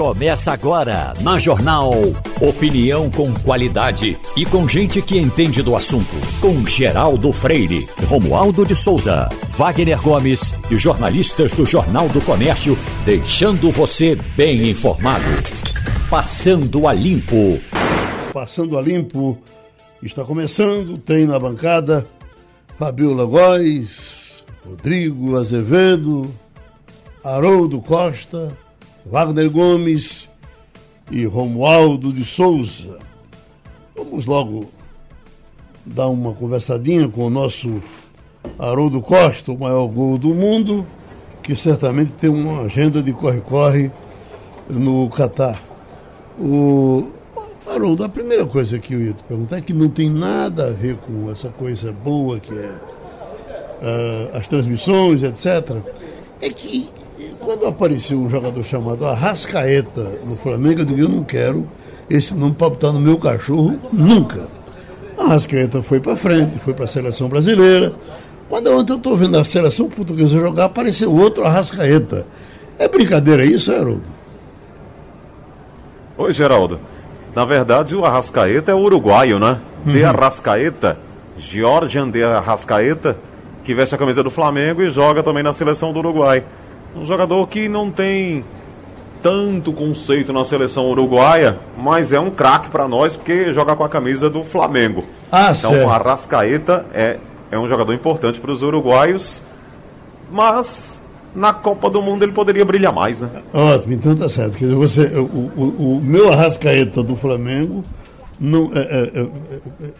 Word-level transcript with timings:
Começa 0.00 0.52
agora 0.52 1.12
na 1.20 1.38
Jornal. 1.38 1.90
Opinião 2.40 3.10
com 3.10 3.30
qualidade 3.34 4.18
e 4.34 4.46
com 4.46 4.66
gente 4.66 5.02
que 5.02 5.18
entende 5.18 5.62
do 5.62 5.76
assunto. 5.76 6.16
Com 6.40 6.66
Geraldo 6.66 7.30
Freire, 7.34 7.86
Romualdo 8.08 8.64
de 8.64 8.74
Souza, 8.74 9.28
Wagner 9.50 10.00
Gomes 10.00 10.54
e 10.70 10.78
jornalistas 10.78 11.52
do 11.52 11.66
Jornal 11.66 12.08
do 12.08 12.22
Comércio, 12.22 12.78
deixando 13.04 13.70
você 13.70 14.16
bem 14.34 14.70
informado. 14.70 15.22
Passando 16.08 16.88
a 16.88 16.94
Limpo. 16.94 17.60
Passando 18.32 18.78
a 18.78 18.80
Limpo 18.80 19.36
está 20.02 20.24
começando. 20.24 20.96
Tem 20.96 21.26
na 21.26 21.38
bancada 21.38 22.06
Fabiola 22.78 23.26
Góes, 23.26 24.46
Rodrigo 24.66 25.36
Azevedo, 25.36 26.22
Haroldo 27.22 27.82
Costa. 27.82 28.56
Wagner 29.10 29.50
Gomes 29.50 30.28
e 31.10 31.24
Romualdo 31.24 32.12
de 32.12 32.24
Souza. 32.24 33.00
Vamos 33.96 34.24
logo 34.24 34.70
dar 35.84 36.06
uma 36.06 36.32
conversadinha 36.32 37.08
com 37.08 37.26
o 37.26 37.30
nosso 37.30 37.82
Haroldo 38.56 39.02
Costa, 39.02 39.50
o 39.50 39.58
maior 39.58 39.88
gol 39.88 40.16
do 40.16 40.32
mundo, 40.32 40.86
que 41.42 41.56
certamente 41.56 42.12
tem 42.12 42.30
uma 42.30 42.62
agenda 42.62 43.02
de 43.02 43.12
corre-corre 43.12 43.90
no 44.68 45.10
Catar. 45.10 45.60
O 46.38 47.08
Haroldo, 47.66 48.04
a 48.04 48.08
primeira 48.08 48.46
coisa 48.46 48.78
que 48.78 48.94
eu 48.94 49.00
ia 49.00 49.12
te 49.12 49.24
perguntar 49.24 49.58
é 49.58 49.60
que 49.60 49.72
não 49.72 49.88
tem 49.88 50.08
nada 50.08 50.68
a 50.68 50.70
ver 50.70 50.96
com 50.98 51.28
essa 51.28 51.48
coisa 51.48 51.90
boa 51.90 52.38
que 52.38 52.54
é 52.54 52.74
uh, 53.82 54.36
as 54.36 54.46
transmissões, 54.46 55.24
etc. 55.24 55.78
É 56.40 56.48
que 56.48 56.88
quando 57.40 57.66
apareceu 57.66 58.18
um 58.20 58.28
jogador 58.28 58.62
chamado 58.62 59.06
Arrascaeta 59.06 60.18
no 60.26 60.36
Flamengo, 60.36 60.82
eu 60.82 60.84
digo, 60.84 61.00
eu 61.00 61.08
não 61.08 61.24
quero 61.24 61.66
esse 62.08 62.34
nome 62.34 62.54
para 62.54 62.70
botar 62.70 62.92
no 62.92 63.00
meu 63.00 63.16
cachorro 63.18 63.78
nunca. 63.92 64.46
Arrascaeta 65.18 65.82
foi 65.82 66.00
para 66.00 66.16
frente, 66.16 66.58
foi 66.60 66.74
para 66.74 66.84
a 66.84 66.88
seleção 66.88 67.28
brasileira. 67.28 67.94
Quando 68.48 68.72
ontem 68.72 68.92
eu 68.92 68.96
estou 68.96 69.16
vendo 69.16 69.38
a 69.38 69.44
seleção 69.44 69.88
portuguesa 69.88 70.38
jogar, 70.38 70.66
apareceu 70.66 71.12
outro 71.12 71.44
Arrascaeta. 71.44 72.26
É 72.78 72.88
brincadeira 72.88 73.44
isso, 73.44 73.72
Haroldo? 73.72 74.02
Oi, 76.18 76.32
Geraldo. 76.32 76.80
Na 77.34 77.44
verdade, 77.44 77.94
o 77.94 78.04
Arrascaeta 78.04 78.72
é 78.72 78.74
uruguaio, 78.74 79.38
né? 79.38 79.58
Uhum. 79.86 79.92
De 79.92 80.04
Arrascaeta, 80.04 80.98
Georgian 81.38 82.10
de 82.10 82.22
Arrascaeta, 82.22 83.16
que 83.62 83.72
veste 83.74 83.94
a 83.94 83.98
camisa 83.98 84.22
do 84.22 84.30
Flamengo 84.30 84.82
e 84.82 84.90
joga 84.90 85.22
também 85.22 85.42
na 85.42 85.52
seleção 85.52 85.92
do 85.92 86.00
Uruguai. 86.00 86.42
Um 86.94 87.06
jogador 87.06 87.46
que 87.46 87.68
não 87.68 87.90
tem 87.90 88.44
tanto 89.22 89.72
conceito 89.72 90.32
na 90.32 90.44
seleção 90.44 90.86
uruguaia, 90.90 91.58
mas 91.76 92.12
é 92.12 92.18
um 92.18 92.30
craque 92.30 92.70
para 92.70 92.88
nós 92.88 93.14
porque 93.14 93.52
joga 93.52 93.76
com 93.76 93.84
a 93.84 93.88
camisa 93.88 94.30
do 94.30 94.42
Flamengo. 94.42 95.04
Ah, 95.30 95.52
então, 95.56 95.72
certo. 95.72 95.90
Arrascaeta 95.90 96.86
é, 96.92 97.18
é 97.50 97.58
um 97.58 97.68
jogador 97.68 97.92
importante 97.92 98.40
para 98.40 98.50
os 98.50 98.62
uruguaios, 98.62 99.42
mas 100.30 101.00
na 101.34 101.52
Copa 101.52 101.90
do 101.90 102.02
Mundo 102.02 102.22
ele 102.22 102.32
poderia 102.32 102.64
brilhar 102.64 102.92
mais, 102.92 103.20
né? 103.20 103.30
Ótimo, 103.52 103.94
então 103.94 104.16
tá 104.16 104.28
certo. 104.28 104.56
Quer 104.56 104.64
dizer, 104.64 104.74
você, 104.74 105.06
o, 105.18 105.50
o, 105.56 105.96
o 105.96 106.00
meu 106.00 106.32
Arrascaeta 106.32 107.02
do 107.02 107.16
Flamengo, 107.16 107.84
não, 108.38 108.70
é, 108.74 108.78
é, 108.78 109.20
é, 109.20 109.28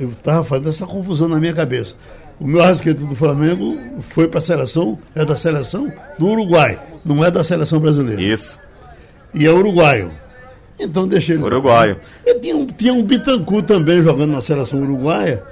eu 0.00 0.10
estava 0.10 0.42
fazendo 0.42 0.70
essa 0.70 0.86
confusão 0.86 1.28
na 1.28 1.38
minha 1.38 1.52
cabeça. 1.52 1.94
O 2.40 2.46
meu 2.46 2.62
Arrascaeta 2.62 3.04
do 3.04 3.14
Flamengo 3.14 3.78
foi 4.00 4.26
para 4.26 4.38
a 4.38 4.42
seleção, 4.42 4.98
é 5.14 5.26
da 5.26 5.36
seleção 5.36 5.92
do 6.18 6.26
Uruguai, 6.26 6.80
não 7.04 7.22
é 7.22 7.30
da 7.30 7.44
seleção 7.44 7.78
brasileira. 7.78 8.22
Isso. 8.22 8.58
E 9.34 9.44
é 9.44 9.52
uruguaio. 9.52 10.10
Então 10.78 11.06
deixei 11.06 11.36
ele. 11.36 11.44
Uruguaio. 11.44 11.98
E 12.24 12.40
tinha 12.40 12.56
um, 12.56 12.66
tinha 12.66 12.94
um 12.94 13.02
Bitancu 13.02 13.62
também 13.62 14.02
jogando 14.02 14.32
na 14.32 14.40
seleção 14.40 14.82
uruguaia, 14.82 15.42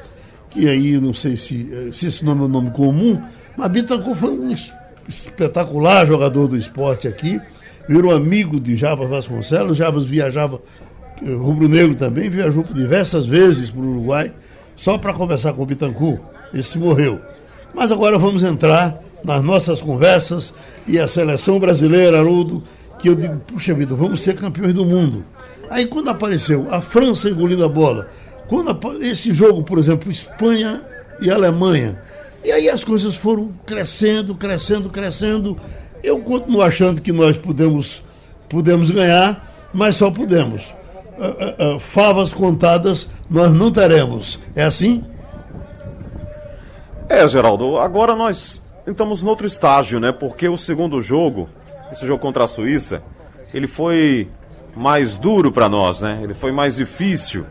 que 0.48 0.66
aí 0.66 0.98
não 0.98 1.12
sei 1.12 1.36
se, 1.36 1.90
se 1.92 2.06
esse 2.06 2.24
nome 2.24 2.40
é 2.40 2.44
um 2.44 2.48
nome 2.48 2.70
comum, 2.70 3.22
mas 3.54 3.70
Bitancu 3.70 4.14
foi 4.14 4.30
um 4.30 4.54
espetacular 5.06 6.06
jogador 6.06 6.48
do 6.48 6.56
esporte 6.56 7.06
aqui, 7.06 7.38
virou 7.86 8.14
amigo 8.14 8.58
de 8.58 8.74
Jabas 8.74 9.10
Vasconcelos, 9.10 9.76
Jabas 9.76 10.04
viajava, 10.04 10.60
eh, 11.22 11.34
rubro-negro 11.34 11.94
também, 11.94 12.30
viajou 12.30 12.64
diversas 12.64 13.26
vezes 13.26 13.68
para 13.68 13.80
o 13.80 13.90
Uruguai, 13.90 14.32
só 14.74 14.96
para 14.96 15.12
conversar 15.12 15.52
com 15.52 15.62
o 15.62 15.66
Bitancu 15.66 16.18
esse 16.52 16.78
morreu. 16.78 17.20
Mas 17.74 17.92
agora 17.92 18.18
vamos 18.18 18.42
entrar 18.42 19.00
nas 19.22 19.42
nossas 19.42 19.80
conversas 19.80 20.52
e 20.86 20.98
a 20.98 21.06
seleção 21.06 21.58
brasileira, 21.58 22.18
Haroldo, 22.18 22.62
que 22.98 23.08
eu 23.08 23.14
digo, 23.14 23.36
puxa 23.46 23.74
vida, 23.74 23.94
vamos 23.94 24.22
ser 24.22 24.34
campeões 24.34 24.74
do 24.74 24.84
mundo. 24.84 25.24
Aí 25.70 25.86
quando 25.86 26.08
apareceu 26.08 26.66
a 26.70 26.80
França 26.80 27.28
engolindo 27.28 27.64
a 27.64 27.68
bola, 27.68 28.08
quando 28.48 28.76
esse 29.02 29.32
jogo, 29.34 29.62
por 29.62 29.78
exemplo, 29.78 30.10
Espanha 30.10 30.82
e 31.20 31.30
Alemanha, 31.30 32.00
e 32.44 32.50
aí 32.50 32.68
as 32.68 32.82
coisas 32.82 33.14
foram 33.14 33.52
crescendo, 33.66 34.34
crescendo, 34.34 34.88
crescendo. 34.88 35.58
Eu 36.02 36.18
continuo 36.20 36.62
achando 36.62 37.00
que 37.00 37.12
nós 37.12 37.36
podemos, 37.36 38.02
podemos 38.48 38.90
ganhar, 38.90 39.68
mas 39.72 39.96
só 39.96 40.10
podemos. 40.10 40.62
Uh, 41.18 41.72
uh, 41.72 41.76
uh, 41.76 41.80
favas 41.80 42.32
contadas 42.32 43.08
nós 43.28 43.52
não 43.52 43.70
teremos. 43.70 44.38
É 44.54 44.64
assim? 44.64 45.04
É, 47.08 47.26
Geraldo, 47.26 47.78
agora 47.78 48.14
nós 48.14 48.62
estamos 48.86 49.22
outro 49.22 49.46
estágio, 49.46 49.98
né? 49.98 50.12
Porque 50.12 50.46
o 50.46 50.58
segundo 50.58 51.00
jogo, 51.00 51.48
esse 51.90 52.06
jogo 52.06 52.20
contra 52.20 52.44
a 52.44 52.48
Suíça, 52.48 53.02
ele 53.52 53.66
foi 53.66 54.28
mais 54.76 55.16
duro 55.16 55.50
para 55.50 55.70
nós, 55.70 56.02
né? 56.02 56.20
Ele 56.22 56.34
foi 56.34 56.52
mais 56.52 56.76
difícil. 56.76 57.46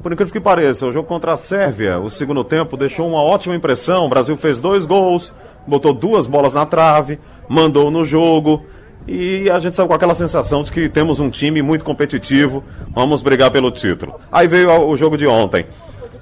Por 0.00 0.12
incrível 0.12 0.32
que 0.32 0.40
pareça, 0.40 0.86
o 0.86 0.92
jogo 0.92 1.08
contra 1.08 1.32
a 1.32 1.36
Sérvia, 1.36 1.98
o 1.98 2.08
segundo 2.08 2.44
tempo, 2.44 2.76
deixou 2.76 3.08
uma 3.08 3.20
ótima 3.20 3.56
impressão. 3.56 4.06
O 4.06 4.08
Brasil 4.08 4.36
fez 4.36 4.60
dois 4.60 4.86
gols, 4.86 5.34
botou 5.66 5.92
duas 5.92 6.26
bolas 6.26 6.52
na 6.52 6.64
trave, 6.64 7.18
mandou 7.48 7.90
no 7.90 8.04
jogo. 8.04 8.64
E 9.06 9.50
a 9.50 9.58
gente 9.58 9.74
saiu 9.74 9.88
com 9.88 9.94
aquela 9.94 10.14
sensação 10.14 10.62
de 10.62 10.70
que 10.70 10.88
temos 10.88 11.18
um 11.18 11.28
time 11.28 11.60
muito 11.60 11.84
competitivo, 11.84 12.62
vamos 12.94 13.20
brigar 13.20 13.50
pelo 13.50 13.70
título. 13.72 14.14
Aí 14.30 14.46
veio 14.46 14.70
o 14.86 14.96
jogo 14.96 15.18
de 15.18 15.26
ontem. 15.26 15.66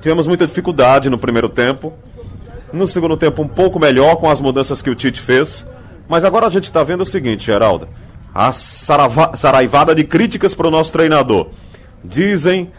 Tivemos 0.00 0.26
muita 0.26 0.46
dificuldade 0.46 1.10
no 1.10 1.18
primeiro 1.18 1.48
tempo, 1.48 1.92
no 2.72 2.86
segundo 2.86 3.16
tempo, 3.16 3.42
um 3.42 3.48
pouco 3.48 3.78
melhor 3.78 4.16
com 4.16 4.30
as 4.30 4.40
mudanças 4.40 4.82
que 4.82 4.90
o 4.90 4.94
Tite 4.94 5.20
fez. 5.20 5.66
Mas 6.08 6.24
agora 6.24 6.46
a 6.46 6.50
gente 6.50 6.64
está 6.64 6.82
vendo 6.82 7.02
o 7.02 7.06
seguinte, 7.06 7.46
Geraldo. 7.46 7.88
A 8.34 8.52
sarava, 8.52 9.36
saraivada 9.36 9.94
de 9.94 10.04
críticas 10.04 10.54
para 10.54 10.68
o 10.68 10.70
nosso 10.70 10.92
treinador. 10.92 11.48
Dizem, 12.02 12.70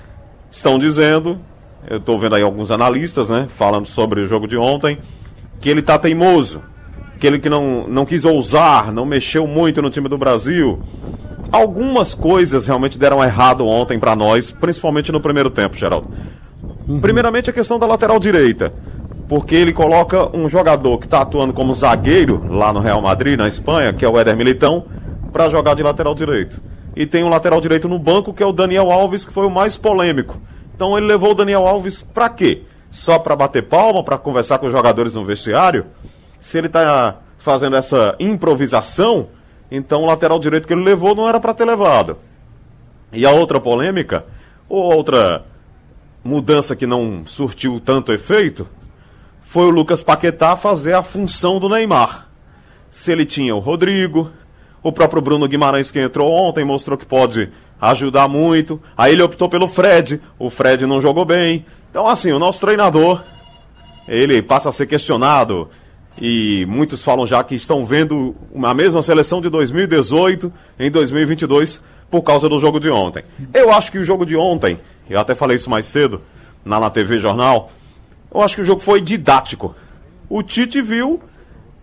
estão 0.50 0.80
dizendo, 0.80 1.40
eu 1.88 1.98
estou 1.98 2.18
vendo 2.18 2.36
aí 2.36 2.42
alguns 2.42 2.72
analistas, 2.72 3.30
né, 3.30 3.48
falando 3.56 3.86
sobre 3.86 4.22
o 4.22 4.28
jogo 4.28 4.48
de 4.48 4.58
ontem, 4.58 4.98
que 5.60 5.70
ele 5.70 5.82
está 5.82 6.00
teimoso, 6.00 6.64
que 7.20 7.28
ele 7.28 7.40
que 7.40 7.50
não, 7.50 7.88
não 7.88 8.06
quis 8.06 8.26
ousar, 8.26 8.92
não 8.92 9.06
mexeu 9.06 9.46
muito 9.46 9.82
no 9.82 9.90
time 9.90 10.08
do 10.08 10.18
Brasil. 10.18 10.82
Algumas 11.52 12.14
coisas 12.14 12.66
realmente 12.66 12.98
deram 12.98 13.24
errado 13.24 13.66
ontem 13.68 14.00
para 14.00 14.16
nós, 14.16 14.52
principalmente 14.52 15.12
no 15.12 15.20
primeiro 15.20 15.50
tempo, 15.50 15.76
Geraldo. 15.76 16.10
Uhum. 16.88 17.00
Primeiramente 17.00 17.50
a 17.50 17.54
questão 17.54 17.78
da 17.78 17.86
lateral 17.86 18.20
direita 18.20 18.74
porque 19.30 19.54
ele 19.54 19.72
coloca 19.72 20.36
um 20.36 20.50
jogador 20.50 20.98
que 20.98 21.06
está 21.06 21.22
atuando 21.22 21.54
como 21.54 21.72
zagueiro 21.72 22.44
lá 22.50 22.74
no 22.74 22.80
Real 22.80 23.00
Madrid, 23.00 23.38
na 23.38 23.48
Espanha, 23.48 23.94
que 23.94 24.04
é 24.04 24.10
o 24.10 24.20
Éder 24.20 24.36
Militão, 24.36 24.86
para 25.32 25.52
jogar 25.52 25.76
de 25.76 25.84
lateral 25.84 26.16
direito. 26.16 26.60
E 26.96 27.06
tem 27.06 27.24
um 27.24 27.30
lateral 27.30 27.62
direito 27.62 27.88
no 27.88 28.00
banco 28.00 28.34
que 28.34 28.42
é 28.42 28.46
o 28.46 28.52
Daniel 28.52 28.92
Alves, 28.92 29.28
que 29.28 29.32
foi 29.32 29.46
o 29.46 29.50
mais 29.52 29.78
polêmico. 29.78 30.42
Então 30.76 30.98
ele 30.98 31.06
levou 31.06 31.32
o 31.32 31.36
Daniel 31.36 31.68
Alves 31.68 32.02
para 32.02 32.28
quê? 32.28 32.64
Só 32.90 33.20
para 33.20 33.36
bater 33.36 33.62
palma, 33.62 34.04
para 34.04 34.18
conversar 34.18 34.58
com 34.58 34.66
os 34.66 34.72
jogadores 34.72 35.14
no 35.14 35.24
vestiário? 35.24 35.86
Se 36.40 36.58
ele 36.58 36.66
está 36.66 37.18
fazendo 37.38 37.76
essa 37.76 38.16
improvisação, 38.20 39.28
então 39.70 40.02
o 40.02 40.08
lateral 40.08 40.40
direito 40.40 40.68
que 40.68 40.74
ele 40.74 40.84
levou 40.84 41.14
não 41.14 41.30
era 41.30 41.40
para 41.40 41.54
ter 41.54 41.66
levado. 41.66 42.18
E 43.14 43.28
a 43.28 43.32
outra 43.32 43.60
polêmica, 43.60 44.26
ou 44.68 44.92
outra 44.92 45.46
mudança 46.24 46.76
que 46.76 46.88
não 46.88 47.22
surtiu 47.28 47.80
tanto 47.80 48.12
efeito, 48.12 48.68
foi 49.50 49.66
o 49.66 49.72
Lucas 49.72 50.04
Paquetá 50.04 50.56
fazer 50.56 50.94
a 50.94 51.02
função 51.02 51.58
do 51.58 51.68
Neymar. 51.68 52.28
Se 52.92 53.12
ele 53.12 53.26
tinha 53.26 53.56
o 53.56 53.58
Rodrigo, 53.58 54.30
o 54.84 54.92
próprio 54.92 55.24
Bruno 55.24 55.48
Guimarães 55.48 55.90
que 55.90 56.00
entrou 56.00 56.32
ontem 56.32 56.64
mostrou 56.64 56.96
que 56.96 57.06
pode 57.06 57.50
ajudar 57.82 58.28
muito. 58.28 58.80
Aí 58.96 59.14
ele 59.14 59.24
optou 59.24 59.50
pelo 59.50 59.68
Fred, 59.68 60.22
o 60.38 60.52
Fred 60.52 60.86
não 60.86 61.02
jogou 61.02 61.26
bem. 61.26 61.66
Então 61.90 62.06
assim, 62.06 62.32
o 62.32 62.38
nosso 62.38 62.62
treinador, 62.62 63.24
ele 64.08 64.40
passa 64.40 64.70
a 64.70 64.72
ser 64.72 64.86
questionado 64.86 65.68
e 66.22 66.64
muitos 66.70 67.02
falam 67.02 67.26
já 67.26 67.44
que 67.44 67.56
estão 67.56 67.84
vendo 67.84 68.36
a 68.62 68.74
mesma 68.76 69.02
seleção 69.02 69.42
de 69.42 69.50
2018 69.50 70.54
em 70.80 70.92
2022 70.92 71.84
por 72.12 72.22
causa 72.22 72.48
do 72.48 72.60
jogo 72.60 72.80
de 72.80 72.92
ontem. 72.92 73.24
Eu 73.52 73.74
acho 73.74 73.92
que 73.92 73.98
o 73.98 74.04
jogo 74.04 74.28
de 74.28 74.36
ontem, 74.36 74.80
eu 75.10 75.20
até 75.20 75.34
falei 75.34 75.56
isso 75.56 75.72
mais 75.72 75.88
cedo 75.88 76.22
na, 76.64 76.80
na 76.80 76.92
TV 76.92 77.18
Jornal, 77.18 77.72
eu 78.34 78.42
acho 78.42 78.56
que 78.56 78.62
o 78.62 78.66
jogo 78.66 78.82
foi 78.82 79.02
didático. 79.02 79.76
O 80.30 80.44
Tite 80.44 80.82
viu, 80.82 81.20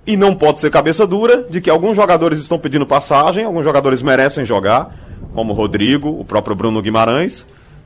e 0.06 0.16
não 0.16 0.34
pode 0.34 0.60
ser 0.60 0.70
cabeça 0.70 1.06
dura, 1.06 1.44
de 1.50 1.60
que 1.60 1.68
alguns 1.68 1.96
jogadores 1.96 2.38
estão 2.38 2.58
pedindo 2.58 2.86
passagem, 2.86 3.44
alguns 3.44 3.64
jogadores 3.64 4.00
merecem 4.02 4.44
jogar. 4.44 4.94
como 5.34 5.52
o 5.52 5.56
Rodrigo, 5.56 6.08
o 6.08 6.24
próprio 6.24 6.56
Bruno 6.56 6.80
Guimarães. 6.80 7.44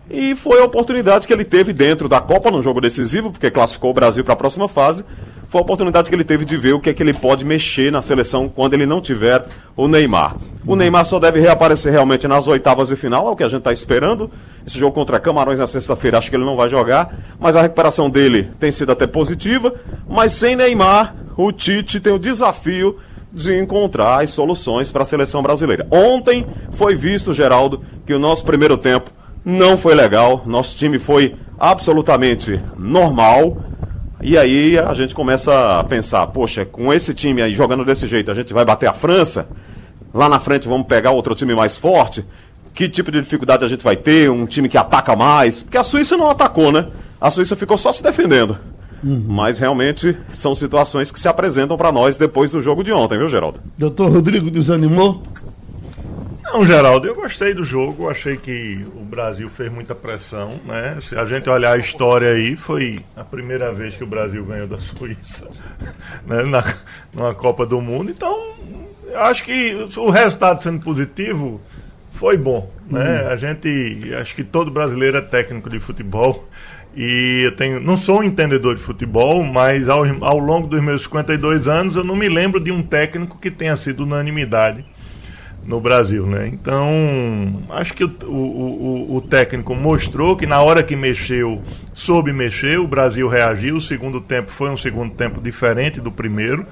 E 0.09 0.35
foi 0.35 0.61
a 0.61 0.65
oportunidade 0.65 1.27
que 1.27 1.33
ele 1.33 1.45
teve 1.45 1.73
dentro 1.73 2.09
da 2.09 2.21
Copa 2.21 2.51
no 2.51 2.61
jogo 2.61 2.81
decisivo, 2.81 3.31
porque 3.31 3.51
classificou 3.51 3.91
o 3.91 3.95
Brasil 3.95 4.25
para 4.25 4.35
a 4.35 4.37
próxima 4.37 4.69
fase. 4.69 5.05
Foi 5.51 5.59
a 5.61 5.63
oportunidade 5.63 6.09
que 6.09 6.15
ele 6.15 6.23
teve 6.23 6.45
de 6.45 6.57
ver 6.57 6.75
o 6.75 6.81
que 6.81 6.91
é 6.91 6.95
que 6.95 7.03
ele 7.03 7.13
pode 7.13 7.45
mexer 7.45 7.91
na 7.91 8.01
seleção 8.01 8.49
quando 8.49 8.75
ele 8.75 8.87
não 8.87 9.01
tiver 9.01 9.45
o 9.77 9.89
Neymar. 9.89 10.37
O 10.65 10.77
Neymar 10.77 11.05
só 11.05 11.19
deve 11.19 11.41
reaparecer 11.41 11.91
realmente 11.91 12.29
nas 12.29 12.47
oitavas 12.47 12.87
de 12.87 12.95
final, 12.95 13.27
é 13.27 13.31
o 13.33 13.35
que 13.35 13.43
a 13.43 13.49
gente 13.49 13.59
está 13.59 13.73
esperando. 13.73 14.31
Esse 14.65 14.79
jogo 14.79 14.95
contra 14.95 15.19
Camarões 15.19 15.59
na 15.59 15.67
sexta-feira, 15.67 16.19
acho 16.19 16.31
que 16.31 16.37
ele 16.37 16.45
não 16.45 16.55
vai 16.55 16.69
jogar, 16.69 17.13
mas 17.41 17.57
a 17.57 17.63
recuperação 17.63 18.09
dele 18.09 18.49
tem 18.61 18.71
sido 18.71 18.93
até 18.93 19.09
positiva. 19.09 19.75
Mas 20.09 20.35
sem 20.35 20.55
Neymar, 20.55 21.17
o 21.37 21.51
Tite 21.51 21.99
tem 21.99 22.13
o 22.13 22.19
desafio 22.19 22.99
de 23.33 23.53
encontrar 23.59 24.23
as 24.23 24.31
soluções 24.31 24.93
para 24.93 25.03
a 25.03 25.07
seleção 25.07 25.43
brasileira. 25.43 25.85
Ontem 25.91 26.47
foi 26.71 26.95
visto, 26.95 27.35
Geraldo, 27.35 27.83
que 28.07 28.15
o 28.15 28.21
nosso 28.21 28.45
primeiro 28.45 28.79
tempo 28.79 29.11
não 29.45 29.77
foi 29.77 29.97
legal, 29.97 30.45
nosso 30.47 30.77
time 30.77 30.97
foi 30.97 31.35
absolutamente 31.59 32.61
normal. 32.79 33.57
E 34.23 34.37
aí 34.37 34.79
a 34.79 34.93
gente 34.93 35.15
começa 35.15 35.79
a 35.79 35.85
pensar, 35.85 36.27
poxa, 36.27 36.65
com 36.65 36.93
esse 36.93 37.15
time 37.15 37.41
aí 37.41 37.55
jogando 37.55 37.85
desse 37.85 38.07
jeito, 38.07 38.31
a 38.31 38.35
gente 38.35 38.53
vai 38.53 38.65
bater 38.65 38.89
a 38.89 38.93
França? 38.93 39.49
Lá 40.13 40.29
na 40.29 40.39
frente 40.39 40.69
vamos 40.69 40.87
pegar 40.87 41.13
outro 41.13 41.35
time 41.35 41.55
mais 41.55 41.77
forte? 41.77 42.25
Que 42.75 42.89
tipo 42.89 43.11
de 43.11 43.21
dificuldade 43.21 43.65
a 43.65 43.69
gente 43.69 43.83
vai 43.83 43.97
ter? 43.97 44.31
Um 44.31 44.47
time 44.47 44.69
que 44.69 44.77
ataca 44.77 45.17
mais? 45.17 45.63
Porque 45.63 45.79
a 45.79 45.85
Suíça 45.85 46.17
não 46.17 46.31
atacou, 46.31 46.71
né? 46.71 46.89
A 47.21 47.31
Suíça 47.31 47.57
ficou 47.57 47.79
só 47.79 47.93
se 47.93 48.03
defendendo. 48.03 48.59
Uhum. 49.03 49.25
Mas 49.27 49.59
realmente 49.59 50.17
são 50.33 50.55
situações 50.55 51.11
que 51.11 51.19
se 51.19 51.27
apresentam 51.29 51.77
para 51.77 51.91
nós 51.91 52.17
depois 52.17 52.51
do 52.51 52.61
jogo 52.61 52.85
de 52.85 52.93
ontem, 52.93 53.19
viu, 53.19 53.29
Geraldo? 53.29 53.61
Doutor 53.79 54.11
Rodrigo 54.11 54.51
desanimou? 54.51 55.23
Não, 56.53 56.67
Geraldo, 56.67 57.07
eu 57.07 57.15
gostei 57.15 57.55
do 57.55 57.63
jogo, 57.63 58.11
achei 58.11 58.37
que 58.37 58.85
o 58.97 59.05
Brasil 59.05 59.49
fez 59.49 59.71
muita 59.71 59.95
pressão, 59.95 60.59
né? 60.65 60.99
Se 61.01 61.17
a 61.17 61.25
gente 61.25 61.49
olhar 61.49 61.75
a 61.75 61.79
história 61.79 62.33
aí, 62.33 62.57
foi 62.57 62.99
a 63.15 63.23
primeira 63.23 63.73
vez 63.73 63.95
que 63.95 64.03
o 64.03 64.07
Brasil 64.07 64.45
ganhou 64.45 64.67
da 64.67 64.77
Suíça 64.81 65.49
né? 66.27 66.43
Na, 66.43 66.75
numa 67.15 67.33
Copa 67.37 67.65
do 67.65 67.81
Mundo, 67.81 68.11
então 68.11 68.55
acho 69.15 69.45
que 69.45 69.75
o 69.97 70.11
resultado 70.11 70.61
sendo 70.61 70.81
positivo 70.81 71.61
foi 72.15 72.37
bom, 72.37 72.69
né? 72.91 73.23
Uhum. 73.23 73.29
A 73.29 73.37
gente, 73.37 74.13
acho 74.21 74.35
que 74.35 74.43
todo 74.43 74.73
brasileiro 74.73 75.19
é 75.19 75.23
técnico 75.23 75.71
de 75.71 75.79
futebol, 75.79 76.49
e 76.97 77.43
eu 77.45 77.55
tenho, 77.55 77.79
não 77.79 77.97
sou 77.97 78.19
um 78.19 78.25
entendedor 78.25 78.75
de 78.75 78.83
futebol, 78.83 79.45
mas 79.45 79.89
ao, 79.89 80.05
ao 80.25 80.39
longo 80.41 80.67
dos 80.67 80.83
meus 80.83 81.03
52 81.03 81.69
anos 81.69 81.95
eu 81.95 82.03
não 82.03 82.17
me 82.17 82.29
lembro 82.29 82.59
de 82.59 82.73
um 82.73 82.83
técnico 82.83 83.39
que 83.39 83.53
tenha 83.53 83.77
sido 83.77 84.03
unanimidade 84.03 84.85
no 85.71 85.81
Brasil, 85.81 86.27
né? 86.27 86.49
Então, 86.49 87.63
acho 87.71 87.95
que 87.95 88.03
o, 88.03 88.09
o, 88.27 89.17
o, 89.17 89.21
técnico 89.21 89.73
mostrou 89.73 90.37
que 90.37 90.45
na 90.45 90.61
hora 90.61 90.83
que 90.83 90.97
mexeu, 90.97 91.63
soube 91.95 92.33
mexer, 92.33 92.81
o 92.81 92.89
Brasil 92.89 93.29
reagiu, 93.29 93.77
o 93.77 93.81
segundo 93.81 94.21
tempo 94.21 94.51
foi 94.51 94.69
um 94.69 94.77
segundo 94.77 95.15
tempo 95.15 95.41
diferente 95.41 96.01
do 96.01 96.11
primeiro. 96.11 96.67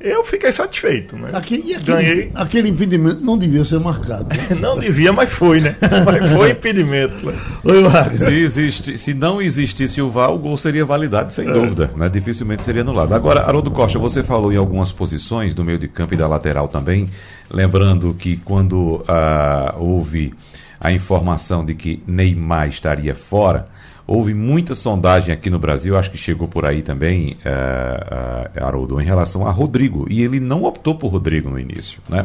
Eu 0.00 0.24
fiquei 0.24 0.52
satisfeito, 0.52 1.16
né? 1.16 1.30
Aquele, 1.32 1.74
aquele, 1.74 1.84
Ganhei. 1.84 2.30
Aquele 2.34 2.68
impedimento 2.68 3.20
não 3.20 3.38
devia 3.38 3.64
ser 3.64 3.80
marcado. 3.80 4.28
Né? 4.28 4.56
não 4.60 4.78
devia, 4.78 5.12
mas 5.12 5.30
foi, 5.30 5.60
né? 5.60 5.74
Mas 6.04 6.30
foi 6.30 6.50
impedimento. 6.50 7.26
Né? 7.26 7.34
Oi, 7.64 7.82
Marcos. 7.82 8.20
Se, 8.20 8.32
existe, 8.32 8.98
se 8.98 9.14
não 9.14 9.40
existisse 9.40 10.00
o 10.02 10.10
VAR, 10.10 10.32
o 10.32 10.38
gol 10.38 10.56
seria 10.56 10.84
validado, 10.84 11.32
sem 11.32 11.48
é. 11.48 11.52
dúvida. 11.52 11.90
Né? 11.96 12.08
Dificilmente 12.08 12.62
seria 12.62 12.82
anulado. 12.82 13.14
Agora, 13.14 13.40
Haroldo 13.40 13.70
Costa, 13.70 13.98
você 13.98 14.22
falou 14.22 14.52
em 14.52 14.56
algumas 14.56 14.92
posições 14.92 15.54
do 15.54 15.64
meio 15.64 15.78
de 15.78 15.88
campo 15.88 16.14
e 16.14 16.16
da 16.16 16.28
lateral 16.28 16.68
também. 16.68 17.08
Lembrando 17.50 18.12
que 18.14 18.36
quando 18.36 19.04
ah, 19.08 19.74
houve 19.78 20.34
a 20.78 20.92
informação 20.92 21.64
de 21.64 21.74
que 21.74 22.02
Neymar 22.06 22.68
estaria 22.68 23.14
fora, 23.14 23.68
Houve 24.08 24.34
muita 24.34 24.76
sondagem 24.76 25.34
aqui 25.34 25.50
no 25.50 25.58
Brasil, 25.58 25.96
acho 25.96 26.12
que 26.12 26.16
chegou 26.16 26.46
por 26.46 26.64
aí 26.64 26.80
também, 26.80 27.36
é, 27.44 28.50
Haroldo, 28.60 29.00
em 29.00 29.04
relação 29.04 29.44
a 29.44 29.50
Rodrigo. 29.50 30.06
E 30.08 30.22
ele 30.22 30.38
não 30.38 30.62
optou 30.62 30.94
por 30.94 31.08
Rodrigo 31.08 31.50
no 31.50 31.58
início. 31.58 31.98
Né? 32.08 32.24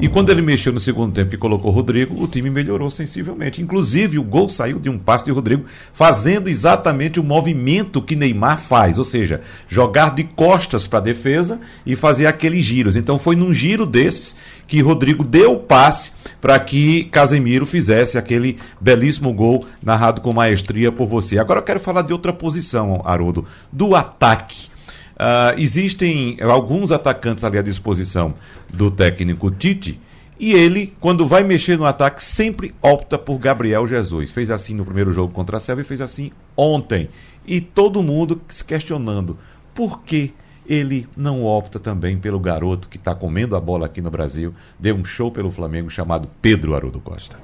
E 0.00 0.08
quando 0.08 0.30
ele 0.30 0.42
mexeu 0.42 0.72
no 0.72 0.80
segundo 0.80 1.14
tempo 1.14 1.32
e 1.32 1.38
colocou 1.38 1.70
Rodrigo, 1.70 2.20
o 2.20 2.26
time 2.26 2.50
melhorou 2.50 2.90
sensivelmente. 2.90 3.62
Inclusive, 3.62 4.18
o 4.18 4.24
gol 4.24 4.48
saiu 4.48 4.80
de 4.80 4.90
um 4.90 4.98
passe 4.98 5.24
de 5.24 5.30
Rodrigo, 5.30 5.66
fazendo 5.92 6.48
exatamente 6.48 7.20
o 7.20 7.24
movimento 7.24 8.02
que 8.02 8.16
Neymar 8.16 8.58
faz, 8.58 8.98
ou 8.98 9.04
seja, 9.04 9.40
jogar 9.68 10.16
de 10.16 10.24
costas 10.24 10.88
para 10.88 10.98
a 10.98 11.02
defesa 11.02 11.60
e 11.86 11.94
fazer 11.94 12.26
aqueles 12.26 12.64
giros. 12.64 12.96
Então 12.96 13.20
foi 13.20 13.36
num 13.36 13.54
giro 13.54 13.86
desses 13.86 14.34
que 14.66 14.80
Rodrigo 14.80 15.22
deu 15.22 15.52
o 15.52 15.60
passe 15.60 16.10
para 16.40 16.58
que 16.58 17.04
Casemiro 17.04 17.66
fizesse 17.66 18.18
aquele 18.18 18.56
belíssimo 18.80 19.32
gol 19.32 19.64
narrado 19.84 20.20
com 20.20 20.32
maestria 20.32 20.90
por 20.90 21.06
você. 21.06 21.19
Agora 21.38 21.60
eu 21.60 21.64
quero 21.64 21.80
falar 21.80 22.02
de 22.02 22.12
outra 22.12 22.32
posição, 22.32 23.02
Haroldo, 23.04 23.44
do 23.72 23.94
ataque. 23.94 24.68
Uh, 25.16 25.58
existem 25.58 26.38
alguns 26.40 26.90
atacantes 26.90 27.44
ali 27.44 27.58
à 27.58 27.62
disposição 27.62 28.34
do 28.72 28.90
técnico 28.90 29.50
Tite. 29.50 30.00
E 30.38 30.54
ele, 30.54 30.94
quando 30.98 31.26
vai 31.26 31.44
mexer 31.44 31.76
no 31.76 31.84
ataque, 31.84 32.24
sempre 32.24 32.74
opta 32.80 33.18
por 33.18 33.38
Gabriel 33.38 33.86
Jesus. 33.86 34.30
Fez 34.30 34.50
assim 34.50 34.74
no 34.74 34.86
primeiro 34.86 35.12
jogo 35.12 35.34
contra 35.34 35.58
a 35.58 35.60
Selva 35.60 35.82
e 35.82 35.84
fez 35.84 36.00
assim 36.00 36.32
ontem. 36.56 37.10
E 37.46 37.60
todo 37.60 38.02
mundo 38.02 38.40
se 38.48 38.64
questionando 38.64 39.36
por 39.74 40.00
que 40.02 40.32
ele 40.66 41.06
não 41.16 41.44
opta 41.44 41.78
também 41.78 42.16
pelo 42.16 42.38
garoto 42.38 42.88
que 42.88 42.96
está 42.96 43.14
comendo 43.14 43.56
a 43.56 43.60
bola 43.60 43.86
aqui 43.86 44.00
no 44.00 44.10
Brasil, 44.10 44.54
deu 44.78 44.94
um 44.94 45.04
show 45.04 45.30
pelo 45.30 45.50
Flamengo 45.50 45.90
chamado 45.90 46.28
Pedro 46.40 46.74
Haroldo 46.74 47.00
Costa. 47.00 47.36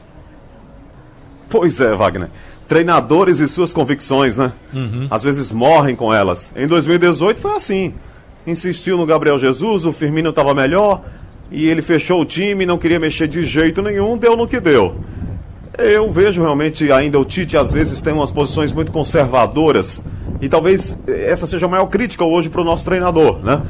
Pois 1.49 1.81
é, 1.81 1.94
Wagner. 1.94 2.31
Treinadores 2.69 3.39
e 3.39 3.49
suas 3.49 3.73
convicções, 3.73 4.37
né? 4.37 4.53
Uhum. 4.75 5.07
Às 5.11 5.23
vezes 5.23 5.53
morrem 5.53 5.95
com 5.95 6.13
elas. 6.13 6.53
Em 6.57 6.67
2018 6.67 7.41
foi 7.41 7.55
assim. 7.55 7.95
Insistiu 8.47 8.97
no 8.97 9.07
Gabriel 9.07 9.39
Jesus, 9.39 9.85
o 9.85 9.93
Firmino 9.93 10.31
estava 10.31 10.55
melhor 10.55 11.03
e 11.51 11.69
ele 11.69 11.83
fechou 11.83 12.21
o 12.21 12.25
time, 12.25 12.67
não 12.67 12.79
queria 12.79 12.99
mexer 12.99 13.29
de 13.29 13.45
jeito 13.45 13.83
nenhum, 13.83 14.17
deu 14.17 14.37
no 14.37 14.47
que 14.47 14.61
deu. 14.61 14.97
Eu 15.79 16.09
vejo 16.09 16.43
realmente 16.43 16.91
ainda 16.91 17.19
o 17.19 17.25
Tite 17.25 17.57
às 17.57 17.71
vezes 17.71 18.01
tem 18.01 18.13
umas 18.13 18.31
posições 18.31 18.73
muito 18.73 18.91
conservadoras 18.91 20.03
e 20.41 20.49
talvez 20.49 20.99
essa 21.07 21.47
seja 21.47 21.67
a 21.67 21.69
maior 21.69 21.87
crítica 21.87 22.25
hoje 22.25 22.49
para 22.49 22.61
o 22.61 22.65
nosso 22.65 22.85
treinador, 22.85 23.39
né? 23.45 23.63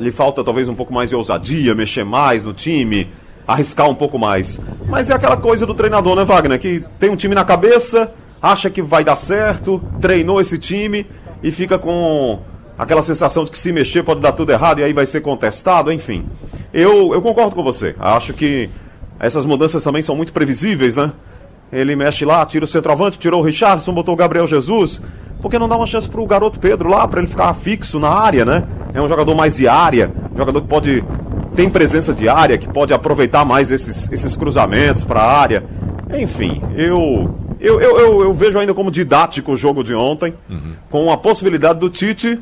Lhe 0.00 0.10
falta 0.10 0.42
talvez 0.42 0.68
um 0.68 0.74
pouco 0.74 0.92
mais 0.92 1.08
de 1.08 1.14
ousadia, 1.14 1.74
mexer 1.74 2.04
mais 2.04 2.44
no 2.44 2.52
time, 2.52 3.08
arriscar 3.46 3.88
um 3.88 3.94
pouco 3.94 4.18
mais. 4.18 4.58
Mas 4.86 5.08
é 5.10 5.14
aquela 5.14 5.36
coisa 5.36 5.64
do 5.64 5.74
treinador, 5.74 6.16
né, 6.16 6.24
Wagner? 6.24 6.58
Que 6.58 6.84
tem 6.98 7.10
um 7.10 7.16
time 7.16 7.34
na 7.34 7.44
cabeça, 7.44 8.10
acha 8.40 8.70
que 8.70 8.82
vai 8.82 9.04
dar 9.04 9.16
certo, 9.16 9.82
treinou 10.00 10.40
esse 10.40 10.58
time 10.58 11.06
e 11.42 11.50
fica 11.50 11.78
com 11.78 12.40
aquela 12.78 13.02
sensação 13.02 13.44
de 13.44 13.50
que 13.50 13.58
se 13.58 13.72
mexer 13.72 14.02
pode 14.02 14.20
dar 14.20 14.32
tudo 14.32 14.52
errado 14.52 14.80
e 14.80 14.84
aí 14.84 14.92
vai 14.92 15.06
ser 15.06 15.20
contestado, 15.20 15.92
enfim. 15.92 16.24
Eu, 16.72 17.12
eu 17.12 17.20
concordo 17.20 17.56
com 17.56 17.62
você. 17.62 17.96
Acho 17.98 18.32
que 18.32 18.70
essas 19.18 19.44
mudanças 19.44 19.82
também 19.82 20.02
são 20.02 20.14
muito 20.14 20.32
previsíveis, 20.32 20.96
né? 20.96 21.12
Ele 21.72 21.96
mexe 21.96 22.24
lá, 22.24 22.46
tira 22.46 22.64
o 22.64 22.68
centroavante, 22.68 23.18
tirou 23.18 23.40
o 23.40 23.44
Richardson, 23.44 23.92
botou 23.92 24.14
o 24.14 24.16
Gabriel 24.16 24.46
Jesus. 24.46 25.02
Por 25.42 25.50
que 25.50 25.58
não 25.58 25.68
dá 25.68 25.76
uma 25.76 25.86
chance 25.86 26.08
pro 26.08 26.24
garoto 26.24 26.58
Pedro 26.58 26.88
lá, 26.88 27.06
para 27.06 27.20
ele 27.20 27.28
ficar 27.28 27.52
fixo 27.54 27.98
na 28.00 28.08
área, 28.08 28.44
né? 28.44 28.66
É 28.94 29.02
um 29.02 29.08
jogador 29.08 29.34
mais 29.34 29.56
de 29.56 29.68
área, 29.68 30.10
jogador 30.36 30.60
que 30.62 30.68
pode. 30.68 31.04
tem 31.54 31.68
presença 31.68 32.14
de 32.14 32.28
área, 32.28 32.56
que 32.56 32.68
pode 32.68 32.94
aproveitar 32.94 33.44
mais 33.44 33.70
esses, 33.70 34.10
esses 34.10 34.36
cruzamentos 34.36 35.04
para 35.04 35.20
a 35.20 35.38
área. 35.38 35.64
Enfim, 36.16 36.62
eu, 36.74 37.28
eu, 37.60 37.80
eu, 37.80 37.98
eu, 37.98 38.20
eu, 38.22 38.34
vejo 38.34 38.58
ainda 38.58 38.74
como 38.74 38.90
didático 38.90 39.52
o 39.52 39.56
jogo 39.56 39.82
de 39.82 39.94
ontem, 39.94 40.34
uhum. 40.48 40.74
com 40.90 41.12
a 41.12 41.16
possibilidade 41.16 41.78
do 41.78 41.90
Tite 41.90 42.38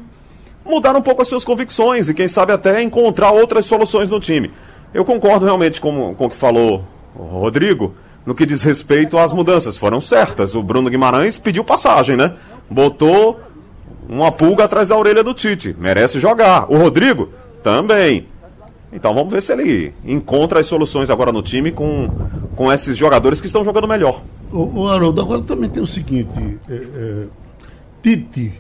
mudar 0.64 0.96
um 0.96 1.02
pouco 1.02 1.22
as 1.22 1.28
suas 1.28 1.44
convicções 1.44 2.08
e 2.08 2.14
quem 2.14 2.26
sabe 2.26 2.52
até 2.52 2.82
encontrar 2.82 3.30
outras 3.30 3.66
soluções 3.66 4.10
no 4.10 4.20
time. 4.20 4.50
Eu 4.92 5.04
concordo 5.04 5.44
realmente 5.44 5.80
com, 5.80 6.14
com 6.14 6.26
o 6.26 6.30
que 6.30 6.36
falou 6.36 6.84
o 7.14 7.22
Rodrigo 7.22 7.94
no 8.24 8.34
que 8.34 8.44
diz 8.44 8.62
respeito 8.62 9.16
às 9.16 9.32
mudanças. 9.32 9.76
Foram 9.78 10.00
certas. 10.00 10.54
O 10.54 10.62
Bruno 10.62 10.90
Guimarães 10.90 11.38
pediu 11.38 11.62
passagem, 11.62 12.16
né? 12.16 12.34
botou 12.70 13.40
uma 14.08 14.30
pulga 14.30 14.64
atrás 14.64 14.88
da 14.88 14.96
orelha 14.96 15.22
do 15.22 15.34
Tite. 15.34 15.74
Merece 15.78 16.20
jogar. 16.20 16.70
O 16.70 16.76
Rodrigo 16.76 17.30
também. 17.62 18.26
Então 18.92 19.14
vamos 19.14 19.32
ver 19.32 19.42
se 19.42 19.52
ele 19.52 19.92
encontra 20.04 20.60
as 20.60 20.66
soluções 20.66 21.10
agora 21.10 21.32
no 21.32 21.42
time 21.42 21.72
com, 21.72 22.08
com 22.54 22.72
esses 22.72 22.96
jogadores 22.96 23.40
que 23.40 23.46
estão 23.46 23.64
jogando 23.64 23.88
melhor. 23.88 24.22
O, 24.56 24.80
o 24.80 24.88
Haroldo, 24.88 25.20
agora 25.20 25.42
também 25.42 25.68
tem 25.68 25.82
o 25.82 25.86
seguinte: 25.86 26.58
é, 26.68 26.74
é, 26.74 27.26
Tite, 28.02 28.54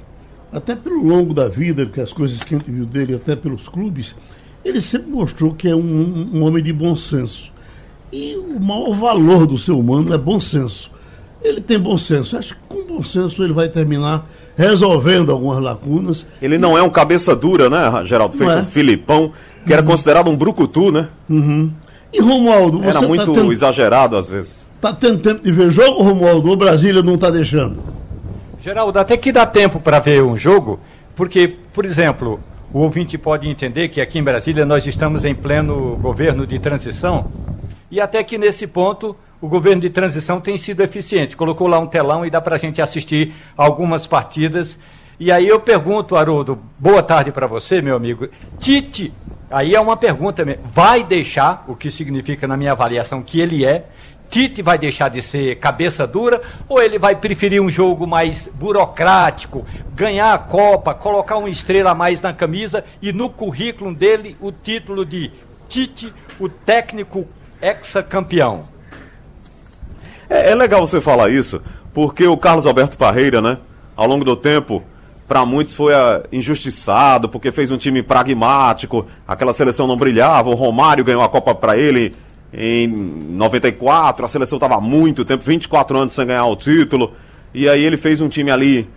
até 0.52 0.76
pelo 0.76 1.02
longo 1.02 1.32
da 1.32 1.48
vida, 1.48 1.86
porque 1.86 2.02
as 2.02 2.12
coisas 2.12 2.44
que 2.44 2.54
a 2.54 2.58
gente 2.58 2.70
viu 2.70 2.84
dele, 2.84 3.14
até 3.14 3.34
pelos 3.34 3.66
clubes, 3.66 4.14
ele 4.62 4.82
sempre 4.82 5.10
mostrou 5.10 5.54
que 5.54 5.68
é 5.68 5.74
um, 5.74 6.28
um 6.34 6.42
homem 6.42 6.62
de 6.62 6.72
bom 6.72 6.94
senso. 6.94 7.50
E 8.12 8.36
o 8.36 8.60
maior 8.60 8.92
valor 8.92 9.46
do 9.46 9.56
ser 9.56 9.72
humano 9.72 10.12
é 10.12 10.18
bom 10.18 10.38
senso. 10.38 10.90
Ele 11.42 11.60
tem 11.60 11.78
bom 11.78 11.96
senso. 11.96 12.36
Acho 12.36 12.54
que 12.54 12.60
com 12.68 12.84
bom 12.84 13.02
senso 13.02 13.42
ele 13.42 13.52
vai 13.52 13.68
terminar 13.68 14.28
resolvendo 14.56 15.32
algumas 15.32 15.62
lacunas. 15.62 16.26
Ele 16.42 16.58
não 16.58 16.76
é 16.76 16.82
um 16.82 16.90
cabeça 16.90 17.34
dura, 17.34 17.70
né, 17.70 18.04
Geraldo? 18.04 18.36
Feito 18.36 18.50
é. 18.50 18.60
um 18.62 18.66
Filipão, 18.66 19.32
que 19.64 19.72
era 19.72 19.82
uhum. 19.82 19.88
considerado 19.88 20.28
um 20.28 20.36
brucutu, 20.36 20.92
né? 20.92 21.08
Uhum. 21.28 21.70
E 22.12 22.20
Romualdo, 22.20 22.78
você 22.78 22.88
Era 22.88 23.00
tá 23.00 23.08
muito 23.08 23.26
tá 23.26 23.32
tendo, 23.32 23.52
exagerado 23.52 24.16
às 24.16 24.28
vezes. 24.28 24.65
Tá 24.80 24.92
tendo 24.92 25.18
tempo 25.18 25.42
de 25.42 25.50
ver 25.50 25.70
jogo, 25.70 26.02
Romualdo? 26.02 26.48
Ou 26.48 26.56
Brasília 26.56 27.02
não 27.02 27.14
está 27.14 27.30
deixando? 27.30 27.82
Geraldo, 28.60 28.98
até 28.98 29.16
que 29.16 29.32
dá 29.32 29.46
tempo 29.46 29.80
para 29.80 30.00
ver 30.00 30.22
um 30.22 30.36
jogo, 30.36 30.80
porque, 31.14 31.46
por 31.72 31.84
exemplo, 31.84 32.40
o 32.72 32.80
ouvinte 32.80 33.16
pode 33.16 33.48
entender 33.48 33.88
que 33.88 34.00
aqui 34.00 34.18
em 34.18 34.24
Brasília 34.24 34.66
nós 34.66 34.86
estamos 34.86 35.24
em 35.24 35.34
pleno 35.34 35.96
governo 35.96 36.46
de 36.46 36.58
transição 36.58 37.30
e 37.90 38.00
até 38.00 38.22
que 38.22 38.36
nesse 38.36 38.66
ponto 38.66 39.16
o 39.40 39.48
governo 39.48 39.80
de 39.80 39.90
transição 39.90 40.40
tem 40.40 40.56
sido 40.56 40.82
eficiente. 40.82 41.36
Colocou 41.36 41.68
lá 41.68 41.78
um 41.78 41.86
telão 41.86 42.26
e 42.26 42.30
dá 42.30 42.40
para 42.40 42.56
a 42.56 42.58
gente 42.58 42.82
assistir 42.82 43.34
algumas 43.56 44.06
partidas. 44.06 44.78
E 45.18 45.30
aí 45.30 45.46
eu 45.46 45.60
pergunto, 45.60 46.16
Haroldo, 46.16 46.58
boa 46.78 47.02
tarde 47.02 47.32
para 47.32 47.46
você, 47.46 47.80
meu 47.80 47.96
amigo. 47.96 48.28
Tite, 48.58 49.14
aí 49.50 49.74
é 49.74 49.80
uma 49.80 49.96
pergunta 49.96 50.44
mesmo, 50.44 50.64
vai 50.74 51.04
deixar, 51.04 51.64
o 51.68 51.76
que 51.76 51.90
significa 51.90 52.46
na 52.46 52.56
minha 52.56 52.72
avaliação 52.72 53.22
que 53.22 53.40
ele 53.40 53.64
é, 53.64 53.86
Tite 54.30 54.62
vai 54.62 54.78
deixar 54.78 55.08
de 55.08 55.22
ser 55.22 55.56
cabeça 55.56 56.06
dura 56.06 56.42
ou 56.68 56.82
ele 56.82 56.98
vai 56.98 57.16
preferir 57.16 57.60
um 57.60 57.70
jogo 57.70 58.06
mais 58.06 58.48
burocrático, 58.54 59.64
ganhar 59.94 60.34
a 60.34 60.38
Copa, 60.38 60.94
colocar 60.94 61.36
uma 61.36 61.48
estrela 61.48 61.90
a 61.90 61.94
mais 61.94 62.20
na 62.22 62.32
camisa 62.32 62.84
e 63.00 63.12
no 63.12 63.30
currículo 63.30 63.94
dele 63.94 64.36
o 64.40 64.52
título 64.52 65.04
de 65.04 65.30
Tite, 65.68 66.12
o 66.38 66.48
técnico 66.48 67.26
ex-campeão? 67.60 68.64
É, 70.28 70.50
é, 70.50 70.54
legal 70.54 70.86
você 70.86 71.00
falar 71.00 71.30
isso, 71.30 71.62
porque 71.94 72.26
o 72.26 72.36
Carlos 72.36 72.66
Alberto 72.66 72.98
Parreira, 72.98 73.40
né, 73.40 73.58
ao 73.96 74.06
longo 74.06 74.24
do 74.24 74.36
tempo, 74.36 74.82
para 75.26 75.44
muitos 75.44 75.74
foi 75.74 75.92
injustiçado, 76.30 77.28
porque 77.28 77.50
fez 77.50 77.70
um 77.70 77.76
time 77.76 78.02
pragmático, 78.02 79.06
aquela 79.26 79.52
seleção 79.52 79.86
não 79.86 79.96
brilhava, 79.96 80.50
o 80.50 80.54
Romário 80.54 81.04
ganhou 81.04 81.22
a 81.22 81.28
Copa 81.28 81.54
para 81.54 81.76
ele 81.76 82.14
em 82.52 82.86
94, 82.86 84.24
a 84.24 84.28
seleção 84.28 84.56
estava 84.56 84.80
muito 84.80 85.24
tempo, 85.24 85.44
24 85.44 85.98
anos 85.98 86.14
sem 86.14 86.26
ganhar 86.26 86.46
o 86.46 86.56
título, 86.56 87.12
e 87.52 87.68
aí 87.68 87.82
ele 87.84 87.96
fez 87.96 88.20
um 88.20 88.28
time 88.28 88.50
ali 88.50 88.88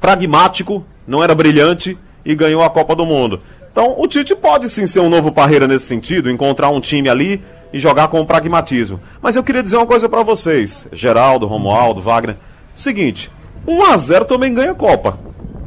pragmático, 0.00 0.84
não 1.06 1.22
era 1.22 1.34
brilhante 1.34 1.96
e 2.24 2.34
ganhou 2.34 2.62
a 2.62 2.70
Copa 2.70 2.94
do 2.94 3.06
Mundo. 3.06 3.40
Então 3.70 3.94
o 3.98 4.06
Tite 4.06 4.36
pode 4.36 4.68
sim 4.68 4.86
ser 4.86 5.00
um 5.00 5.08
novo 5.08 5.32
Parreira 5.32 5.66
nesse 5.66 5.86
sentido, 5.86 6.30
encontrar 6.30 6.68
um 6.68 6.80
time 6.80 7.08
ali 7.08 7.42
e 7.72 7.78
jogar 7.78 8.08
com 8.08 8.24
pragmatismo. 8.26 9.00
Mas 9.20 9.34
eu 9.34 9.42
queria 9.42 9.62
dizer 9.62 9.76
uma 9.76 9.86
coisa 9.86 10.08
para 10.08 10.22
vocês, 10.22 10.86
Geraldo, 10.92 11.46
Romualdo, 11.46 12.02
Wagner. 12.02 12.36
Seguinte, 12.74 13.30
1 13.66 13.82
a 13.84 13.96
0 13.96 14.24
também 14.26 14.52
ganha 14.52 14.74
Copa. 14.74 15.18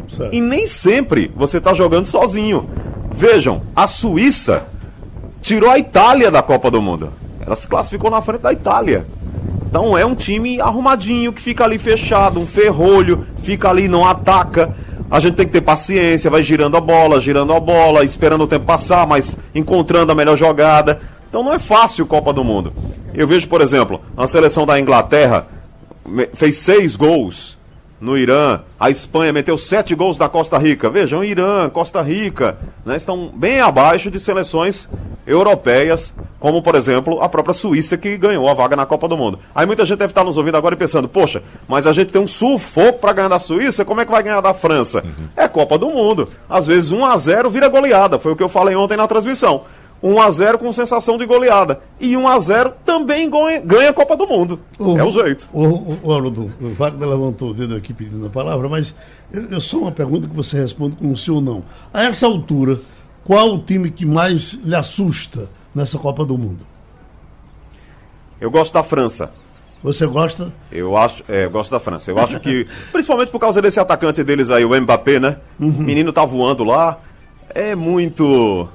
Certo. 0.07 0.33
E 0.33 0.39
nem 0.39 0.67
sempre 0.67 1.31
você 1.35 1.57
está 1.57 1.73
jogando 1.73 2.05
sozinho. 2.05 2.69
Vejam, 3.11 3.63
a 3.75 3.87
Suíça 3.87 4.67
tirou 5.45 5.69
a 5.69 5.77
Itália 5.77 6.31
da 6.31 6.41
Copa 6.41 6.71
do 6.71 6.81
Mundo. 6.81 7.13
Ela 7.39 7.55
se 7.55 7.67
classificou 7.67 8.09
na 8.09 8.19
frente 8.19 8.41
da 8.41 8.51
Itália. 8.51 9.05
Então 9.69 9.95
é 9.95 10.03
um 10.03 10.15
time 10.15 10.59
arrumadinho 10.59 11.31
que 11.31 11.39
fica 11.41 11.63
ali 11.63 11.77
fechado, 11.77 12.39
um 12.39 12.47
ferrolho, 12.47 13.27
fica 13.43 13.69
ali, 13.69 13.87
não 13.87 14.03
ataca. 14.03 14.75
A 15.09 15.19
gente 15.19 15.35
tem 15.35 15.45
que 15.45 15.51
ter 15.51 15.61
paciência, 15.61 16.31
vai 16.31 16.41
girando 16.41 16.75
a 16.75 16.81
bola, 16.81 17.21
girando 17.21 17.53
a 17.53 17.59
bola, 17.59 18.03
esperando 18.03 18.45
o 18.45 18.47
tempo 18.47 18.65
passar, 18.65 19.05
mas 19.05 19.37
encontrando 19.53 20.11
a 20.11 20.15
melhor 20.15 20.35
jogada. 20.35 20.99
Então 21.29 21.43
não 21.43 21.53
é 21.53 21.59
fácil 21.59 22.07
Copa 22.07 22.33
do 22.33 22.43
Mundo. 22.43 22.73
Eu 23.13 23.27
vejo, 23.27 23.47
por 23.47 23.61
exemplo, 23.61 24.01
a 24.17 24.25
seleção 24.25 24.65
da 24.65 24.79
Inglaterra 24.79 25.47
fez 26.33 26.55
seis 26.55 26.95
gols 26.95 27.54
no 27.99 28.17
Irã, 28.17 28.61
a 28.79 28.89
Espanha 28.89 29.31
meteu 29.31 29.57
sete 29.57 29.95
gols 29.95 30.17
da 30.17 30.27
Costa 30.27 30.57
Rica. 30.57 30.89
Vejam, 30.89 31.23
Irã, 31.23 31.69
Costa 31.69 32.01
Rica, 32.01 32.57
né, 32.85 32.97
estão 32.97 33.31
bem 33.33 33.61
abaixo 33.61 34.11
de 34.11 34.19
seleções 34.19 34.87
europeias, 35.25 36.13
como 36.39 36.61
por 36.61 36.75
exemplo 36.75 37.21
a 37.21 37.27
própria 37.27 37.53
Suíça 37.53 37.97
que 37.97 38.17
ganhou 38.17 38.47
a 38.47 38.53
vaga 38.53 38.75
na 38.75 38.85
Copa 38.85 39.07
do 39.07 39.17
Mundo. 39.17 39.39
Aí 39.55 39.65
muita 39.65 39.85
gente 39.85 39.97
deve 39.97 40.11
estar 40.11 40.23
nos 40.23 40.37
ouvindo 40.37 40.55
agora 40.57 40.75
e 40.75 40.77
pensando, 40.77 41.07
poxa, 41.07 41.41
mas 41.67 41.87
a 41.87 41.93
gente 41.93 42.11
tem 42.11 42.21
um 42.21 42.27
sufoco 42.27 42.99
para 42.99 43.13
ganhar 43.13 43.29
da 43.29 43.39
Suíça, 43.39 43.83
como 43.83 44.01
é 44.01 44.05
que 44.05 44.11
vai 44.11 44.21
ganhar 44.21 44.41
da 44.41 44.53
França? 44.53 45.03
Uhum. 45.03 45.27
É 45.35 45.47
Copa 45.47 45.77
do 45.77 45.87
Mundo. 45.87 46.29
Às 46.49 46.67
vezes 46.67 46.91
1 46.91 47.05
a 47.05 47.17
0 47.17 47.49
vira 47.49 47.67
goleada, 47.67 48.19
foi 48.19 48.33
o 48.33 48.35
que 48.35 48.43
eu 48.43 48.49
falei 48.49 48.75
ontem 48.75 48.97
na 48.97 49.07
transmissão. 49.07 49.63
1 50.07 50.21
a 50.21 50.29
0 50.29 50.59
com 50.59 50.71
sensação 50.71 51.17
de 51.17 51.25
goleada. 51.25 51.79
E 51.99 52.15
1 52.15 52.27
a 52.27 52.39
0 52.39 52.73
também 52.85 53.27
ganha, 53.27 53.89
a 53.89 53.93
Copa 53.93 54.15
do 54.15 54.27
Mundo. 54.27 54.59
O, 54.77 54.95
é 54.97 55.03
o 55.03 55.09
jeito. 55.09 55.49
O, 55.51 55.63
o, 55.65 55.99
o, 56.03 56.13
Haroldo, 56.13 56.53
o 56.61 56.69
Wagner 56.73 57.09
levantou 57.09 57.49
o 57.49 57.53
dedo 57.55 57.75
aqui 57.75 57.91
pedindo 57.91 58.27
a 58.27 58.29
palavra, 58.29 58.69
mas 58.69 58.93
eu, 59.33 59.45
eu 59.49 59.59
só 59.59 59.79
uma 59.79 59.91
pergunta 59.91 60.27
que 60.27 60.35
você 60.35 60.57
responde 60.57 60.95
com 60.95 61.15
sim 61.15 61.31
ou 61.31 61.41
não. 61.41 61.63
A 61.91 62.03
essa 62.03 62.27
altura, 62.27 62.79
qual 63.23 63.55
o 63.55 63.57
time 63.57 63.89
que 63.89 64.05
mais 64.05 64.53
lhe 64.63 64.75
assusta 64.75 65.49
nessa 65.73 65.97
Copa 65.97 66.23
do 66.23 66.37
Mundo? 66.37 66.67
Eu 68.39 68.51
gosto 68.51 68.73
da 68.73 68.83
França. 68.83 69.31
Você 69.81 70.05
gosta? 70.05 70.53
Eu 70.71 70.95
acho, 70.95 71.23
é, 71.27 71.45
eu 71.45 71.49
gosto 71.49 71.71
da 71.71 71.79
França. 71.79 72.11
Eu 72.11 72.19
acho 72.19 72.39
que, 72.39 72.67
principalmente 72.91 73.29
por 73.31 73.39
causa 73.39 73.59
desse 73.59 73.79
atacante 73.79 74.23
deles 74.23 74.51
aí, 74.51 74.63
o 74.63 74.79
Mbappé, 74.79 75.19
né? 75.19 75.37
Uhum. 75.59 75.69
O 75.69 75.81
menino 75.81 76.13
tá 76.13 76.23
voando 76.23 76.63
lá. 76.63 76.99
É 77.49 77.73
muito 77.73 78.67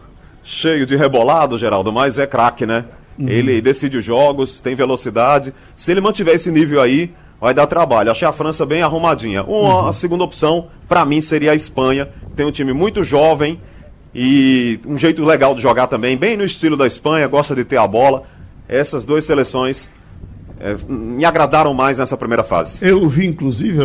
cheio 0.43 0.87
de 0.87 0.97
rebolado, 0.97 1.59
Geraldo, 1.59 1.93
mas 1.93 2.19
é 2.19 2.27
craque, 2.27 2.67
né? 2.67 2.85
Uhum. 3.19 3.29
Ele 3.29 3.61
decide 3.61 3.99
os 3.99 4.05
jogos, 4.05 4.61
tem 4.61 4.75
velocidade. 4.75 5.53
Se 5.77 5.91
ele 5.91 6.01
mantiver 6.01 6.35
esse 6.35 6.51
nível 6.51 6.81
aí, 6.81 7.13
vai 7.41 7.53
dar 7.53 7.67
trabalho. 7.67 8.11
Achei 8.11 8.27
a 8.27 8.33
França 8.33 8.65
bem 8.65 8.83
arrumadinha. 8.83 9.43
Uma, 9.43 9.83
uhum. 9.83 9.89
A 9.89 9.93
segunda 9.93 10.25
opção, 10.25 10.69
para 10.89 11.05
mim, 11.05 11.21
seria 11.21 11.53
a 11.53 11.55
Espanha. 11.55 12.09
Tem 12.35 12.47
um 12.47 12.51
time 12.51 12.73
muito 12.73 13.03
jovem 13.03 13.61
e 14.15 14.81
um 14.87 14.97
jeito 14.97 15.25
legal 15.25 15.55
de 15.55 15.63
jogar 15.63 15.87
também, 15.87 16.17
bem 16.17 16.37
no 16.37 16.45
estilo 16.45 16.77
da 16.77 16.87
Espanha, 16.87 17.27
gosta 17.29 17.55
de 17.55 17.65
ter 17.65 17.77
a 17.77 17.87
bola. 17.87 18.25
Essas 18.69 19.05
duas 19.05 19.25
seleções 19.25 19.89
é, 20.59 20.77
me 20.89 21.25
agradaram 21.25 21.73
mais 21.73 21.99
nessa 21.99 22.17
primeira 22.17 22.45
fase. 22.45 22.79
Eu 22.83 23.09
vi, 23.09 23.27
inclusive, 23.27 23.79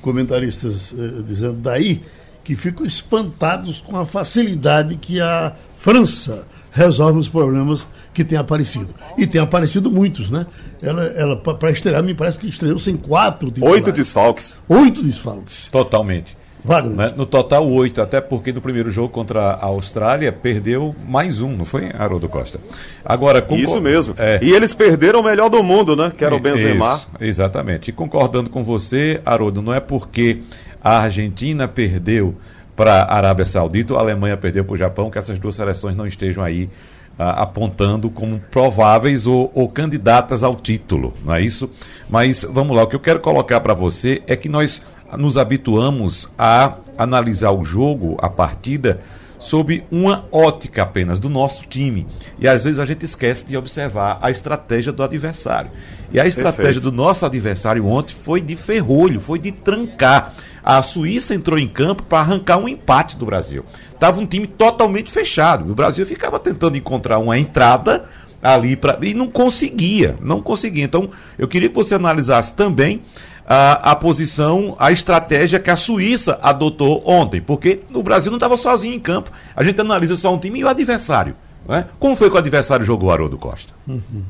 comentaristas 0.00 0.94
eh, 0.96 1.22
dizendo 1.26 1.54
daí 1.54 2.02
que 2.44 2.54
ficam 2.54 2.86
espantados 2.86 3.80
com 3.80 3.96
a 3.96 4.04
facilidade 4.04 4.96
que 4.96 5.20
a 5.20 5.54
França 5.78 6.46
resolve 6.70 7.18
os 7.18 7.28
problemas 7.28 7.86
que 8.12 8.22
tem 8.22 8.36
aparecido. 8.36 8.94
E 9.16 9.26
tem 9.26 9.40
aparecido 9.40 9.90
muitos, 9.90 10.30
né? 10.30 10.46
Ela, 10.82 11.04
ela 11.16 11.36
para 11.36 11.70
estrear, 11.70 12.02
me 12.02 12.14
parece 12.14 12.38
que 12.38 12.46
estreou 12.46 12.78
sem 12.78 12.96
quatro 12.96 13.50
titulares. 13.50 13.76
Oito 13.76 13.92
desfalques. 13.92 14.58
Oito 14.68 15.02
desfalques. 15.02 15.68
Totalmente. 15.68 16.36
Wagner. 16.64 16.96
Né? 16.96 17.14
No 17.14 17.26
total, 17.26 17.68
oito, 17.68 18.00
até 18.00 18.22
porque 18.22 18.50
no 18.50 18.60
primeiro 18.60 18.90
jogo 18.90 19.10
contra 19.10 19.50
a 19.50 19.66
Austrália 19.66 20.32
perdeu 20.32 20.96
mais 21.06 21.42
um, 21.42 21.50
não 21.54 21.64
foi, 21.66 21.90
Haroldo 21.96 22.26
Costa? 22.26 22.58
Agora. 23.04 23.46
Isso 23.50 23.80
mesmo. 23.80 24.14
É... 24.16 24.40
E 24.42 24.50
eles 24.50 24.72
perderam 24.72 25.20
o 25.20 25.22
melhor 25.22 25.50
do 25.50 25.62
mundo, 25.62 25.94
né? 25.94 26.10
Que 26.16 26.24
era 26.24 26.34
o 26.34 26.40
Benzema. 26.40 26.94
Isso, 26.94 27.08
exatamente. 27.20 27.90
E 27.90 27.92
concordando 27.92 28.48
com 28.48 28.64
você, 28.64 29.20
Haroldo, 29.26 29.60
não 29.60 29.74
é 29.74 29.80
porque 29.80 30.40
a 30.84 30.98
Argentina 30.98 31.66
perdeu 31.66 32.36
para 32.76 33.02
a 33.04 33.16
Arábia 33.16 33.46
Saudita, 33.46 33.94
a 33.94 34.00
Alemanha 34.00 34.36
perdeu 34.36 34.64
para 34.64 34.74
o 34.74 34.76
Japão, 34.76 35.10
que 35.10 35.16
essas 35.16 35.38
duas 35.38 35.56
seleções 35.56 35.96
não 35.96 36.06
estejam 36.06 36.44
aí 36.44 36.68
ah, 37.18 37.42
apontando 37.42 38.10
como 38.10 38.38
prováveis 38.50 39.26
ou, 39.26 39.50
ou, 39.54 39.68
candidatas 39.68 40.42
ao 40.42 40.54
título, 40.54 41.14
não 41.24 41.34
é 41.34 41.40
isso? 41.40 41.70
Mas 42.10 42.44
vamos 42.48 42.76
lá, 42.76 42.82
o 42.82 42.86
que 42.86 42.96
eu 42.96 43.00
quero 43.00 43.20
colocar 43.20 43.60
para 43.60 43.72
você 43.72 44.22
é 44.26 44.36
que 44.36 44.48
nós 44.48 44.82
nos 45.16 45.38
habituamos 45.38 46.28
a 46.36 46.74
analisar 46.98 47.52
o 47.52 47.64
jogo, 47.64 48.16
a 48.20 48.28
partida, 48.28 49.00
sob 49.38 49.84
uma 49.90 50.26
ótica 50.30 50.82
apenas 50.82 51.20
do 51.20 51.28
nosso 51.28 51.66
time. 51.66 52.06
E 52.38 52.48
às 52.48 52.64
vezes 52.64 52.78
a 52.78 52.86
gente 52.86 53.04
esquece 53.04 53.46
de 53.46 53.56
observar 53.56 54.18
a 54.22 54.30
estratégia 54.30 54.92
do 54.92 55.02
adversário. 55.02 55.70
E 56.12 56.20
a 56.20 56.26
estratégia 56.26 56.74
Perfeito. 56.74 56.90
do 56.90 56.92
nosso 56.92 57.26
adversário 57.26 57.86
ontem 57.86 58.14
foi 58.14 58.40
de 58.40 58.56
ferrolho, 58.56 59.20
foi 59.20 59.38
de 59.38 59.52
trancar. 59.52 60.34
A 60.62 60.82
Suíça 60.82 61.34
entrou 61.34 61.58
em 61.58 61.68
campo 61.68 62.02
para 62.02 62.20
arrancar 62.20 62.58
um 62.58 62.68
empate 62.68 63.16
do 63.16 63.26
Brasil. 63.26 63.64
Estava 63.92 64.20
um 64.20 64.26
time 64.26 64.46
totalmente 64.46 65.10
fechado. 65.10 65.70
O 65.70 65.74
Brasil 65.74 66.06
ficava 66.06 66.38
tentando 66.38 66.76
encontrar 66.76 67.18
uma 67.18 67.38
entrada 67.38 68.08
ali 68.42 68.76
para 68.76 68.98
e 69.02 69.14
não 69.14 69.26
conseguia, 69.26 70.16
não 70.20 70.42
conseguia. 70.42 70.84
Então, 70.84 71.10
eu 71.38 71.48
queria 71.48 71.68
que 71.68 71.74
você 71.74 71.94
analisasse 71.94 72.52
também 72.52 73.02
a, 73.46 73.92
a 73.92 73.96
posição, 73.96 74.74
a 74.78 74.90
estratégia 74.90 75.60
que 75.60 75.70
a 75.70 75.76
Suíça 75.76 76.38
adotou 76.42 77.02
ontem, 77.06 77.40
porque 77.40 77.80
o 77.92 78.02
Brasil 78.02 78.30
não 78.30 78.38
estava 78.38 78.56
sozinho 78.56 78.94
em 78.94 79.00
campo. 79.00 79.30
A 79.54 79.62
gente 79.62 79.80
analisa 79.80 80.16
só 80.16 80.32
um 80.32 80.38
time 80.38 80.60
e 80.60 80.64
o 80.64 80.68
adversário. 80.68 81.36
Né? 81.68 81.86
Como 81.98 82.16
foi 82.16 82.28
que 82.30 82.36
o 82.36 82.38
adversário 82.38 82.84
jogou 82.84 83.10
Haroldo 83.10 83.38
Costa? 83.38 83.72
Uhum. 83.86 84.24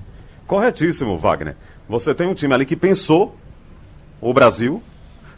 Corretíssimo, 0.47 1.18
Wagner. 1.18 1.56
Você 1.88 2.14
tem 2.14 2.26
um 2.26 2.35
time 2.35 2.54
ali 2.54 2.66
que 2.66 2.76
pensou 2.76 3.37
o 4.21 4.33
Brasil, 4.33 4.83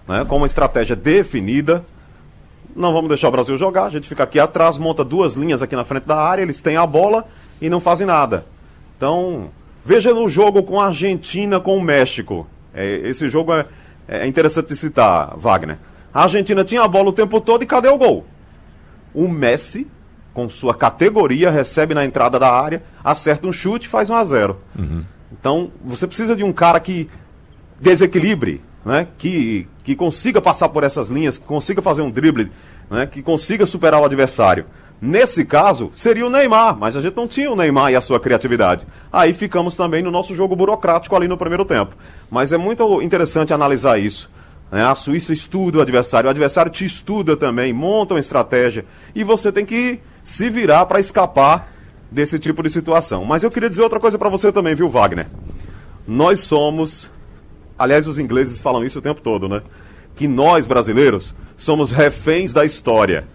né, 0.07 0.25
com 0.25 0.37
uma 0.37 0.47
estratégia 0.47 0.95
definida. 0.95 1.85
Não 2.75 2.93
vamos 2.93 3.09
deixar 3.09 3.29
o 3.29 3.33
Brasil 3.33 3.57
jogar, 3.59 3.85
a 3.85 3.91
gente 3.91 4.09
fica 4.09 4.25
aqui 4.25 4.39
atrás, 4.39 4.79
monta 4.79 5.05
duas 5.05 5.35
linhas 5.35 5.63
aqui 5.63 5.75
na 5.75 5.85
frente 5.85 6.05
da 6.05 6.17
área, 6.17 6.43
eles 6.43 6.61
têm 6.61 6.77
a 6.77 6.87
bola 6.87 7.27
e 7.61 7.69
não 7.69 7.81
fazem 7.81 8.07
nada. 8.07 8.47
Então, 8.97 9.51
veja 9.85 10.13
no 10.13 10.29
jogo 10.29 10.63
com 10.63 10.81
a 10.81 10.87
Argentina, 10.87 11.59
com 11.59 11.77
o 11.77 11.83
México. 11.83 12.47
É, 12.77 13.09
esse 13.09 13.29
jogo 13.29 13.53
é, 13.53 13.67
é 14.07 14.27
interessante 14.27 14.69
de 14.69 14.77
citar, 14.77 15.37
Wagner. 15.37 15.79
A 16.15 16.23
Argentina 16.23 16.63
tinha 16.63 16.83
a 16.83 16.89
bola 16.89 17.09
o 17.09 17.13
tempo 17.13 17.41
todo 17.41 17.63
e 17.63 17.67
cadê 17.67 17.89
o 17.89 17.99
gol? 17.99 18.25
O 19.13 19.27
Messi 19.27 19.89
com 20.37 20.51
sua 20.51 20.75
categoria, 20.75 21.51
recebe 21.51 21.95
na 21.95 22.05
entrada 22.05 22.39
da 22.39 22.53
área, 22.53 22.83
acerta 23.03 23.47
um 23.47 23.53
chute 23.55 23.87
e 23.87 23.89
faz 23.89 24.11
um 24.11 24.15
a 24.15 24.23
0 24.23 24.59
uhum. 24.79 25.03
Então, 25.33 25.73
você 25.83 26.07
precisa 26.07 26.37
de 26.37 26.45
um 26.45 26.53
cara 26.53 26.79
que 26.79 27.09
desequilibre, 27.81 28.61
né? 28.85 29.09
que, 29.17 29.67
que 29.83 29.97
consiga 29.97 30.39
passar 30.39 30.69
por 30.69 30.85
essas 30.85 31.09
linhas, 31.09 31.39
que 31.39 31.47
consiga 31.47 31.81
fazer 31.81 32.03
um 32.03 32.11
drible, 32.11 32.53
né? 32.91 33.07
que 33.07 33.23
consiga 33.23 33.65
superar 33.65 33.99
o 34.03 34.05
adversário. 34.05 34.67
Nesse 35.01 35.45
caso, 35.45 35.91
seria 35.95 36.27
o 36.27 36.31
Neymar, 36.31 36.77
mas 36.79 36.97
a 36.97 37.01
gente 37.03 37.15
não 37.15 37.29
tinha 37.29 37.51
o 37.51 37.57
Neymar 37.57 37.93
e 37.93 37.97
a 37.97 38.01
sua 38.01 38.19
criatividade. 38.19 38.87
Aí 39.13 39.35
ficamos 39.35 39.77
também 39.77 40.03
no 40.03 40.11
nosso 40.11 40.35
jogo 40.35 40.57
burocrático 40.57 41.15
ali 41.15 41.29
no 41.29 41.37
primeiro 41.37 41.65
tempo. 41.65 41.95
Mas 42.31 42.53
é 42.53 42.57
muito 42.57 43.03
interessante 43.03 43.53
analisar 43.53 43.99
isso. 43.99 44.31
Né? 44.71 44.85
A 44.85 44.95
Suíça 44.95 45.35
estuda 45.35 45.79
o 45.79 45.83
adversário, 45.83 46.29
o 46.29 46.31
adversário 46.31 46.73
te 46.73 46.85
estuda 46.85 47.37
também, 47.37 47.73
monta 47.73 48.15
uma 48.15 48.21
estratégia. 48.21 48.87
E 49.15 49.23
você 49.23 49.53
tem 49.53 49.67
que 49.67 50.01
se 50.25 50.49
virar 50.49 50.87
para 50.87 50.99
escapar 50.99 51.71
desse 52.11 52.39
tipo 52.39 52.63
de 52.63 52.71
situação. 52.71 53.25
Mas 53.25 53.43
eu 53.43 53.51
queria 53.51 53.69
dizer 53.69 53.83
outra 53.83 54.01
coisa 54.01 54.19
para 54.19 54.31
você 54.31 54.51
também, 54.51 54.75
viu, 54.75 54.89
Wagner? 54.89 55.27
Nós 56.07 56.41
somos, 56.41 57.11
aliás, 57.79 58.07
os 58.07 58.19
ingleses 58.19 58.61
falam 58.61 58.85
isso 58.85 58.99
o 58.99 59.03
tempo 59.03 59.21
todo, 59.21 59.49
né? 59.49 59.61
Que 60.15 60.27
nós, 60.27 60.67
brasileiros, 60.67 61.35
somos 61.57 61.91
reféns 61.91 62.53
da 62.53 62.65
história. 62.65 63.27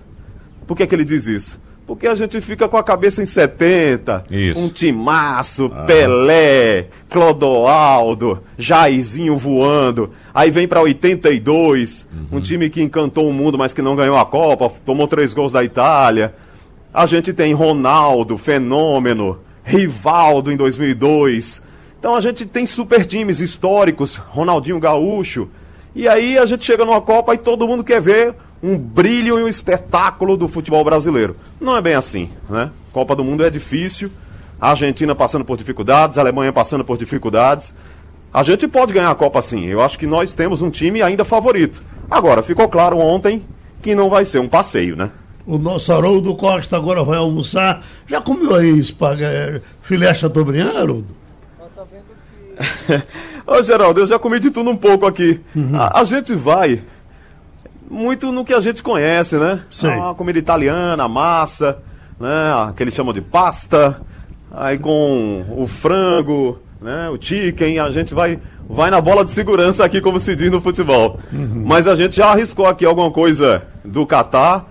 Por 0.72 0.78
que, 0.78 0.84
é 0.84 0.88
que 0.88 0.96
ele 0.96 1.04
diz 1.04 1.28
isso? 1.28 1.60
Porque 1.86 2.08
a 2.08 2.16
gente 2.16 2.40
fica 2.40 2.66
com 2.70 2.78
a 2.78 2.84
cabeça 2.84 3.22
em 3.22 3.26
70, 3.26 4.24
isso. 4.32 4.58
um 4.58 4.70
timaço, 4.70 5.70
ah. 5.76 5.84
Pelé, 5.84 6.88
Clodoaldo, 7.10 8.42
Jairzinho 8.58 9.36
voando. 9.38 10.12
Aí 10.34 10.50
vem 10.50 10.70
para 10.70 10.80
82, 10.80 12.08
uhum. 12.10 12.38
um 12.38 12.40
time 12.40 12.70
que 12.70 12.82
encantou 12.82 13.28
o 13.28 13.34
mundo, 13.34 13.58
mas 13.58 13.74
que 13.74 13.82
não 13.82 13.98
ganhou 13.98 14.16
a 14.16 14.26
Copa, 14.26 14.72
tomou 14.86 15.10
três 15.10 15.34
gols 15.34 15.52
da 15.52 15.62
Itália. 15.62 16.34
A 16.94 17.06
gente 17.06 17.34
tem 17.34 17.54
Ronaldo, 17.54 18.38
Fenômeno, 18.38 19.40
Rivaldo 19.62 20.54
em 20.54 20.56
2002. 20.56 21.62
Então 22.00 22.16
a 22.16 22.22
gente 22.22 22.46
tem 22.46 22.66
super 22.66 23.06
times 23.06 23.42
históricos, 23.42 24.16
Ronaldinho 24.16 24.80
Gaúcho. 24.80 25.50
E 25.94 26.08
aí 26.08 26.38
a 26.38 26.46
gente 26.46 26.64
chega 26.64 26.86
numa 26.86 27.02
Copa 27.02 27.34
e 27.34 27.38
todo 27.38 27.68
mundo 27.68 27.84
quer 27.84 28.00
ver 28.00 28.34
um 28.62 28.78
brilho 28.78 29.40
e 29.40 29.44
um 29.44 29.48
espetáculo 29.48 30.38
do 30.38 30.48
futebol 30.48 30.84
brasileiro. 30.84 31.36
Não 31.60 31.76
é 31.76 31.82
bem 31.82 31.96
assim, 31.96 32.30
né? 32.50 32.70
Copa 32.92 33.16
do 33.16 33.24
Mundo 33.24 33.44
é 33.44 33.50
difícil. 33.50 34.12
A 34.60 34.72
Argentina 34.72 35.16
passando 35.16 35.44
por 35.44 35.58
dificuldades, 35.58 36.18
a 36.18 36.22
Alemanha 36.22 36.54
passando 36.54 36.86
por 36.86 36.98
dificuldades. 36.98 37.74
A 38.34 38.44
gente 38.44 38.68
pode 38.68 38.94
ganhar 38.94 39.10
a 39.10 39.16
Copa 39.16 39.42
sim. 39.42 39.66
Eu 39.66 39.82
acho 39.82 39.98
que 39.98 40.06
nós 40.06 40.34
temos 40.34 40.62
um 40.62 40.70
time 40.70 41.02
ainda 41.02 41.26
favorito. 41.26 41.84
Agora, 42.10 42.44
ficou 42.44 42.70
claro 42.70 42.98
ontem 42.98 43.44
que 43.82 43.96
não 43.96 44.10
vai 44.10 44.24
ser 44.24 44.40
um 44.40 44.48
passeio, 44.48 44.96
né? 44.96 45.12
O 45.46 45.58
nosso 45.58 45.92
Haroldo 45.92 46.36
Costa 46.36 46.78
agora 46.78 47.04
vai 47.04 47.18
almoçar. 47.18 47.84
Já 48.08 48.22
comeu 48.22 48.56
aí 48.56 48.78
espaguete, 48.78 49.64
filé 49.82 50.14
Chateaubriand, 50.14 50.78
Haroldo? 50.78 51.22
Ô 53.46 53.62
Geraldo, 53.64 54.02
eu 54.02 54.08
já 54.08 54.20
comi 54.20 54.40
de 54.40 54.52
tudo 54.52 54.70
um 54.70 54.78
pouco 54.78 55.06
aqui. 55.06 55.40
Uhum. 55.56 55.76
A, 55.76 56.02
a, 56.02 56.04
gente 56.04 56.36
vai 56.36 56.82
muito 57.92 58.32
no 58.32 58.46
que 58.46 58.54
a 58.54 58.62
gente 58.62 58.82
conhece, 58.82 59.38
né? 59.38 59.62
Sim. 59.70 59.88
Uma 59.88 60.16
comida 60.16 60.40
italiana, 60.40 61.08
massa, 61.08 61.78
né? 62.20 62.74
Que 62.76 62.84
eles 62.84 62.94
chamam 62.94 63.14
de 63.14 63.22
pasta. 63.22 64.02
Aí 64.52 64.78
com 64.78 65.46
o 65.50 65.68
frango, 65.68 66.60
né? 66.82 67.10
O 67.10 67.18
chicken, 67.22 67.80
a 67.80 67.92
gente 67.92 68.14
vai 68.14 68.40
vai 68.70 68.90
na 68.90 69.02
bola 69.02 69.26
de 69.26 69.32
segurança 69.32 69.84
aqui, 69.84 70.00
como 70.00 70.20
se 70.20 70.34
diz 70.36 70.50
no 70.50 70.62
futebol. 70.62 71.20
Uhum. 71.34 71.64
Mas 71.66 71.88
a 71.88 71.96
gente 71.96 72.16
já 72.16 72.28
arriscou 72.28 72.66
aqui 72.66 72.86
alguma 72.86 73.12
coisa 73.12 73.64
do 73.84 74.06
Catar 74.06 74.71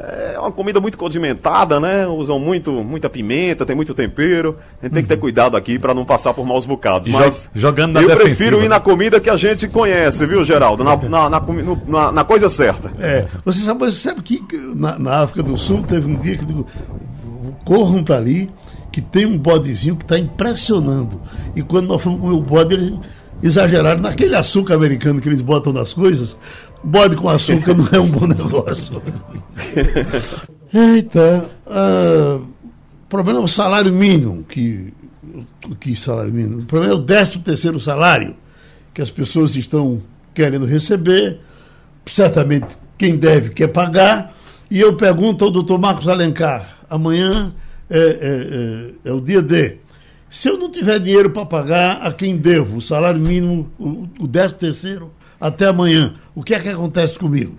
é 0.00 0.38
uma 0.38 0.52
comida 0.52 0.80
muito 0.80 0.96
condimentada, 0.96 1.80
né? 1.80 2.06
Usam 2.06 2.38
muito, 2.38 2.72
muita 2.84 3.10
pimenta, 3.10 3.66
tem 3.66 3.74
muito 3.74 3.94
tempero. 3.94 4.56
A 4.80 4.86
gente 4.86 4.94
tem 4.94 5.02
que 5.02 5.08
ter 5.08 5.14
uhum. 5.14 5.20
cuidado 5.20 5.56
aqui 5.56 5.78
para 5.78 5.92
não 5.92 6.04
passar 6.04 6.32
por 6.32 6.46
maus 6.46 6.64
bocados. 6.64 7.08
Mas 7.08 7.50
jogando 7.54 7.94
na 7.94 8.02
eu 8.02 8.08
defensiva. 8.08 8.36
prefiro 8.36 8.62
ir 8.62 8.68
na 8.68 8.78
comida 8.78 9.20
que 9.20 9.28
a 9.28 9.36
gente 9.36 9.66
conhece, 9.66 10.24
viu, 10.26 10.44
Geraldo? 10.44 10.84
Na, 10.84 10.96
na, 10.96 11.30
na, 11.30 11.42
na, 11.86 12.12
na 12.12 12.24
coisa 12.24 12.48
certa. 12.48 12.92
É, 13.00 13.26
você 13.44 13.60
sabe, 13.60 13.80
você 13.80 13.98
sabe 13.98 14.22
que 14.22 14.40
na, 14.74 14.98
na 14.98 15.22
África 15.22 15.42
do 15.42 15.58
Sul 15.58 15.82
teve 15.82 16.08
um 16.08 16.16
dia 16.16 16.36
que 16.36 16.44
digo, 16.44 16.66
corram 17.64 18.04
para 18.04 18.16
ali, 18.16 18.50
que 18.92 19.00
tem 19.00 19.26
um 19.26 19.36
bodezinho 19.36 19.96
que 19.96 20.04
está 20.04 20.18
impressionando. 20.18 21.20
E 21.56 21.62
quando 21.62 21.88
nós 21.88 22.00
fomos 22.00 22.20
comer 22.20 22.34
o 22.34 22.40
bode, 22.40 22.74
eles 22.74 22.94
exageraram 23.42 24.00
naquele 24.00 24.34
açúcar 24.34 24.74
americano 24.74 25.20
que 25.20 25.28
eles 25.28 25.40
botam 25.40 25.72
nas 25.72 25.92
coisas. 25.92 26.36
Bode 26.82 27.16
com 27.16 27.28
açúcar 27.28 27.74
não 27.74 27.88
é 27.92 27.98
um 27.98 28.08
bom 28.08 28.26
negócio. 28.26 29.02
Eita, 30.72 31.48
uh, 31.66 32.36
o 32.38 33.08
problema 33.08 33.38
é 33.40 33.42
o 33.42 33.48
salário 33.48 33.92
mínimo, 33.92 34.44
que, 34.44 34.92
que 35.80 35.96
salário 35.96 36.32
mínimo? 36.32 36.60
O 36.60 36.66
problema 36.66 36.94
é 36.94 36.96
o 36.96 37.02
13 37.02 37.38
terceiro 37.38 37.80
salário, 37.80 38.36
que 38.92 39.00
as 39.00 39.10
pessoas 39.10 39.56
estão 39.56 40.02
querendo 40.34 40.66
receber, 40.66 41.40
certamente 42.06 42.76
quem 42.98 43.16
deve 43.16 43.50
quer 43.50 43.68
pagar, 43.68 44.36
e 44.70 44.78
eu 44.80 44.94
pergunto 44.94 45.44
ao 45.44 45.50
doutor 45.50 45.78
Marcos 45.78 46.06
Alencar, 46.06 46.78
amanhã 46.90 47.52
é, 47.88 47.98
é, 47.98 49.08
é, 49.08 49.10
é 49.10 49.12
o 49.12 49.20
dia 49.20 49.40
D. 49.40 49.78
Se 50.30 50.48
eu 50.48 50.58
não 50.58 50.70
tiver 50.70 50.98
dinheiro 50.98 51.30
para 51.30 51.46
pagar 51.46 52.02
a 52.02 52.12
quem 52.12 52.36
devo, 52.36 52.76
o 52.76 52.80
salário 52.82 53.20
mínimo, 53.20 53.70
o, 53.78 54.08
o 54.20 54.28
13 54.28 54.54
terceiro, 54.54 55.10
até 55.40 55.66
amanhã. 55.66 56.14
O 56.34 56.42
que 56.42 56.54
é 56.54 56.60
que 56.60 56.68
acontece 56.68 57.18
comigo? 57.18 57.56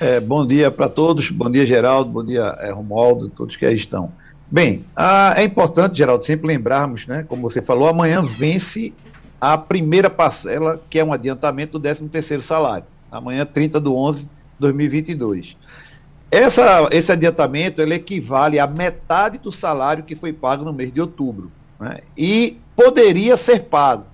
É, 0.00 0.20
bom 0.20 0.46
dia 0.46 0.70
para 0.70 0.88
todos, 0.88 1.30
bom 1.30 1.50
dia 1.50 1.64
Geraldo, 1.64 2.10
bom 2.10 2.24
dia 2.24 2.56
é, 2.60 2.70
Romualdo, 2.70 3.30
todos 3.30 3.56
que 3.56 3.64
aí 3.64 3.76
estão. 3.76 4.12
Bem, 4.50 4.84
a, 4.96 5.34
é 5.36 5.44
importante, 5.44 5.96
Geraldo, 5.96 6.24
sempre 6.24 6.48
lembrarmos, 6.48 7.06
né, 7.06 7.24
como 7.26 7.42
você 7.42 7.62
falou, 7.62 7.88
amanhã 7.88 8.22
vence 8.22 8.92
a 9.40 9.56
primeira 9.56 10.10
parcela, 10.10 10.80
que 10.90 10.98
é 10.98 11.04
um 11.04 11.12
adiantamento 11.12 11.78
do 11.78 11.88
13º 11.88 12.42
salário. 12.42 12.84
Amanhã, 13.10 13.46
30 13.46 13.80
de 13.80 13.88
11 13.88 14.22
de 14.24 14.28
2022. 14.58 15.56
Essa, 16.32 16.88
esse 16.92 17.12
adiantamento 17.12 17.82
ele 17.82 17.92
equivale 17.92 18.58
à 18.58 18.66
metade 18.66 19.36
do 19.36 19.52
salário 19.52 20.02
que 20.02 20.16
foi 20.16 20.32
pago 20.32 20.64
no 20.64 20.72
mês 20.72 20.90
de 20.90 20.98
outubro. 20.98 21.52
Né, 21.78 21.98
e 22.16 22.58
poderia 22.74 23.36
ser 23.36 23.64
pago 23.64 24.06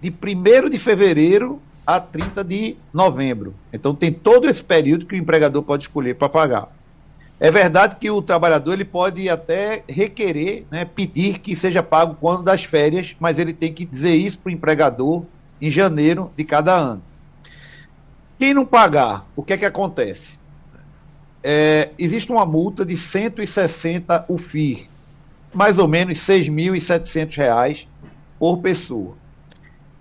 de 0.00 0.10
1 0.10 0.68
de 0.68 0.80
fevereiro 0.80 1.62
a 1.86 2.00
30 2.00 2.42
de 2.42 2.76
novembro. 2.92 3.54
Então 3.72 3.94
tem 3.94 4.12
todo 4.12 4.50
esse 4.50 4.64
período 4.64 5.06
que 5.06 5.14
o 5.14 5.18
empregador 5.18 5.62
pode 5.62 5.84
escolher 5.84 6.16
para 6.16 6.28
pagar. 6.28 6.68
É 7.38 7.52
verdade 7.52 7.96
que 8.00 8.10
o 8.10 8.20
trabalhador 8.20 8.72
ele 8.72 8.84
pode 8.84 9.28
até 9.28 9.84
requerer, 9.88 10.66
né, 10.72 10.84
pedir 10.84 11.38
que 11.38 11.54
seja 11.54 11.84
pago 11.84 12.16
quando 12.20 12.42
das 12.42 12.64
férias, 12.64 13.14
mas 13.20 13.38
ele 13.38 13.52
tem 13.52 13.72
que 13.72 13.84
dizer 13.84 14.16
isso 14.16 14.40
para 14.40 14.50
o 14.50 14.52
empregador 14.52 15.24
em 15.60 15.70
janeiro 15.70 16.32
de 16.36 16.42
cada 16.42 16.74
ano. 16.74 17.02
Quem 18.40 18.52
não 18.52 18.66
pagar, 18.66 19.24
o 19.36 19.42
que 19.44 19.52
é 19.52 19.56
que 19.56 19.64
acontece? 19.64 20.41
É, 21.42 21.90
existe 21.98 22.30
uma 22.30 22.46
multa 22.46 22.84
de 22.84 22.96
160 22.96 24.26
UFIR, 24.28 24.88
mais 25.52 25.76
ou 25.76 25.88
menos 25.88 26.26
R$ 26.28 26.38
6.700 26.40 27.86
por 28.38 28.58
pessoa. 28.58 29.16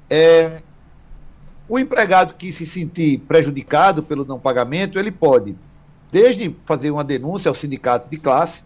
É, 0.09 0.61
o 1.67 1.79
empregado 1.79 2.33
que 2.35 2.51
se 2.51 2.65
sentir 2.65 3.19
prejudicado 3.19 4.03
pelo 4.03 4.25
não 4.25 4.39
pagamento, 4.39 4.99
ele 4.99 5.11
pode, 5.11 5.55
desde 6.11 6.55
fazer 6.65 6.91
uma 6.91 7.03
denúncia 7.03 7.49
ao 7.49 7.55
sindicato 7.55 8.09
de 8.09 8.17
classe, 8.17 8.63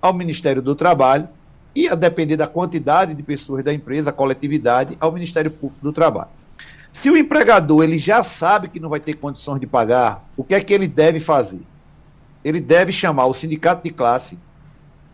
ao 0.00 0.14
Ministério 0.14 0.62
do 0.62 0.74
Trabalho 0.74 1.28
e, 1.74 1.88
a 1.88 1.94
depender 1.94 2.36
da 2.36 2.46
quantidade 2.46 3.14
de 3.14 3.22
pessoas 3.22 3.64
da 3.64 3.72
empresa, 3.72 4.12
coletividade, 4.12 4.96
ao 5.00 5.12
Ministério 5.12 5.50
Público 5.50 5.82
do 5.82 5.92
Trabalho. 5.92 6.30
Se 6.92 7.10
o 7.10 7.16
empregador 7.16 7.84
ele 7.84 7.98
já 7.98 8.24
sabe 8.24 8.68
que 8.68 8.80
não 8.80 8.88
vai 8.88 9.00
ter 9.00 9.14
condições 9.14 9.60
de 9.60 9.66
pagar, 9.66 10.24
o 10.36 10.42
que 10.42 10.54
é 10.54 10.60
que 10.60 10.72
ele 10.72 10.88
deve 10.88 11.20
fazer? 11.20 11.60
Ele 12.44 12.60
deve 12.60 12.92
chamar 12.92 13.26
o 13.26 13.34
sindicato 13.34 13.82
de 13.82 13.90
classe 13.90 14.38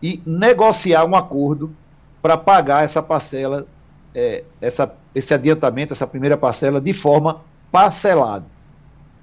e 0.01 0.21
negociar 0.25 1.05
um 1.05 1.15
acordo 1.15 1.75
para 2.21 2.37
pagar 2.37 2.83
essa 2.83 3.01
parcela, 3.01 3.67
é, 4.13 4.43
essa 4.61 4.91
esse 5.15 5.33
adiantamento, 5.33 5.93
essa 5.93 6.05
primeira 6.05 6.35
parcela, 6.35 6.81
de 6.81 6.91
forma 6.91 7.41
parcelada. 7.71 8.45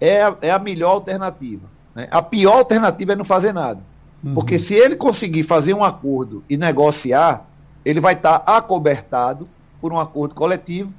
É 0.01 0.23
a, 0.23 0.35
é 0.41 0.51
a 0.51 0.59
melhor 0.59 0.93
alternativa. 0.93 1.69
Né? 1.95 2.09
A 2.11 2.23
pior 2.23 2.59
alternativa 2.59 3.13
é 3.13 3.17
não 3.17 3.25
fazer 3.25 3.53
nada. 3.53 3.81
Uhum. 4.25 4.35
Porque 4.35 4.59
se 4.59 4.75
ele 4.75 4.97
conseguir 4.97 5.43
fazer 5.43 5.75
um 5.75 5.85
acordo 5.85 6.43
e 6.49 6.57
negociar, 6.57 7.45
ele 7.85 8.01
vai 8.01 8.15
estar 8.15 8.37
acobertado 8.47 9.47
por 9.81 9.93
um 9.93 9.99
acordo 9.99 10.35
coletivo, 10.35 10.93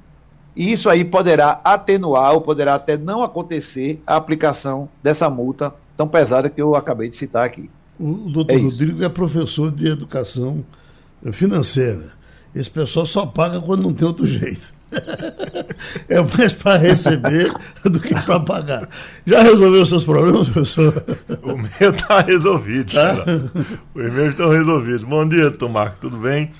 e 0.55 0.71
isso 0.71 0.89
aí 0.89 1.03
poderá 1.03 1.59
atenuar 1.63 2.33
ou 2.33 2.41
poderá 2.41 2.75
até 2.75 2.95
não 2.95 3.23
acontecer 3.23 4.01
a 4.05 4.15
aplicação 4.15 4.87
dessa 5.01 5.29
multa 5.29 5.73
tão 5.97 6.07
pesada 6.07 6.49
que 6.49 6.61
eu 6.61 6.75
acabei 6.75 7.09
de 7.09 7.17
citar 7.17 7.43
aqui. 7.43 7.69
O 7.99 8.29
doutor 8.29 8.55
é 8.55 8.57
Rodrigo 8.57 9.03
é 9.03 9.09
professor 9.09 9.71
de 9.71 9.87
educação 9.87 10.65
financeira. 11.31 12.11
Esse 12.55 12.69
pessoal 12.69 13.05
só 13.05 13.25
paga 13.25 13.61
quando 13.61 13.83
não 13.83 13.93
tem 13.93 14.07
outro 14.07 14.25
jeito. 14.25 14.73
é 16.07 16.21
mais 16.21 16.53
para 16.53 16.77
receber 16.77 17.51
do 17.83 17.99
que 17.99 18.13
para 18.13 18.39
pagar. 18.39 18.89
Já 19.25 19.41
resolveu 19.41 19.81
os 19.81 19.89
seus 19.89 20.03
problemas, 20.03 20.49
professor? 20.49 21.03
O 21.41 21.57
meu 21.57 21.91
está 21.91 22.21
resolvido. 22.21 22.93
Tá? 22.93 23.25
Os 23.95 24.13
meus 24.13 24.29
estão 24.29 24.49
resolvidos. 24.49 25.03
Bom 25.03 25.27
dia, 25.27 25.49
Tomarco, 25.51 25.97
tudo 26.01 26.17
bem? 26.17 26.51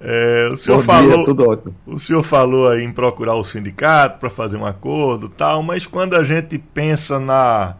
É, 0.00 0.50
o 0.52 0.56
senhor 0.56 0.78
Bom 0.78 0.84
falou, 0.84 1.14
dia, 1.14 1.24
tudo 1.24 1.48
ótimo. 1.48 1.74
O 1.86 1.98
senhor 1.98 2.22
falou 2.22 2.68
aí 2.68 2.82
em 2.82 2.92
procurar 2.92 3.34
o 3.34 3.44
sindicato 3.44 4.18
para 4.18 4.28
fazer 4.28 4.56
um 4.56 4.66
acordo 4.66 5.28
tal, 5.28 5.62
mas 5.62 5.86
quando 5.86 6.14
a 6.14 6.24
gente 6.24 6.58
pensa 6.58 7.18
na, 7.18 7.76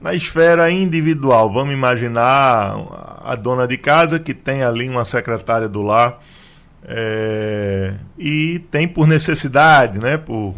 na 0.00 0.14
esfera 0.14 0.70
individual, 0.70 1.50
vamos 1.52 1.74
imaginar 1.74 2.76
a 3.24 3.34
dona 3.34 3.66
de 3.66 3.76
casa 3.76 4.18
que 4.18 4.34
tem 4.34 4.62
ali 4.62 4.88
uma 4.88 5.04
secretária 5.04 5.68
do 5.68 5.82
lar 5.82 6.20
é, 6.84 7.94
e 8.18 8.58
tem 8.70 8.86
por 8.86 9.06
necessidade, 9.06 9.98
né, 9.98 10.16
por 10.16 10.54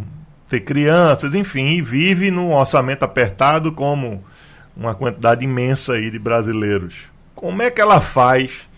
ter 0.48 0.60
crianças, 0.60 1.34
enfim, 1.34 1.66
e 1.66 1.82
vive 1.82 2.30
num 2.30 2.52
orçamento 2.52 3.04
apertado 3.04 3.72
como 3.72 4.24
uma 4.76 4.94
quantidade 4.94 5.44
imensa 5.44 5.94
aí 5.94 6.10
de 6.10 6.18
brasileiros. 6.18 6.94
Como 7.34 7.62
é 7.62 7.70
que 7.70 7.80
ela 7.80 8.00
faz 8.00 8.68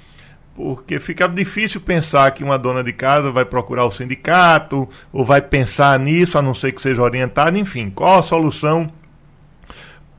porque 0.55 1.01
fica 1.01 1.27
difícil 1.27 1.81
pensar 1.81 2.31
que 2.33 2.45
uma 2.45 2.59
dona 2.59 2.85
de 2.85 2.93
casa 2.93 3.31
vai 3.31 3.47
procurar 3.47 3.87
o 3.87 3.91
sindicato 3.91 4.87
ou 5.11 5.25
vai 5.25 5.41
pensar 5.41 5.99
nisso, 5.99 6.37
a 6.37 6.43
não 6.43 6.53
ser 6.53 6.73
que 6.73 6.83
seja 6.83 7.03
orientada. 7.03 7.57
Enfim, 7.59 7.89
qual 7.89 8.19
a 8.19 8.23
solução 8.23 8.91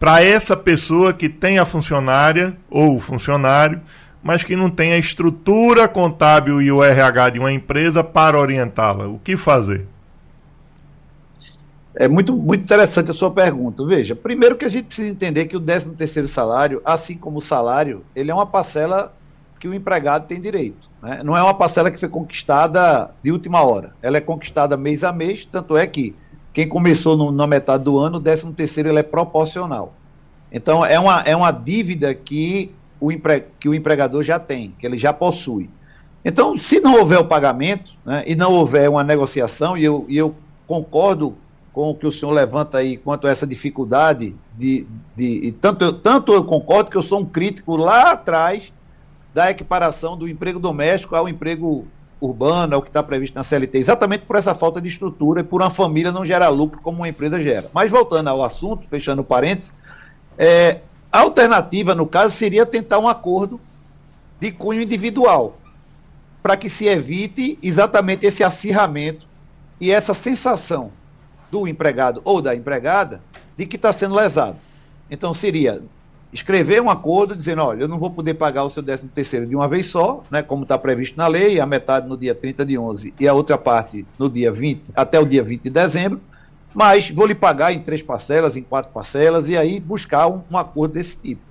para 0.02 0.24
essa 0.24 0.58
pessoa 0.58 1.14
que 1.14 1.30
tem 1.30 1.60
a 1.60 1.66
funcionária 1.66 2.58
ou 2.72 2.96
o 2.96 3.00
funcionário, 3.00 3.80
mas 4.24 4.44
que 4.44 4.56
não 4.56 4.68
tem 4.68 4.94
a 4.94 4.98
estrutura 4.98 5.88
contábil 5.88 6.60
e 6.60 6.72
o 6.72 6.84
RH 6.84 7.30
de 7.30 7.40
uma 7.40 7.52
empresa 7.52 8.04
para 8.04 8.40
orientá-la? 8.40 9.08
O 9.08 9.20
que 9.20 9.38
fazer? 9.38 9.86
É 11.94 12.08
muito, 12.08 12.36
muito 12.36 12.64
interessante 12.64 13.12
a 13.12 13.14
sua 13.14 13.30
pergunta. 13.30 13.86
Veja, 13.86 14.16
primeiro 14.16 14.56
que 14.56 14.66
a 14.66 14.70
gente 14.70 14.86
precisa 14.86 15.08
entender 15.08 15.46
que 15.46 15.56
o 15.56 15.60
13 15.60 15.90
terceiro 15.90 16.28
salário, 16.28 16.82
assim 16.84 17.16
como 17.16 17.38
o 17.38 17.42
salário, 17.42 18.04
ele 18.16 18.32
é 18.32 18.34
uma 18.34 18.48
parcela 18.48 19.14
que 19.60 19.68
o 19.68 19.74
empregado 19.74 20.26
tem 20.26 20.42
direito. 20.42 20.90
Né? 21.00 21.22
Não 21.24 21.38
é 21.38 21.44
uma 21.44 21.54
parcela 21.54 21.92
que 21.92 22.00
foi 22.00 22.10
conquistada 22.10 23.12
de 23.22 23.32
última 23.32 23.64
hora. 23.64 23.94
Ela 24.02 24.18
é 24.18 24.22
conquistada 24.22 24.76
mês 24.76 25.04
a 25.04 25.14
mês, 25.14 25.46
tanto 25.46 25.78
é 25.78 25.86
que 25.86 26.16
quem 26.54 26.68
começou 26.68 27.16
no, 27.16 27.32
na 27.32 27.48
metade 27.48 27.84
do 27.84 27.98
ano, 27.98 28.18
o 28.18 28.22
13 28.22 28.52
terceiro 28.54 28.90
ele 28.90 29.00
é 29.00 29.04
proporcional. 29.04 29.94
Então, 30.52 30.86
é 30.86 31.00
uma, 31.00 31.22
é 31.22 31.36
uma 31.36 31.52
dívida 31.52 32.14
que 32.14 32.72
o, 33.00 33.12
empre, 33.12 33.46
que 33.60 33.70
o 33.70 33.74
empregador 33.74 34.22
já 34.24 34.38
tem, 34.38 34.74
que 34.78 34.86
ele 34.86 35.00
já 35.00 35.14
possui. 35.14 35.70
Então, 36.24 36.58
se 36.60 36.80
não 36.80 37.00
houver 37.00 37.20
o 37.20 37.26
pagamento, 37.26 37.94
né, 38.06 38.24
e 38.28 38.36
não 38.36 38.54
houver 38.54 38.90
uma 38.90 39.04
negociação, 39.04 39.78
e 39.78 39.84
eu, 39.84 40.06
e 40.08 40.18
eu 40.18 40.36
concordo 40.68 41.36
com 41.74 41.90
o 41.90 41.96
que 41.96 42.06
o 42.06 42.12
senhor 42.12 42.32
levanta 42.32 42.78
aí 42.78 42.98
quanto 42.98 43.28
a 43.28 43.32
essa 43.32 43.48
dificuldade 43.48 44.36
de, 44.58 44.86
de, 45.16 45.54
tanto, 45.54 45.94
tanto 45.94 46.34
eu 46.34 46.44
concordo 46.44 46.92
que 46.92 46.98
eu 46.98 47.02
sou 47.02 47.22
um 47.22 47.26
crítico 47.26 47.78
lá 47.78 48.12
atrás 48.12 48.72
da 49.34 49.50
equiparação 49.50 50.18
do 50.18 50.28
emprego 50.28 50.60
doméstico 50.60 51.16
ao 51.16 51.30
emprego 51.30 51.88
urbano, 52.22 52.76
ao 52.76 52.82
que 52.82 52.90
está 52.90 53.02
previsto 53.02 53.36
na 53.36 53.44
CLT, 53.44 53.80
exatamente 53.80 54.26
por 54.26 54.36
essa 54.36 54.54
falta 54.54 54.80
de 54.80 54.88
estrutura 54.88 55.42
e 55.42 55.44
por 55.44 55.62
uma 55.62 55.72
família 55.72 56.12
não 56.12 56.24
gerar 56.24 56.50
lucro 56.50 56.80
como 56.82 57.00
uma 57.00 57.10
empresa 57.10 57.42
gera. 57.42 57.70
Mas 57.74 57.90
voltando 57.90 58.30
ao 58.30 58.44
assunto, 58.44 58.88
fechando 58.88 59.24
parênteses, 59.24 59.74
é, 60.38 60.82
a 61.12 61.20
alternativa, 61.20 61.96
no 61.96 62.06
caso, 62.06 62.38
seria 62.38 62.66
tentar 62.66 63.00
um 63.00 63.08
acordo 63.08 63.60
de 64.40 64.52
cunho 64.52 64.82
individual, 64.82 65.58
para 66.42 66.56
que 66.56 66.70
se 66.70 66.86
evite 66.86 67.58
exatamente 67.62 68.26
esse 68.26 68.44
acirramento 68.44 69.28
e 69.80 69.92
essa 69.92 70.14
sensação 70.14 70.92
do 71.52 71.68
empregado 71.68 72.22
ou 72.24 72.42
da 72.42 72.56
empregada 72.56 73.22
de 73.58 73.66
que 73.66 73.76
está 73.76 73.92
sendo 73.92 74.16
lesado. 74.16 74.58
Então 75.10 75.34
seria 75.34 75.84
escrever 76.34 76.82
um 76.82 76.90
acordo 76.90 77.36
dizendo, 77.36 77.62
olha, 77.62 77.84
eu 77.84 77.88
não 77.88 78.00
vou 78.00 78.10
poder 78.10 78.36
pagar 78.36 78.64
o 78.64 78.70
seu 78.70 78.82
13 78.82 79.08
terceiro 79.08 79.46
de 79.46 79.56
uma 79.56 79.68
vez 79.68 79.88
só, 79.88 80.24
né, 80.32 80.42
como 80.42 80.64
está 80.64 80.78
previsto 80.78 81.18
na 81.18 81.28
lei, 81.28 81.60
a 81.60 81.66
metade 81.66 82.08
no 82.08 82.18
dia 82.18 82.34
30 82.34 82.66
de 82.66 82.78
11 82.78 83.14
e 83.20 83.28
a 83.28 83.34
outra 83.34 83.58
parte 83.58 84.06
no 84.18 84.30
dia 84.30 84.52
20, 84.52 84.92
até 84.96 85.20
o 85.20 85.26
dia 85.26 85.44
20 85.44 85.64
de 85.64 85.70
dezembro, 85.70 86.22
mas 86.74 87.10
vou 87.10 87.26
lhe 87.26 87.36
pagar 87.36 87.74
em 87.74 87.80
três 87.80 88.02
parcelas, 88.02 88.56
em 88.56 88.64
quatro 88.64 88.92
parcelas, 88.92 89.50
e 89.50 89.58
aí 89.58 89.80
buscar 89.80 90.28
um, 90.28 90.42
um 90.50 90.58
acordo 90.58 90.94
desse 90.94 91.18
tipo. 91.18 91.42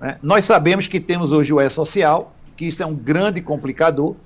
Né? 0.00 0.18
Nós 0.22 0.44
sabemos 0.46 0.88
que 0.88 0.98
temos 0.98 1.30
hoje 1.30 1.52
o 1.52 1.60
E-Social, 1.60 2.34
que 2.56 2.66
isso 2.66 2.82
é 2.82 2.86
um 2.86 2.94
grande 2.94 3.42
complicador, 3.42 4.16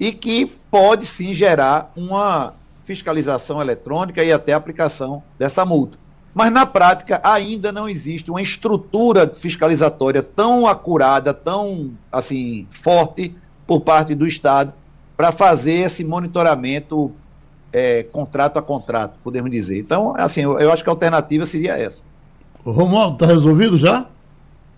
e 0.00 0.10
que 0.10 0.46
pode 0.70 1.06
sim 1.06 1.32
gerar 1.32 1.92
uma 1.94 2.54
fiscalização 2.84 3.60
eletrônica 3.60 4.24
e 4.24 4.32
até 4.32 4.52
aplicação 4.52 5.22
dessa 5.38 5.64
multa. 5.64 6.01
Mas 6.34 6.50
na 6.50 6.64
prática 6.64 7.20
ainda 7.22 7.70
não 7.70 7.88
existe 7.88 8.30
uma 8.30 8.40
estrutura 8.40 9.28
fiscalizatória 9.28 10.22
tão 10.22 10.66
acurada, 10.66 11.34
tão 11.34 11.92
assim 12.10 12.66
forte 12.70 13.34
por 13.66 13.80
parte 13.80 14.14
do 14.14 14.26
Estado 14.26 14.72
para 15.16 15.30
fazer 15.30 15.84
esse 15.84 16.02
monitoramento 16.02 17.12
é, 17.70 18.02
contrato 18.04 18.58
a 18.58 18.62
contrato, 18.62 19.18
podemos 19.22 19.50
dizer. 19.50 19.78
Então, 19.78 20.14
assim, 20.16 20.40
eu, 20.40 20.58
eu 20.58 20.72
acho 20.72 20.82
que 20.82 20.88
a 20.88 20.92
alternativa 20.92 21.44
seria 21.44 21.76
essa. 21.76 22.02
O 22.64 22.70
Romualdo, 22.70 23.14
está 23.14 23.26
resolvido 23.26 23.76
já? 23.76 24.06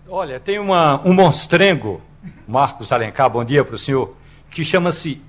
Olha, 0.09 0.39
tem 0.39 0.59
uma, 0.59 1.01
um 1.07 1.13
monstrengo, 1.13 2.01
Marcos 2.47 2.91
Alencar, 2.91 3.29
bom 3.29 3.45
dia 3.45 3.63
para 3.63 3.75
o 3.75 3.79
senhor, 3.79 4.13
que 4.49 4.63
chama-se 4.63 5.21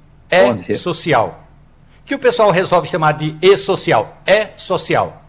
E-Social. 0.68 1.44
Que 2.04 2.14
o 2.14 2.18
pessoal 2.18 2.50
resolve 2.50 2.88
chamar 2.88 3.12
de 3.12 3.36
E-Social. 3.40 4.16
E-Social 4.26 5.25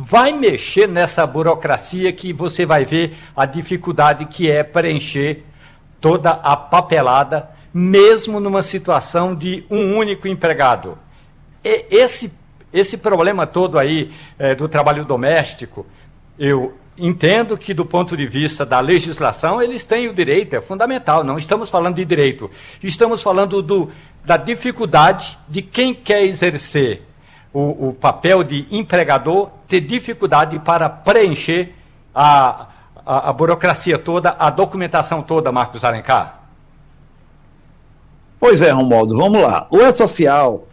vai 0.00 0.30
mexer 0.32 0.86
nessa 0.86 1.26
burocracia 1.26 2.12
que 2.12 2.32
você 2.32 2.64
vai 2.64 2.84
ver 2.84 3.18
a 3.36 3.44
dificuldade 3.44 4.26
que 4.26 4.48
é 4.48 4.62
preencher 4.62 5.44
toda 6.00 6.30
a 6.30 6.56
papelada, 6.56 7.50
mesmo 7.74 8.38
numa 8.38 8.62
situação 8.62 9.34
de 9.34 9.64
um 9.68 9.96
único 9.96 10.28
empregado. 10.28 10.96
E 11.64 11.86
esse, 11.90 12.32
esse 12.72 12.96
problema 12.96 13.44
todo 13.44 13.76
aí 13.76 14.12
é, 14.38 14.54
do 14.54 14.68
trabalho 14.68 15.04
doméstico, 15.04 15.84
eu 16.38 16.78
entendo 16.96 17.58
que 17.58 17.74
do 17.74 17.84
ponto 17.84 18.16
de 18.16 18.24
vista 18.24 18.64
da 18.64 18.78
legislação 18.78 19.60
eles 19.60 19.84
têm 19.84 20.06
o 20.06 20.14
direito, 20.14 20.54
é 20.54 20.60
fundamental, 20.60 21.24
não 21.24 21.36
estamos 21.36 21.68
falando 21.68 21.96
de 21.96 22.04
direito, 22.04 22.48
estamos 22.80 23.20
falando 23.20 23.60
do, 23.60 23.90
da 24.24 24.36
dificuldade 24.36 25.36
de 25.48 25.60
quem 25.60 25.92
quer 25.92 26.22
exercer 26.22 27.07
o, 27.52 27.88
o 27.88 27.94
papel 27.94 28.44
de 28.44 28.66
empregador 28.70 29.50
ter 29.66 29.80
dificuldade 29.80 30.58
para 30.58 30.88
preencher 30.88 31.74
a, 32.14 32.68
a, 33.04 33.30
a, 33.30 33.32
burocracia 33.32 33.98
toda, 33.98 34.36
a 34.38 34.50
documentação 34.50 35.22
toda, 35.22 35.52
Marcos 35.52 35.84
Alencar? 35.84 36.42
Pois 38.38 38.60
é, 38.60 38.70
Romualdo, 38.70 39.16
vamos 39.16 39.40
lá. 39.40 39.66
O 39.70 39.78
E-Social, 39.78 40.66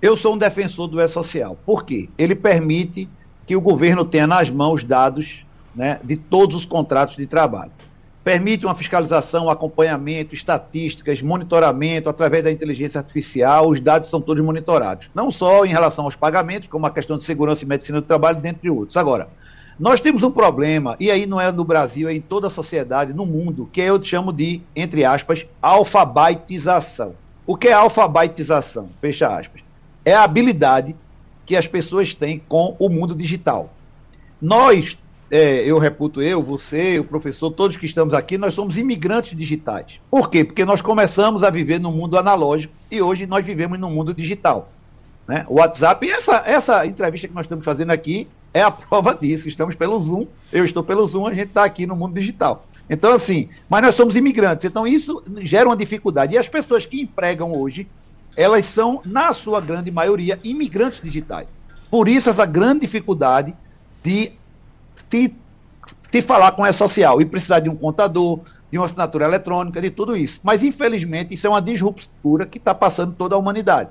eu 0.00 0.16
sou 0.16 0.34
um 0.34 0.38
defensor 0.38 0.88
do 0.88 1.00
E-Social. 1.00 1.56
Por 1.64 1.84
quê? 1.84 2.08
Ele 2.18 2.34
permite 2.34 3.08
que 3.46 3.54
o 3.54 3.60
governo 3.60 4.04
tenha 4.04 4.26
nas 4.26 4.50
mãos 4.50 4.82
dados 4.82 5.44
né, 5.74 6.00
de 6.02 6.16
todos 6.16 6.56
os 6.56 6.66
contratos 6.66 7.16
de 7.16 7.26
trabalho 7.26 7.70
permite 8.24 8.64
uma 8.64 8.74
fiscalização, 8.74 9.50
acompanhamento, 9.50 10.34
estatísticas, 10.34 11.20
monitoramento 11.20 12.08
através 12.08 12.44
da 12.44 12.52
inteligência 12.52 12.98
artificial, 12.98 13.68
os 13.68 13.80
dados 13.80 14.08
são 14.08 14.20
todos 14.20 14.44
monitorados. 14.44 15.10
Não 15.14 15.30
só 15.30 15.64
em 15.64 15.70
relação 15.70 16.04
aos 16.04 16.16
pagamentos, 16.16 16.68
como 16.68 16.86
a 16.86 16.90
questão 16.90 17.18
de 17.18 17.24
segurança 17.24 17.64
e 17.64 17.68
medicina 17.68 18.00
do 18.00 18.06
trabalho, 18.06 18.40
dentre 18.40 18.70
outros. 18.70 18.96
Agora, 18.96 19.28
nós 19.78 20.00
temos 20.00 20.22
um 20.22 20.30
problema, 20.30 20.96
e 21.00 21.10
aí 21.10 21.26
não 21.26 21.40
é 21.40 21.50
no 21.50 21.64
Brasil, 21.64 22.08
é 22.08 22.14
em 22.14 22.20
toda 22.20 22.46
a 22.46 22.50
sociedade, 22.50 23.12
no 23.12 23.26
mundo, 23.26 23.68
que 23.72 23.80
eu 23.80 24.02
chamo 24.04 24.32
de, 24.32 24.62
entre 24.76 25.04
aspas, 25.04 25.44
alfabetização. 25.60 27.14
O 27.44 27.56
que 27.56 27.68
é 27.68 27.72
alfabetização? 27.72 28.90
Fecha 29.00 29.26
aspas. 29.26 29.62
É 30.04 30.14
a 30.14 30.22
habilidade 30.22 30.94
que 31.44 31.56
as 31.56 31.66
pessoas 31.66 32.14
têm 32.14 32.40
com 32.48 32.76
o 32.78 32.88
mundo 32.88 33.14
digital. 33.14 33.72
Nós 34.40 34.96
é, 35.32 35.64
eu 35.64 35.78
reputo 35.78 36.20
eu, 36.20 36.42
você, 36.42 36.98
o 36.98 37.04
professor, 37.04 37.50
todos 37.50 37.78
que 37.78 37.86
estamos 37.86 38.12
aqui, 38.12 38.36
nós 38.36 38.52
somos 38.52 38.76
imigrantes 38.76 39.34
digitais. 39.34 39.98
Por 40.10 40.28
quê? 40.28 40.44
Porque 40.44 40.62
nós 40.62 40.82
começamos 40.82 41.42
a 41.42 41.48
viver 41.48 41.80
no 41.80 41.90
mundo 41.90 42.18
analógico 42.18 42.74
e 42.90 43.00
hoje 43.00 43.26
nós 43.26 43.42
vivemos 43.42 43.78
no 43.78 43.88
mundo 43.88 44.12
digital. 44.12 44.70
Né? 45.26 45.46
O 45.48 45.54
WhatsApp, 45.54 46.06
essa, 46.10 46.42
essa 46.44 46.84
entrevista 46.84 47.26
que 47.28 47.34
nós 47.34 47.46
estamos 47.46 47.64
fazendo 47.64 47.92
aqui 47.92 48.28
é 48.52 48.60
a 48.60 48.68
prova 48.70 49.14
disso. 49.14 49.48
Estamos 49.48 49.74
pelo 49.74 49.98
Zoom, 50.02 50.26
eu 50.52 50.66
estou 50.66 50.84
pelo 50.84 51.06
Zoom, 51.06 51.26
a 51.26 51.32
gente 51.32 51.48
está 51.48 51.64
aqui 51.64 51.86
no 51.86 51.96
mundo 51.96 52.12
digital. 52.12 52.66
Então, 52.90 53.14
assim, 53.14 53.48
mas 53.70 53.80
nós 53.80 53.94
somos 53.94 54.14
imigrantes, 54.16 54.68
então 54.68 54.86
isso 54.86 55.24
gera 55.38 55.66
uma 55.66 55.76
dificuldade. 55.78 56.34
E 56.34 56.38
as 56.38 56.46
pessoas 56.46 56.84
que 56.84 57.00
empregam 57.00 57.56
hoje, 57.58 57.88
elas 58.36 58.66
são, 58.66 59.00
na 59.06 59.32
sua 59.32 59.62
grande 59.62 59.90
maioria, 59.90 60.38
imigrantes 60.44 61.00
digitais. 61.02 61.48
Por 61.90 62.06
isso, 62.06 62.28
essa 62.28 62.44
grande 62.44 62.80
dificuldade 62.80 63.54
de 64.04 64.32
se, 65.12 65.34
se 66.10 66.22
falar 66.22 66.52
com 66.52 66.64
a 66.64 66.72
social 66.72 67.20
e 67.20 67.26
precisar 67.26 67.60
de 67.60 67.68
um 67.68 67.76
contador, 67.76 68.40
de 68.70 68.78
uma 68.78 68.86
assinatura 68.86 69.26
eletrônica, 69.26 69.78
de 69.78 69.90
tudo 69.90 70.16
isso. 70.16 70.40
Mas, 70.42 70.62
infelizmente, 70.62 71.34
isso 71.34 71.46
é 71.46 71.50
uma 71.50 71.60
disruptura 71.60 72.46
que 72.46 72.56
está 72.56 72.74
passando 72.74 73.14
toda 73.14 73.34
a 73.34 73.38
humanidade. 73.38 73.90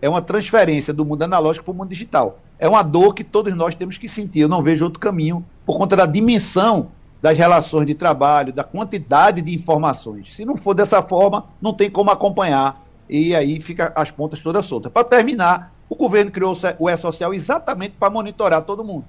é 0.00 0.08
uma 0.08 0.22
transferência 0.22 0.94
do 0.94 1.04
mundo 1.04 1.22
analógico 1.22 1.64
para 1.64 1.72
o 1.72 1.74
mundo 1.74 1.88
digital. 1.88 2.38
É 2.56 2.68
uma 2.68 2.82
dor 2.82 3.14
que 3.14 3.24
todos 3.24 3.52
nós 3.56 3.74
temos 3.74 3.96
que 3.98 4.08
sentir. 4.08 4.40
Eu 4.40 4.48
não 4.48 4.62
vejo 4.62 4.84
outro 4.84 5.00
caminho 5.00 5.44
por 5.66 5.76
conta 5.76 5.96
da 5.96 6.06
dimensão 6.06 6.88
das 7.20 7.36
relações 7.36 7.86
de 7.86 7.94
trabalho, 7.94 8.52
da 8.52 8.62
quantidade 8.62 9.42
de 9.42 9.52
informações. 9.52 10.36
Se 10.36 10.44
não 10.44 10.56
for 10.56 10.74
dessa 10.74 11.02
forma, 11.02 11.46
não 11.60 11.72
tem 11.72 11.90
como 11.90 12.10
acompanhar 12.10 12.80
e 13.08 13.34
aí 13.34 13.58
fica 13.58 13.92
as 13.96 14.10
pontas 14.10 14.40
todas 14.40 14.66
soltas. 14.66 14.92
Para 14.92 15.02
terminar, 15.02 15.72
o 15.88 15.96
governo 15.96 16.30
criou 16.30 16.56
o 16.78 16.88
E-Social 16.88 17.34
exatamente 17.34 17.96
para 17.98 18.10
monitorar 18.10 18.62
todo 18.62 18.84
mundo. 18.84 19.04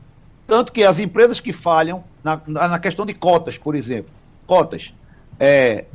Tanto 0.49 0.71
que 0.71 0.83
as 0.83 0.97
empresas 0.97 1.39
que 1.39 1.53
falham 1.53 2.03
na, 2.23 2.41
na 2.47 2.79
questão 2.79 3.05
de 3.05 3.13
cotas, 3.13 3.55
por 3.55 3.75
exemplo, 3.75 4.12
cotas, 4.47 4.91
é, 5.39 5.85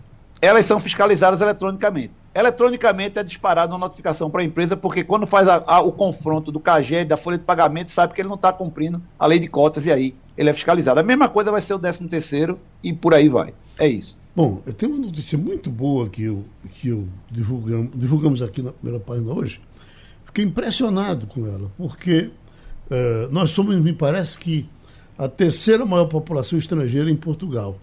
elas 0.41 0.65
são 0.65 0.79
fiscalizadas 0.79 1.41
eletronicamente. 1.41 2.13
Eletronicamente 2.33 3.19
é 3.19 3.25
disparada 3.25 3.73
uma 3.73 3.81
notificação 3.81 4.31
para 4.31 4.43
a 4.43 4.45
empresa, 4.45 4.77
porque 4.77 5.03
quando 5.03 5.27
faz 5.27 5.49
a, 5.49 5.63
a, 5.67 5.81
o 5.81 5.91
confronto 5.91 6.53
do 6.53 6.61
CAGE 6.61 7.05
da 7.05 7.17
folha 7.17 7.37
de 7.37 7.43
pagamento, 7.43 7.91
sabe 7.91 8.15
que 8.15 8.21
ele 8.21 8.29
não 8.29 8.37
está 8.37 8.53
cumprindo 8.53 9.03
a 9.19 9.27
lei 9.27 9.41
de 9.41 9.49
cotas 9.49 9.87
e 9.87 9.93
aí 9.93 10.15
ele 10.39 10.51
é 10.51 10.55
fiscalizado. 10.55 11.01
A 11.01 11.03
mesma 11.03 11.29
coisa 11.29 11.51
vai 11.51 11.61
ser 11.61 11.75
o 11.75 11.79
13 11.79 12.07
terceiro 12.09 12.59
e 12.83 12.93
por 12.93 13.13
aí 13.13 13.29
vai. 13.29 13.53
É 13.77 13.89
isso. 13.89 14.17
Bom, 14.37 14.63
eu 14.65 14.73
tenho 14.73 14.93
uma 14.93 15.05
notícia 15.05 15.37
muito 15.37 15.69
boa 15.69 16.09
que 16.09 16.23
eu, 16.23 16.45
que 16.81 16.89
eu 16.89 17.09
divulgamos, 17.29 17.91
divulgamos 17.93 18.41
aqui 18.41 18.63
na 18.63 18.73
primeira 18.73 19.05
página 19.05 19.33
hoje. 19.33 19.61
Fiquei 20.25 20.45
impressionado 20.45 21.27
com 21.27 21.45
ela, 21.45 21.71
porque 21.77 22.31
uh, 22.91 23.31
nós 23.31 23.51
somos, 23.51 23.77
me 23.77 23.93
parece 23.93 24.39
que, 24.39 24.69
a 25.17 25.29
terceira 25.29 25.87
maior 25.87 26.07
população 26.07 26.59
estrangeira 26.59 27.11
em 27.11 27.17
Portugal. 27.17 27.79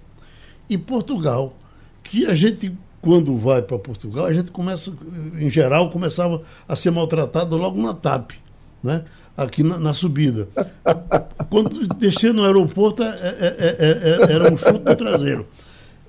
E 0.70 0.78
Portugal, 0.78 1.56
que 2.04 2.26
a 2.26 2.34
gente, 2.34 2.74
quando 3.02 3.38
vai 3.38 3.62
para 3.62 3.80
Portugal, 3.80 4.26
a 4.26 4.34
gente 4.34 4.52
começa, 4.52 4.94
em 5.40 5.50
geral, 5.50 5.90
começava 5.90 6.42
a 6.68 6.76
ser 6.76 6.92
maltratado 6.92 7.56
logo 7.56 7.82
na 7.82 7.94
TAP, 7.94 8.32
né? 8.84 9.06
aqui 9.36 9.64
na, 9.64 9.80
na 9.80 9.94
subida. 9.94 10.48
Quando 11.50 11.88
descer 11.96 12.34
no 12.34 12.44
aeroporto, 12.44 13.04
é, 13.04 13.08
é, 13.08 13.76
é, 13.80 14.34
era 14.34 14.54
um 14.54 14.58
chute 14.58 14.80
no 14.80 14.96
traseiro. 14.96 15.48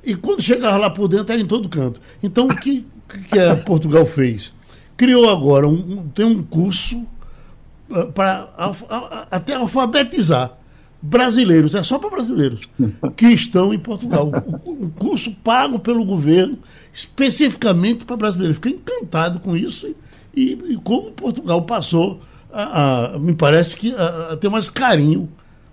E 0.05 0.15
quando 0.15 0.43
chegava 0.43 0.77
lá 0.77 0.91
por 0.91 1.09
dentro, 1.09 1.33
era 1.33 1.41
em 1.41 1.47
todo 1.47 1.69
canto. 1.69 2.01
Então, 2.23 2.47
o 2.47 2.57
que, 2.57 2.85
que 3.31 3.39
a 3.39 3.57
Portugal 3.57 4.05
fez? 4.05 4.53
Criou 4.97 5.31
agora, 5.31 5.67
um, 5.67 6.09
tem 6.09 6.25
um 6.25 6.43
curso 6.43 7.07
para 8.15 8.49
até 9.31 9.55
alfabetizar 9.55 10.55
brasileiros, 11.01 11.75
é 11.75 11.83
só 11.83 11.99
para 11.99 12.11
brasileiros, 12.11 12.69
que 13.17 13.27
estão 13.27 13.75
em 13.75 13.79
Portugal. 13.79 14.31
Um 14.65 14.89
curso 14.89 15.33
pago 15.43 15.79
pelo 15.79 16.05
governo, 16.05 16.59
especificamente 16.93 18.05
para 18.05 18.17
brasileiros. 18.17 18.57
Fiquei 18.57 18.75
encantado 18.75 19.41
com 19.41 19.57
isso 19.57 19.93
e, 20.35 20.53
e 20.53 20.77
como 20.83 21.11
Portugal 21.11 21.63
passou, 21.63 22.23
a, 22.53 23.15
a, 23.15 23.19
me 23.19 23.35
parece 23.35 23.75
que 23.75 23.95
a, 23.95 24.33
a 24.33 24.37
ter 24.37 24.49
mais 24.49 24.71
carinho 24.71 25.29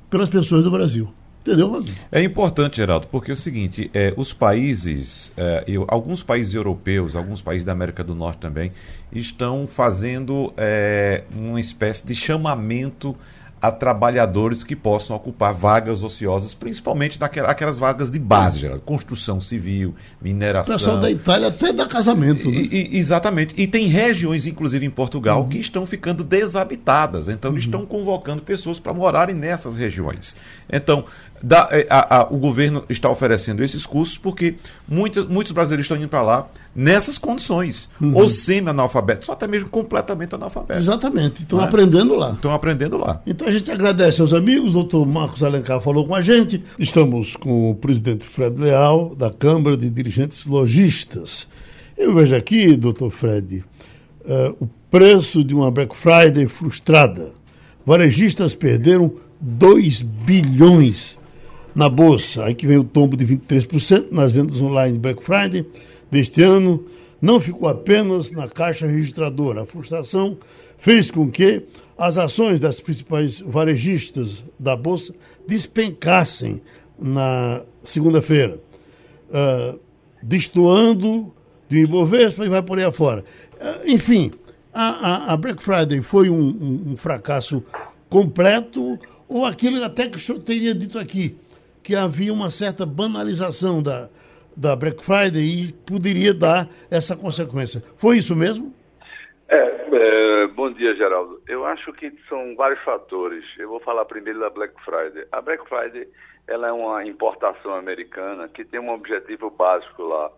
pelas 0.10 0.30
pessoas 0.30 0.64
do 0.64 0.72
Brasil. 0.72 1.14
Entendeu? 1.50 1.84
É 2.12 2.22
importante, 2.22 2.78
Geraldo, 2.78 3.08
porque 3.08 3.32
é 3.32 3.34
o 3.34 3.38
seguinte, 3.38 3.90
é, 3.94 4.14
os 4.16 4.32
países, 4.32 5.32
é, 5.36 5.64
eu, 5.68 5.86
alguns 5.88 6.22
países 6.22 6.54
europeus, 6.54 7.16
alguns 7.16 7.42
países 7.42 7.66
da 7.66 7.72
América 7.72 8.04
do 8.04 8.14
Norte 8.14 8.40
também, 8.40 8.72
estão 9.12 9.66
fazendo 9.66 10.54
é, 10.56 11.24
uma 11.36 11.60
espécie 11.60 12.06
de 12.06 12.16
chamamento 12.16 13.16
a 13.62 13.72
trabalhadores 13.72 14.64
que 14.64 14.76
possam 14.76 15.16
ocupar 15.16 15.54
vagas 15.54 16.02
ociosas, 16.02 16.54
principalmente 16.54 17.20
naquelas 17.20 17.78
vagas 17.78 18.10
de 18.10 18.18
base, 18.18 18.60
Geraldo, 18.60 18.82
construção 18.82 19.42
civil, 19.42 19.94
mineração. 20.22 20.76
O 20.76 20.78
pessoal 20.78 21.00
da 21.00 21.12
Itália 21.12 21.50
até 21.50 21.74
dá 21.74 21.86
casamento, 21.86 22.50
né? 22.50 22.58
E, 22.58 22.98
exatamente. 22.98 23.54
E 23.58 23.68
tem 23.68 23.88
regiões, 23.88 24.48
inclusive 24.48 24.86
em 24.86 24.90
Portugal, 24.90 25.42
uhum. 25.42 25.50
que 25.50 25.58
estão 25.58 25.86
ficando 25.86 26.24
desabitadas. 26.24 27.28
Então, 27.28 27.52
uhum. 27.52 27.58
estão 27.58 27.86
convocando 27.86 28.42
pessoas 28.42 28.80
para 28.80 28.94
morarem 28.94 29.36
nessas 29.36 29.76
regiões. 29.76 30.36
Então, 30.72 31.04
da, 31.42 31.70
é, 31.72 31.88
a, 31.90 32.18
a, 32.18 32.24
o 32.24 32.38
governo 32.38 32.84
está 32.90 33.10
oferecendo 33.10 33.64
esses 33.64 33.86
cursos 33.86 34.18
porque 34.18 34.56
muitos, 34.88 35.28
muitos 35.28 35.52
brasileiros 35.52 35.86
estão 35.86 35.98
indo 35.98 36.08
para 36.08 36.22
lá 36.22 36.48
nessas 36.76 37.18
condições, 37.18 37.90
uhum. 38.00 38.16
ou 38.16 38.30
semi-analfabetos, 38.30 39.28
ou 39.28 39.34
até 39.34 39.48
mesmo 39.48 39.70
completamente 39.70 40.36
analfabetos. 40.36 40.84
Exatamente, 40.84 41.42
estão 41.42 41.60
né? 41.60 41.66
aprendendo 41.66 42.16
lá. 42.16 42.32
Estão 42.32 42.52
aprendendo 42.52 42.98
lá. 42.98 43.22
Então 43.26 43.48
a 43.48 43.52
gente 43.52 43.70
agradece 43.72 44.22
aos 44.22 44.34
amigos, 44.34 44.72
o 44.72 44.74
doutor 44.74 45.06
Marcos 45.06 45.44
Alencar 45.44 45.82
falou 45.82 46.06
com 46.06 46.16
a 46.16 46.22
gente, 46.22 46.64
estamos 46.78 47.36
com 47.36 47.72
o 47.72 47.76
presidente 47.76 48.26
Fred 48.26 48.60
Leal, 48.60 49.16
da 49.16 49.30
Câmara 49.30 49.76
de 49.76 49.90
Dirigentes 49.90 50.46
Logistas. 50.46 51.48
Eu 51.98 52.14
vejo 52.14 52.36
aqui, 52.36 52.76
doutor 52.76 53.12
Fred, 53.12 53.64
uh, 54.26 54.56
o 54.64 54.70
preço 54.90 55.44
de 55.44 55.54
uma 55.54 55.70
Black 55.70 55.96
Friday 55.96 56.48
frustrada. 56.48 57.34
Varejistas 57.86 58.54
perderam 58.54 59.14
2 59.42 60.02
bilhões 60.02 61.19
na 61.76 61.90
Bolsa. 61.90 62.46
Aí 62.46 62.56
que 62.56 62.68
vem 62.68 62.78
o 62.78 62.84
tombo 62.84 63.16
de 63.16 63.26
23% 63.26 64.08
nas 64.12 64.32
vendas 64.32 64.62
online 64.62 64.98
Black 64.98 65.24
Friday 65.24 65.66
deste 66.10 66.42
ano. 66.42 66.86
Não 67.22 67.40
ficou 67.40 67.68
apenas 67.68 68.32
na 68.32 68.48
caixa 68.48 68.88
registradora. 68.88 69.64
A 69.64 69.66
frustração 69.66 70.38
fez 70.78 71.12
com 71.12 71.30
que 71.30 71.64
as 71.98 72.18
ações 72.18 72.60
das 72.60 72.80
principais 72.80 73.42
varejistas 73.42 74.44
da 74.58 74.76
Bolsa 74.76 75.14
despencassem 75.46 76.62
na 76.98 77.64
segunda-feira, 77.84 78.60
uh, 79.30 79.80
destoando 80.24 81.34
de 81.68 81.80
Ibovespa 81.80 82.46
e 82.46 82.50
vai 82.50 82.62
por 82.62 82.78
aí 82.78 82.86
afora. 82.86 83.24
Uh, 83.56 83.92
enfim, 83.92 84.32
a, 84.74 84.84
a, 84.84 85.34
a, 85.34 85.38
Black 85.38 85.62
Friday 85.62 86.02
foi 86.02 86.30
um, 86.30 86.40
um, 86.40 86.92
um 86.92 86.98
fracasso 86.98 87.64
completo, 88.10 88.98
ou 89.28 89.46
aquilo 89.46 89.84
até 89.84 90.08
que 90.08 90.18
o 90.18 90.20
senhor 90.20 90.40
teria 90.40 90.74
dito 90.74 90.98
aqui, 90.98 91.36
que 91.84 91.96
havia 91.96 92.34
uma 92.34 92.50
certa 92.50 92.86
banalização 92.86 93.82
da, 93.82 94.10
da 94.56 94.76
Black 94.76 95.04
Friday 95.04 95.42
e 95.42 95.74
poderia 95.74 96.34
dar 96.34 96.68
essa 96.92 97.16
consequência. 97.16 97.84
Foi 97.98 98.18
isso 98.18 98.36
mesmo? 98.36 98.74
É, 99.48 99.88
é, 99.92 100.48
bom 100.48 100.72
dia, 100.72 100.96
Geraldo. 100.96 101.42
Eu 101.48 101.66
acho 101.66 101.92
que 101.94 102.12
são 102.28 102.56
vários 102.56 102.82
fatores. 102.84 103.44
Eu 103.58 103.70
vou 103.70 103.80
falar 103.80 104.06
primeiro 104.06 104.40
da 104.40 104.50
Black 104.50 104.74
Friday. 104.84 105.26
A 105.32 105.42
Black 105.42 105.68
Friday 105.68 106.08
ela 106.50 106.68
é 106.68 106.72
uma 106.72 107.06
importação 107.06 107.76
americana 107.76 108.48
que 108.48 108.66
tem 108.66 108.80
um 108.80 108.90
objetivo 108.90 109.52
básico 109.52 110.04
lá. 110.04 110.32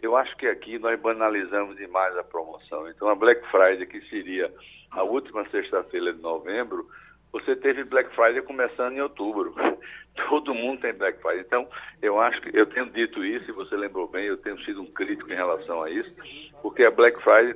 Eu 0.00 0.16
acho 0.16 0.36
que 0.36 0.46
aqui 0.46 0.78
nós 0.78 0.98
banalizamos 1.00 1.76
demais 1.76 2.16
a 2.16 2.22
promoção. 2.22 2.88
Então, 2.88 3.08
a 3.08 3.14
Black 3.14 3.44
Friday, 3.50 3.86
que 3.86 4.00
seria 4.08 4.52
a 4.92 5.02
última 5.02 5.44
sexta-feira 5.48 6.12
de 6.12 6.22
novembro, 6.22 6.86
você 7.40 7.54
teve 7.54 7.84
Black 7.84 8.14
Friday 8.14 8.42
começando 8.42 8.94
em 8.94 9.00
outubro. 9.00 9.54
Todo 10.28 10.54
mundo 10.54 10.80
tem 10.80 10.94
Black 10.94 11.20
Friday. 11.20 11.40
Então, 11.40 11.68
eu 12.00 12.20
acho 12.20 12.40
que 12.40 12.56
eu 12.56 12.66
tenho 12.66 12.86
dito 12.90 13.24
isso, 13.24 13.50
e 13.50 13.52
você 13.52 13.76
lembrou 13.76 14.08
bem, 14.08 14.24
eu 14.24 14.38
tenho 14.38 14.58
sido 14.64 14.80
um 14.80 14.86
crítico 14.86 15.30
em 15.30 15.36
relação 15.36 15.82
a 15.82 15.90
isso, 15.90 16.10
porque 16.62 16.84
a 16.84 16.90
Black 16.90 17.22
Friday 17.22 17.54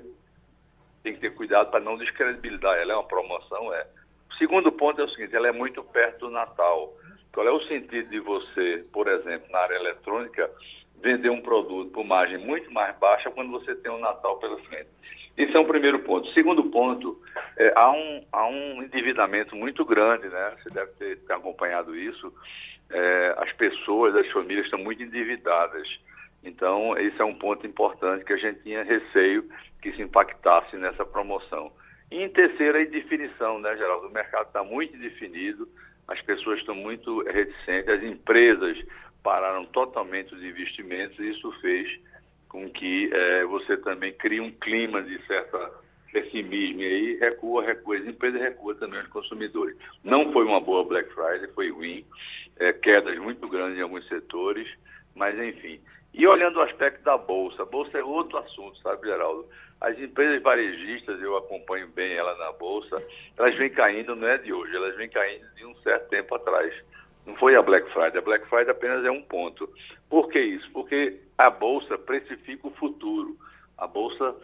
tem 1.02 1.14
que 1.14 1.20
ter 1.20 1.34
cuidado 1.34 1.70
para 1.70 1.80
não 1.80 1.96
descredibilizar. 1.96 2.76
Ela 2.76 2.92
é 2.92 2.96
uma 2.96 3.06
promoção, 3.06 3.72
é. 3.72 3.86
O 4.30 4.34
segundo 4.34 4.70
ponto 4.70 5.00
é 5.00 5.04
o 5.04 5.08
seguinte, 5.08 5.34
ela 5.34 5.48
é 5.48 5.52
muito 5.52 5.82
perto 5.82 6.26
do 6.26 6.30
Natal. 6.30 6.94
Qual 7.32 7.46
é 7.46 7.50
o 7.50 7.62
sentido 7.62 8.10
de 8.10 8.20
você, 8.20 8.84
por 8.92 9.08
exemplo, 9.08 9.50
na 9.50 9.60
área 9.60 9.76
eletrônica, 9.76 10.50
vender 11.02 11.30
um 11.30 11.40
produto 11.40 11.90
por 11.92 12.04
margem 12.04 12.38
muito 12.38 12.70
mais 12.70 12.96
baixa 12.98 13.30
quando 13.30 13.50
você 13.50 13.74
tem 13.76 13.90
um 13.90 13.98
Natal 13.98 14.38
pela 14.38 14.58
frente? 14.64 14.90
Esse 15.40 15.56
é 15.56 15.60
um 15.60 15.64
primeiro 15.64 16.00
ponto. 16.00 16.28
Segundo 16.32 16.64
ponto, 16.64 17.18
é, 17.56 17.72
há, 17.74 17.90
um, 17.90 18.24
há 18.30 18.46
um 18.46 18.82
endividamento 18.82 19.56
muito 19.56 19.86
grande, 19.86 20.28
né? 20.28 20.52
Você 20.62 20.68
deve 20.68 20.92
ter, 20.98 21.16
ter 21.20 21.32
acompanhado 21.32 21.96
isso. 21.96 22.30
É, 22.90 23.34
as 23.38 23.50
pessoas, 23.52 24.14
as 24.16 24.30
famílias 24.32 24.66
estão 24.66 24.78
muito 24.78 25.02
endividadas. 25.02 25.88
Então, 26.44 26.94
esse 26.98 27.18
é 27.20 27.24
um 27.24 27.34
ponto 27.34 27.66
importante 27.66 28.24
que 28.26 28.34
a 28.34 28.36
gente 28.36 28.60
tinha 28.62 28.82
receio 28.82 29.48
que 29.80 29.92
se 29.92 30.02
impactasse 30.02 30.76
nessa 30.76 31.06
promoção. 31.06 31.72
E 32.10 32.22
em 32.22 32.28
terceira, 32.28 32.78
a 32.78 32.82
indefinição, 32.82 33.58
né, 33.60 33.74
Geraldo? 33.78 34.08
O 34.08 34.12
mercado 34.12 34.48
está 34.48 34.62
muito 34.62 34.94
indefinido, 34.94 35.66
as 36.06 36.20
pessoas 36.20 36.58
estão 36.58 36.74
muito 36.74 37.22
reticentes, 37.22 37.88
as 37.88 38.02
empresas 38.02 38.76
pararam 39.22 39.64
totalmente 39.66 40.34
os 40.34 40.42
investimentos 40.42 41.18
e 41.18 41.30
isso 41.30 41.50
fez 41.62 41.88
com 42.50 42.68
que 42.68 43.08
é, 43.14 43.44
você 43.44 43.76
também 43.78 44.12
crie 44.12 44.40
um 44.40 44.50
clima 44.50 45.02
de 45.02 45.24
certa 45.26 45.70
pessimismo 46.12 46.82
e 46.82 46.84
aí 46.84 47.18
recua, 47.20 47.64
recua, 47.64 47.96
as 47.96 48.06
empresas 48.06 48.40
recuam 48.40 48.76
também 48.76 49.00
os 49.00 49.06
consumidores. 49.08 49.76
Não 50.04 50.32
foi 50.32 50.44
uma 50.44 50.60
boa 50.60 50.84
Black 50.84 51.08
Friday, 51.14 51.48
foi 51.54 51.70
ruim, 51.70 52.04
é, 52.58 52.72
quedas 52.72 53.16
muito 53.18 53.48
grandes 53.48 53.78
em 53.78 53.82
alguns 53.82 54.06
setores, 54.08 54.68
mas 55.14 55.38
enfim. 55.38 55.80
E 56.12 56.26
olhando 56.26 56.58
o 56.58 56.62
aspecto 56.62 57.04
da 57.04 57.16
Bolsa, 57.16 57.62
a 57.62 57.66
Bolsa 57.66 57.98
é 57.98 58.02
outro 58.02 58.38
assunto, 58.38 58.76
sabe, 58.80 59.06
Geraldo? 59.06 59.46
As 59.80 59.96
empresas 59.98 60.42
varejistas, 60.42 61.22
eu 61.22 61.36
acompanho 61.36 61.86
bem 61.88 62.12
ela 62.14 62.36
na 62.36 62.52
Bolsa, 62.52 63.00
elas 63.38 63.56
vêm 63.56 63.70
caindo, 63.70 64.16
não 64.16 64.26
é 64.26 64.36
de 64.38 64.52
hoje, 64.52 64.74
elas 64.74 64.96
vêm 64.96 65.08
caindo 65.08 65.46
de 65.54 65.64
um 65.64 65.74
certo 65.76 66.08
tempo 66.08 66.34
atrás. 66.34 66.74
Não 67.30 67.36
foi 67.36 67.54
a 67.54 67.62
Black 67.62 67.88
Friday. 67.92 68.18
A 68.18 68.22
Black 68.22 68.44
Friday 68.48 68.70
apenas 68.70 69.04
é 69.04 69.10
um 69.10 69.22
ponto. 69.22 69.72
Por 70.08 70.28
que 70.30 70.40
isso? 70.40 70.68
Porque 70.72 71.20
a 71.38 71.48
Bolsa 71.48 71.96
precifica 71.96 72.66
o 72.66 72.72
futuro. 72.72 73.36
A 73.78 73.86
Bolsa 73.86 74.34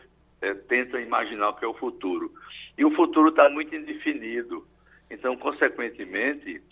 é, 0.41 0.55
tentam 0.55 1.01
imaginar 1.01 1.49
o 1.49 1.55
que 1.55 1.65
é 1.65 1.69
o 1.69 1.75
futuro. 1.75 2.31
E 2.79 2.85
o 2.85 2.93
futuro 2.93 3.31
está 3.31 3.51
muito 3.51 3.75
indefinido. 3.75 4.65
Então, 5.11 5.37
consequentemente, 5.37 6.63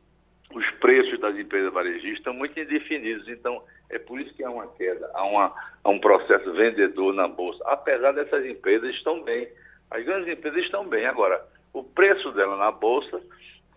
os 0.55 0.71
preços 0.79 1.19
das 1.19 1.37
empresas 1.37 1.73
varejistas 1.73 2.19
estão 2.19 2.33
muito 2.33 2.59
indefinidos. 2.61 3.29
Então, 3.29 3.65
é 3.91 3.99
por 3.99 4.21
isso 4.21 4.33
que 4.35 4.45
há 4.45 4.51
uma 4.51 4.69
queda, 4.69 5.11
há, 5.15 5.25
uma, 5.25 5.53
há 5.83 5.91
um 5.91 5.99
processo 5.99 6.53
vendedor 6.53 7.13
na 7.13 7.27
Bolsa. 7.27 7.61
Apesar 7.67 8.13
dessas 8.13 8.47
empresas 8.47 8.95
estão 8.95 9.21
bem. 9.25 9.49
As 9.91 10.05
grandes 10.05 10.29
empresas 10.29 10.63
estão 10.63 10.87
bem. 10.87 11.07
Agora, 11.07 11.45
o 11.73 11.83
preço 11.83 12.31
dela 12.31 12.57
na 12.57 12.71
Bolsa 12.71 13.21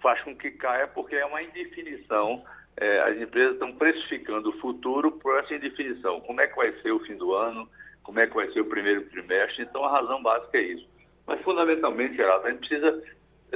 faz 0.01 0.21
com 0.21 0.36
que 0.36 0.51
caia 0.51 0.88
porque 0.88 1.15
é 1.15 1.25
uma 1.25 1.41
indefinição. 1.41 2.43
É, 2.79 2.99
as 3.01 3.17
empresas 3.17 3.53
estão 3.53 3.73
precificando 3.73 4.49
o 4.49 4.60
futuro 4.60 5.12
por 5.12 5.39
essa 5.39 5.53
indefinição. 5.53 6.21
Como 6.21 6.39
é 6.41 6.47
que 6.47 6.55
vai 6.55 6.71
ser 6.81 6.91
o 6.91 6.99
fim 6.99 7.15
do 7.15 7.33
ano? 7.33 7.67
Como 8.03 8.19
é 8.19 8.27
que 8.27 8.36
vai 8.36 8.51
ser 8.51 8.62
o 8.62 8.65
primeiro 8.65 9.03
trimestre? 9.10 9.63
Então, 9.63 9.83
a 9.83 9.91
razão 9.91 10.21
básica 10.21 10.57
é 10.57 10.62
isso. 10.62 10.88
Mas, 11.25 11.41
fundamentalmente, 11.41 12.15
Geraldo, 12.15 12.47
a 12.47 12.51
gente 12.51 12.67
precisa 12.67 13.03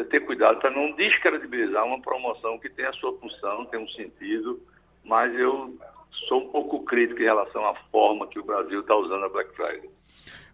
ter 0.09 0.21
cuidado 0.21 0.59
para 0.59 0.69
não 0.71 0.91
descredibilizar 0.93 1.85
uma 1.85 2.01
promoção 2.01 2.57
que 2.59 2.69
tem 2.69 2.85
a 2.85 2.93
sua 2.93 3.17
função, 3.19 3.65
tem 3.65 3.79
um 3.79 3.89
sentido, 3.89 4.61
mas 5.03 5.33
eu 5.37 5.77
sou 6.27 6.43
um 6.43 6.49
pouco 6.49 6.83
crítico 6.83 7.21
em 7.21 7.25
relação 7.25 7.65
à 7.65 7.75
forma 7.91 8.27
que 8.27 8.39
o 8.39 8.43
Brasil 8.43 8.81
está 8.81 8.95
usando 8.95 9.25
a 9.25 9.29
Black 9.29 9.53
Friday. 9.55 9.89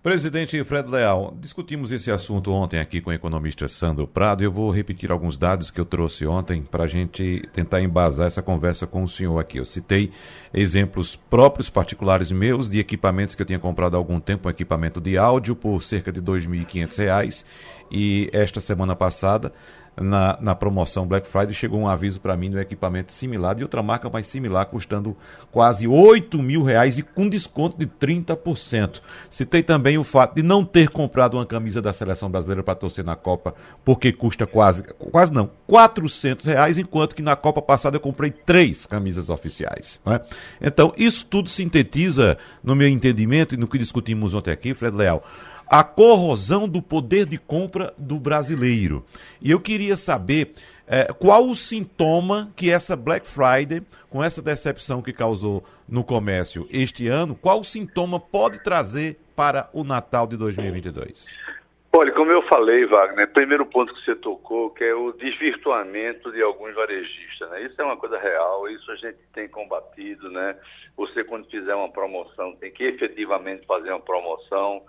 Presidente 0.08 0.64
Fred 0.64 0.90
Leal, 0.90 1.36
discutimos 1.38 1.92
esse 1.92 2.10
assunto 2.10 2.50
ontem 2.54 2.80
aqui 2.80 3.02
com 3.02 3.10
o 3.10 3.14
economista 3.14 3.68
Sandro 3.68 4.08
Prado 4.08 4.42
eu 4.42 4.50
vou 4.50 4.72
repetir 4.72 5.12
alguns 5.12 5.38
dados 5.38 5.70
que 5.70 5.82
eu 5.82 5.84
trouxe 5.84 6.26
ontem 6.26 6.62
para 6.62 6.86
a 6.86 6.88
gente 6.88 7.44
tentar 7.52 7.82
embasar 7.82 8.28
essa 8.28 8.42
conversa 8.42 8.88
com 8.88 9.04
o 9.04 9.08
senhor 9.10 9.38
aqui. 9.38 9.58
Eu 9.58 9.66
citei 9.66 10.10
exemplos 10.54 11.18
próprios, 11.18 11.70
particulares 11.70 12.32
meus, 12.32 12.70
de 12.70 12.80
equipamentos 12.80 13.36
que 13.36 13.42
eu 13.42 13.46
tinha 13.46 13.60
comprado 13.60 13.96
há 13.96 13.98
algum 13.98 14.18
tempo, 14.18 14.48
um 14.48 14.52
equipamento 14.52 15.02
de 15.02 15.18
áudio 15.18 15.58
por 15.58 15.84
cerca 15.84 16.10
de 16.10 16.22
R$ 16.22 16.26
2.500 16.26 17.44
e 17.92 18.30
esta 18.32 18.62
semana 18.62 18.96
passada 18.96 19.52
na, 20.00 20.38
na 20.40 20.56
promoção 20.56 21.08
Black 21.08 21.28
Friday, 21.28 21.54
chegou 21.54 21.80
um 21.80 21.88
aviso 21.88 22.20
para 22.20 22.38
mim 22.38 22.52
do 22.52 22.60
equipamento 22.60 23.12
similar, 23.12 23.56
de 23.56 23.64
outra 23.64 23.82
marca 23.82 24.10
mais 24.10 24.28
similar, 24.28 24.66
custando 24.68 25.18
quase 25.52 25.88
8 25.88 26.42
mil 26.42 26.64
reais 26.64 26.98
e 26.98 27.04
com 27.04 27.28
desconto 27.28 27.78
de 27.78 27.88
30%. 27.88 29.02
Citei 29.30 29.64
também 29.64 29.98
o 29.98 30.04
fato 30.04 30.36
de 30.36 30.44
não 30.44 30.64
ter 30.64 30.90
comprado 30.90 31.36
uma 31.36 31.46
camisa 31.46 31.82
da 31.82 31.92
seleção 31.92 32.30
brasileira 32.30 32.64
para 32.64 32.76
torcer 32.76 33.04
na 33.04 33.16
Copa, 33.16 33.56
porque 33.84 34.12
custa 34.12 34.46
quase, 34.46 34.84
quase 34.84 35.34
não, 35.34 35.50
400 35.66 36.46
reais, 36.46 36.78
enquanto 36.78 37.16
que 37.16 37.22
na 37.22 37.36
Copa 37.36 37.62
passada 37.62 37.98
eu 37.98 38.02
comprei 38.02 38.32
três 38.32 38.86
camisas 38.86 39.30
oficiais. 39.30 40.00
Né? 40.06 40.22
Então, 40.62 40.94
isso 40.98 41.26
tudo 41.26 41.50
sintetiza, 41.50 42.38
no 42.64 42.76
meu 42.76 42.88
entendimento 42.88 43.56
e 43.56 43.58
no 43.58 43.68
que 43.68 43.78
discutimos 43.78 44.34
ontem 44.34 44.52
aqui, 44.52 44.74
Fred 44.74 44.96
Leal 44.96 45.24
a 45.70 45.84
corrosão 45.84 46.68
do 46.68 46.82
poder 46.82 47.26
de 47.26 47.38
compra 47.38 47.94
do 47.98 48.20
brasileiro. 48.20 49.06
E 49.42 49.52
eu 49.52 49.60
queria 49.60 49.98
saber 49.98 50.54
é, 50.88 51.12
qual 51.14 51.48
o 51.48 51.56
sintoma 51.56 52.50
que 52.56 52.72
essa 52.72 52.96
Black 52.96 53.28
Friday, 53.28 53.82
com 54.10 54.24
essa 54.24 54.42
decepção 54.42 55.02
que 55.02 55.12
causou 55.12 55.64
no 55.88 56.04
comércio 56.04 56.68
este 56.72 57.08
ano, 57.08 57.36
qual 57.36 57.60
o 57.60 57.64
sintoma 57.64 58.20
pode 58.20 58.64
trazer 58.64 59.20
para 59.36 59.70
o 59.74 59.84
Natal 59.84 60.26
de 60.26 60.38
2022? 60.38 61.48
Olha, 61.94 62.12
como 62.12 62.32
eu 62.32 62.44
falei, 62.44 62.86
Wagner, 62.86 63.32
primeiro 63.32 63.66
ponto 63.66 63.94
que 63.94 64.06
você 64.06 64.16
tocou, 64.16 64.70
que 64.70 64.84
é 64.84 64.94
o 64.94 65.14
desvirtuamento 65.14 66.32
de 66.32 66.42
alguns 66.44 66.76
varejistas, 66.76 67.50
né? 67.50 67.64
Isso 67.64 67.82
é 67.82 67.84
uma 67.84 67.98
coisa 67.98 68.20
real, 68.20 68.70
isso 68.70 68.92
a 68.92 68.96
gente 68.98 69.18
tem 69.34 69.48
combatido, 69.48 70.30
né? 70.30 70.56
Você, 70.96 71.24
quando 71.24 71.50
fizer 71.50 71.74
uma 71.74 71.90
promoção, 71.90 72.56
tem 72.58 72.72
que 72.72 72.84
efetivamente 72.84 73.66
fazer 73.66 73.90
uma 73.90 74.00
promoção, 74.00 74.84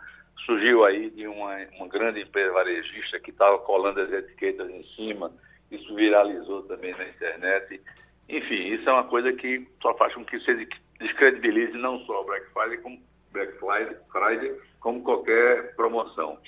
surgiu 0.45 0.85
aí 0.85 1.11
de 1.11 1.27
uma, 1.27 1.57
uma 1.77 1.89
grande 1.89 2.21
empresa 2.21 2.53
varejista 2.53 3.21
que 3.21 3.31
estava 3.31 3.59
colando 3.59 4.01
as 4.01 4.13
etiquetas 4.13 4.69
em 4.71 4.85
cima, 4.95 5.33
isso 5.71 5.95
viralizou 5.95 6.63
também 6.63 6.93
na 6.97 7.09
internet. 7.09 7.81
Enfim, 8.29 8.75
isso 8.75 8.89
é 8.89 8.93
uma 8.93 9.05
coisa 9.05 9.33
que 9.33 9.67
só 9.83 9.95
faz 9.95 10.15
com 10.15 10.25
que 10.25 10.39
você 10.39 10.67
descredibilize 10.99 11.77
não 11.77 12.01
só 12.01 12.23
o 12.23 12.25
Black 12.25 12.47
Friday, 12.53 12.79
como, 12.79 13.01
Black 13.33 13.53
Friday, 13.59 14.55
como 14.81 15.03
qualquer 15.03 15.75
promoção. 15.77 16.39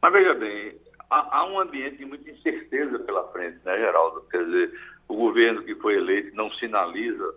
Mas 0.00 0.12
veja 0.12 0.34
bem, 0.34 0.74
há, 1.10 1.38
há 1.38 1.46
um 1.46 1.60
ambiente 1.60 1.98
de 1.98 2.04
muita 2.04 2.30
incerteza 2.30 2.98
pela 3.00 3.30
frente, 3.32 3.58
né, 3.64 3.76
Geraldo? 3.76 4.22
Quer 4.30 4.44
dizer, 4.44 4.80
o 5.08 5.14
governo 5.14 5.62
que 5.62 5.74
foi 5.76 5.96
eleito 5.96 6.34
não 6.34 6.50
sinaliza 6.54 7.34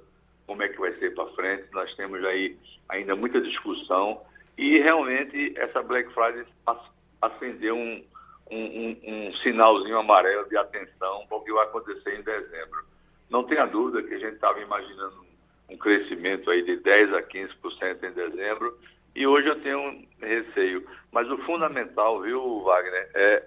como 0.47 0.63
é 0.63 0.69
que 0.69 0.79
vai 0.79 0.93
ser 0.93 1.13
para 1.13 1.25
frente, 1.33 1.65
nós 1.73 1.93
temos 1.95 2.23
aí 2.23 2.57
ainda 2.89 3.15
muita 3.15 3.41
discussão. 3.41 4.21
E 4.57 4.79
realmente 4.79 5.53
essa 5.57 5.81
Black 5.83 6.11
Friday 6.13 6.45
acendeu 7.21 7.75
um, 7.75 8.03
um, 8.49 8.97
um, 9.03 9.33
sinalzinho 9.37 9.97
amarelo 9.97 10.47
de 10.47 10.57
atenção 10.57 11.25
para 11.27 11.37
o 11.37 11.41
que 11.41 11.51
vai 11.51 11.65
acontecer 11.65 12.19
em 12.19 12.23
dezembro. 12.23 12.85
Não 13.29 13.43
tenha 13.43 13.65
dúvida 13.65 14.07
que 14.07 14.13
a 14.13 14.19
gente 14.19 14.35
estava 14.35 14.59
imaginando 14.59 15.25
um 15.69 15.77
crescimento 15.77 16.49
aí 16.51 16.63
de 16.63 16.77
10 16.77 17.13
a 17.13 17.23
15% 17.23 18.03
em 18.03 18.11
dezembro 18.11 18.77
e 19.15 19.25
hoje 19.25 19.47
eu 19.47 19.61
tenho 19.61 19.79
um 19.79 20.05
receio. 20.21 20.85
Mas 21.11 21.29
o 21.31 21.37
fundamental, 21.39 22.21
viu, 22.21 22.61
Wagner, 22.61 23.09
é 23.15 23.45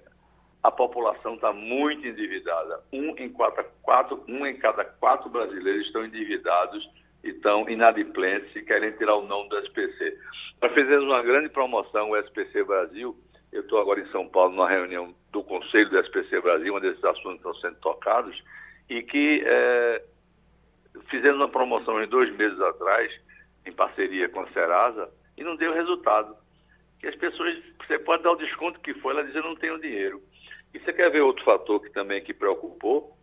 a 0.62 0.71
população 0.71 1.35
está 1.35 1.53
muito 1.53 2.07
endividada. 2.07 2.81
Um 2.92 3.16
em, 3.16 3.29
quatro, 3.29 3.64
quatro, 3.83 4.25
um 4.27 4.44
em 4.47 4.57
cada 4.57 4.85
quatro 4.85 5.31
brasileiros 5.31 5.87
estão 5.87 6.05
endividados 6.05 6.88
estão 7.30 7.68
inadimplentes 7.68 8.54
e 8.54 8.62
querem 8.62 8.92
tirar 8.92 9.16
o 9.16 9.26
nome 9.26 9.48
do 9.48 9.58
SPC. 9.58 10.16
Nós 10.60 10.72
fizemos 10.72 11.04
uma 11.04 11.22
grande 11.22 11.48
promoção, 11.48 12.10
o 12.10 12.16
SPC 12.16 12.64
Brasil. 12.64 13.16
Eu 13.52 13.62
estou 13.62 13.80
agora 13.80 14.00
em 14.00 14.10
São 14.10 14.28
Paulo, 14.28 14.50
numa 14.50 14.68
reunião 14.68 15.14
do 15.32 15.42
Conselho 15.42 15.88
do 15.90 15.98
SPC 15.98 16.40
Brasil, 16.40 16.74
onde 16.74 16.88
esses 16.88 17.04
assuntos 17.04 17.36
estão 17.36 17.54
sendo 17.54 17.76
tocados, 17.76 18.42
e 18.88 19.02
que 19.02 19.42
é, 19.46 20.02
fizemos 21.08 21.38
uma 21.38 21.48
promoção 21.48 22.02
em 22.02 22.08
dois 22.08 22.34
meses 22.36 22.60
atrás, 22.60 23.12
em 23.64 23.72
parceria 23.72 24.28
com 24.28 24.40
a 24.40 24.48
Serasa, 24.48 25.10
e 25.36 25.44
não 25.44 25.56
deu 25.56 25.72
resultado. 25.72 26.36
Que 27.00 27.06
as 27.06 27.14
pessoas, 27.16 27.56
você 27.86 27.98
pode 27.98 28.22
dar 28.22 28.32
o 28.32 28.36
desconto 28.36 28.80
que 28.80 28.94
for, 28.94 29.12
ela 29.12 29.24
diz, 29.24 29.34
eu 29.34 29.42
não 29.42 29.56
tenho 29.56 29.80
dinheiro. 29.80 30.20
E 30.74 30.80
você 30.80 30.92
quer 30.92 31.10
ver 31.10 31.20
outro 31.20 31.44
fator 31.44 31.80
que 31.80 31.90
também 31.90 32.22
que 32.22 32.34
preocupou? 32.34 33.16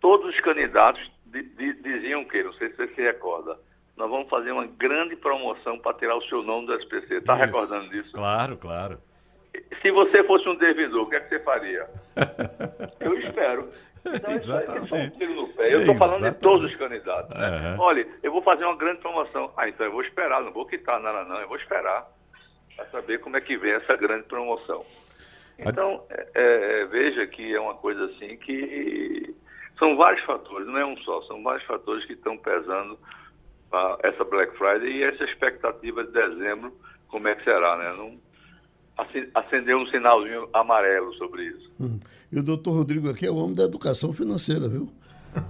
Todos 0.00 0.28
os 0.28 0.40
candidatos 0.40 1.13
diziam 1.42 2.22
o 2.22 2.28
quê? 2.28 2.42
Não 2.42 2.52
sei 2.54 2.70
se 2.70 2.76
você 2.76 2.88
se 2.88 3.02
recorda. 3.02 3.58
Nós 3.96 4.10
vamos 4.10 4.28
fazer 4.28 4.50
uma 4.50 4.66
grande 4.66 5.14
promoção 5.16 5.78
para 5.78 5.96
tirar 5.96 6.16
o 6.16 6.22
seu 6.22 6.42
nome 6.42 6.66
do 6.66 6.74
SPC. 6.74 7.16
Está 7.16 7.34
recordando 7.34 7.88
disso? 7.90 8.12
Claro, 8.12 8.56
claro. 8.56 8.98
Se 9.80 9.90
você 9.92 10.24
fosse 10.24 10.48
um 10.48 10.56
devedor, 10.56 11.02
o 11.02 11.08
que, 11.08 11.16
é 11.16 11.20
que 11.20 11.28
você 11.28 11.40
faria? 11.40 11.86
Eu 13.00 13.18
espero. 13.18 13.68
Então, 14.04 14.30
é 14.32 14.86
só 14.86 14.96
um 14.96 15.10
tiro 15.10 15.34
no 15.34 15.48
pé. 15.48 15.72
Eu 15.72 15.80
estou 15.80 15.94
falando 15.94 16.24
de 16.24 16.38
todos 16.38 16.70
os 16.70 16.76
candidatos. 16.76 17.34
Né? 17.36 17.70
Uhum. 17.70 17.80
Olha, 17.80 18.06
eu 18.22 18.30
vou 18.30 18.42
fazer 18.42 18.64
uma 18.64 18.76
grande 18.76 19.00
promoção. 19.00 19.50
Ah, 19.56 19.66
então 19.66 19.86
eu 19.86 19.92
vou 19.92 20.02
esperar, 20.02 20.42
não 20.42 20.52
vou 20.52 20.66
quitar 20.66 21.00
nada, 21.00 21.24
não. 21.24 21.40
Eu 21.40 21.48
vou 21.48 21.56
esperar 21.56 22.06
para 22.76 22.84
saber 22.86 23.20
como 23.20 23.36
é 23.36 23.40
que 23.40 23.56
vem 23.56 23.72
essa 23.72 23.96
grande 23.96 24.24
promoção. 24.24 24.84
Então, 25.58 26.04
é, 26.10 26.28
é, 26.34 26.84
veja 26.86 27.26
que 27.26 27.54
é 27.54 27.60
uma 27.60 27.74
coisa 27.74 28.04
assim 28.06 28.36
que 28.36 29.34
são 29.78 29.96
vários 29.96 30.24
fatores, 30.24 30.66
não 30.66 30.78
é 30.78 30.86
um 30.86 30.96
só, 30.98 31.22
são 31.22 31.42
vários 31.42 31.64
fatores 31.66 32.04
que 32.06 32.12
estão 32.12 32.36
pesando 32.38 32.98
essa 34.02 34.24
Black 34.24 34.56
Friday 34.56 34.98
e 34.98 35.02
essa 35.02 35.24
expectativa 35.24 36.04
de 36.04 36.12
dezembro, 36.12 36.72
como 37.08 37.26
é 37.26 37.34
que 37.34 37.42
será, 37.42 37.76
né? 37.76 37.92
Não, 37.96 38.16
acender 39.34 39.76
um 39.76 39.86
sinalzinho 39.86 40.48
amarelo 40.52 41.12
sobre 41.14 41.46
isso. 41.46 41.70
Hum. 41.80 41.98
E 42.30 42.38
o 42.38 42.42
doutor 42.42 42.72
Rodrigo 42.72 43.10
aqui 43.10 43.26
é 43.26 43.30
o 43.30 43.36
homem 43.36 43.54
da 43.54 43.64
educação 43.64 44.12
financeira, 44.12 44.68
viu? 44.68 44.88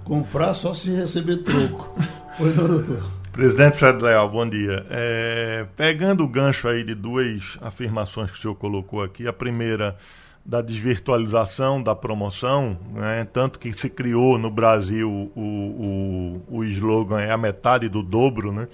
Comprar 0.03 0.55
só 0.55 0.73
se 0.73 0.89
receber 0.91 1.43
troco. 1.43 1.95
Pois 2.37 2.53
não, 2.53 2.67
doutor? 2.67 3.01
Presidente 3.31 3.77
Fred 3.77 4.03
Leal, 4.03 4.29
bom 4.29 4.45
dia. 4.45 4.85
É, 4.89 5.65
pegando 5.73 6.25
o 6.25 6.27
gancho 6.27 6.67
aí 6.67 6.83
de 6.83 6.93
duas 6.93 7.57
afirmações 7.61 8.29
que 8.29 8.37
o 8.37 8.41
senhor 8.41 8.55
colocou 8.55 9.01
aqui, 9.01 9.25
a 9.25 9.31
primeira 9.31 9.97
da 10.45 10.61
desvirtualização 10.61 11.81
da 11.81 11.95
promoção, 11.95 12.77
né? 12.93 13.27
tanto 13.33 13.57
que 13.57 13.73
se 13.73 13.89
criou 13.89 14.37
no 14.37 14.51
Brasil 14.51 15.09
o, 15.35 16.41
o, 16.49 16.57
o 16.59 16.63
slogan 16.65 17.19
é 17.19 17.31
a 17.31 17.37
metade 17.37 17.89
do 17.89 18.03
dobro, 18.03 18.51
né? 18.51 18.67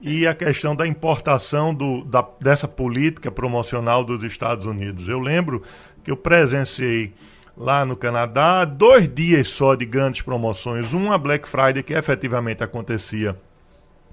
e 0.00 0.26
a 0.26 0.34
questão 0.34 0.76
da 0.76 0.86
importação 0.86 1.74
do, 1.74 2.04
da, 2.04 2.26
dessa 2.40 2.68
política 2.68 3.30
promocional 3.30 4.04
dos 4.04 4.22
Estados 4.22 4.66
Unidos. 4.66 5.08
Eu 5.08 5.18
lembro 5.18 5.62
que 6.04 6.10
eu 6.10 6.16
presenciei 6.16 7.14
lá 7.56 7.86
no 7.86 7.96
Canadá 7.96 8.66
dois 8.66 9.12
dias 9.12 9.48
só 9.48 9.74
de 9.74 9.86
grandes 9.86 10.20
promoções, 10.20 10.92
uma 10.92 11.16
Black 11.16 11.48
Friday 11.48 11.82
que 11.82 11.94
efetivamente 11.94 12.62
acontecia 12.62 13.34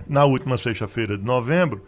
na 0.08 0.24
última 0.24 0.58
sexta-feira 0.58 1.18
de 1.18 1.24
novembro, 1.24 1.84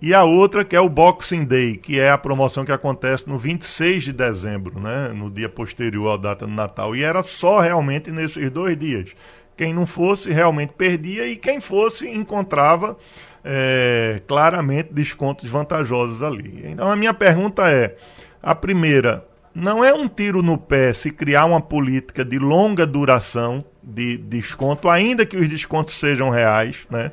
e 0.00 0.12
a 0.12 0.24
outra 0.24 0.64
que 0.64 0.76
é 0.76 0.80
o 0.80 0.88
Boxing 0.88 1.44
Day, 1.44 1.76
que 1.76 1.98
é 1.98 2.10
a 2.10 2.18
promoção 2.18 2.64
que 2.64 2.72
acontece 2.72 3.28
no 3.28 3.38
26 3.38 4.04
de 4.04 4.12
dezembro, 4.12 4.78
né, 4.78 5.08
no 5.14 5.30
dia 5.30 5.48
posterior 5.48 6.12
à 6.12 6.16
data 6.16 6.46
do 6.46 6.52
Natal. 6.52 6.94
E 6.94 7.02
era 7.02 7.22
só 7.22 7.60
realmente 7.60 8.10
nesses 8.10 8.50
dois 8.50 8.76
dias. 8.78 9.14
Quem 9.56 9.72
não 9.72 9.86
fosse 9.86 10.30
realmente 10.30 10.72
perdia 10.76 11.26
e 11.26 11.36
quem 11.36 11.60
fosse 11.60 12.08
encontrava 12.08 12.96
é, 13.44 14.20
claramente 14.26 14.92
descontos 14.92 15.48
vantajosos 15.48 16.22
ali. 16.22 16.62
Então 16.64 16.90
a 16.90 16.96
minha 16.96 17.14
pergunta 17.14 17.70
é: 17.70 17.96
a 18.42 18.54
primeira, 18.54 19.24
não 19.54 19.84
é 19.84 19.94
um 19.94 20.08
tiro 20.08 20.42
no 20.42 20.58
pé 20.58 20.92
se 20.92 21.10
criar 21.10 21.44
uma 21.44 21.60
política 21.60 22.24
de 22.24 22.38
longa 22.38 22.84
duração 22.84 23.64
de 23.82 24.16
desconto, 24.16 24.88
ainda 24.88 25.24
que 25.24 25.36
os 25.36 25.48
descontos 25.48 25.94
sejam 25.94 26.30
reais, 26.30 26.86
né? 26.90 27.12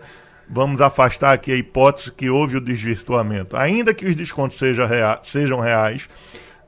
Vamos 0.54 0.82
afastar 0.82 1.32
aqui 1.32 1.50
a 1.50 1.56
hipótese 1.56 2.12
que 2.12 2.30
houve 2.30 2.58
o 2.58 2.62
desvirtuamento. 2.62 3.56
Ainda 3.56 3.94
que 3.94 4.06
os 4.06 4.18
descontos 4.18 4.60
seja 4.60 4.86
rea 4.86 5.18
sejam 5.24 5.62
reais, 5.62 6.10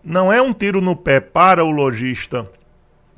não 0.01 0.31
é 0.31 0.41
um 0.41 0.53
tiro 0.53 0.79
no 0.79 0.95
pé 0.95 1.19
para 1.19 1.65
o 1.65 1.69
lojista 1.69 2.49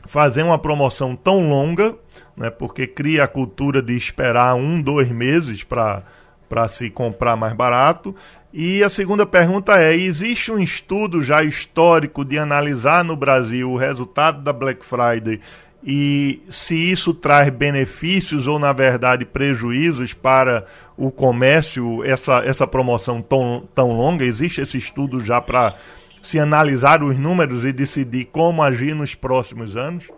fazer 0.07 0.41
uma 0.41 0.57
promoção 0.57 1.16
tão 1.16 1.49
longa, 1.49 1.95
né, 2.36 2.49
porque 2.49 2.88
cria 2.88 3.26
a 3.26 3.28
cultura 3.28 3.80
de 3.80 3.95
esperar 3.95 4.55
um, 4.55 4.82
dois 4.82 5.11
meses 5.11 5.63
para 5.63 6.68
se 6.68 6.89
comprar 6.89 7.36
mais 7.36 7.53
barato. 7.53 8.16
E 8.51 8.84
a 8.84 8.89
segunda 8.89 9.24
pergunta 9.24 9.80
é: 9.80 9.95
existe 9.95 10.51
um 10.51 10.57
estudo 10.57 11.22
já 11.22 11.43
histórico 11.43 12.26
de 12.26 12.39
analisar 12.39 13.03
no 13.03 13.16
Brasil 13.16 13.70
o 13.70 13.78
resultado 13.78 14.41
da 14.41 14.51
Black 14.51 14.84
Friday 14.84 15.39
e 15.86 16.41
se 16.49 16.91
isso 16.91 17.13
traz 17.13 17.47
benefícios 17.51 18.47
ou, 18.47 18.57
na 18.57 18.73
verdade, 18.73 19.23
prejuízos 19.23 20.15
para 20.15 20.65
o 20.97 21.11
comércio, 21.11 22.03
essa, 22.03 22.39
essa 22.39 22.65
promoção 22.65 23.21
tão, 23.21 23.69
tão 23.75 23.91
longa? 23.91 24.25
Existe 24.25 24.61
esse 24.61 24.79
estudo 24.79 25.19
já 25.19 25.39
para 25.39 25.75
se 26.23 26.39
analisar 26.39 27.03
os 27.03 27.19
números 27.19 27.63
e 27.63 27.71
decidir 27.71 28.25
como 28.25 28.63
agir 28.63 28.95
nos 28.95 29.13
próximos 29.13 29.77
anos? 29.77 30.09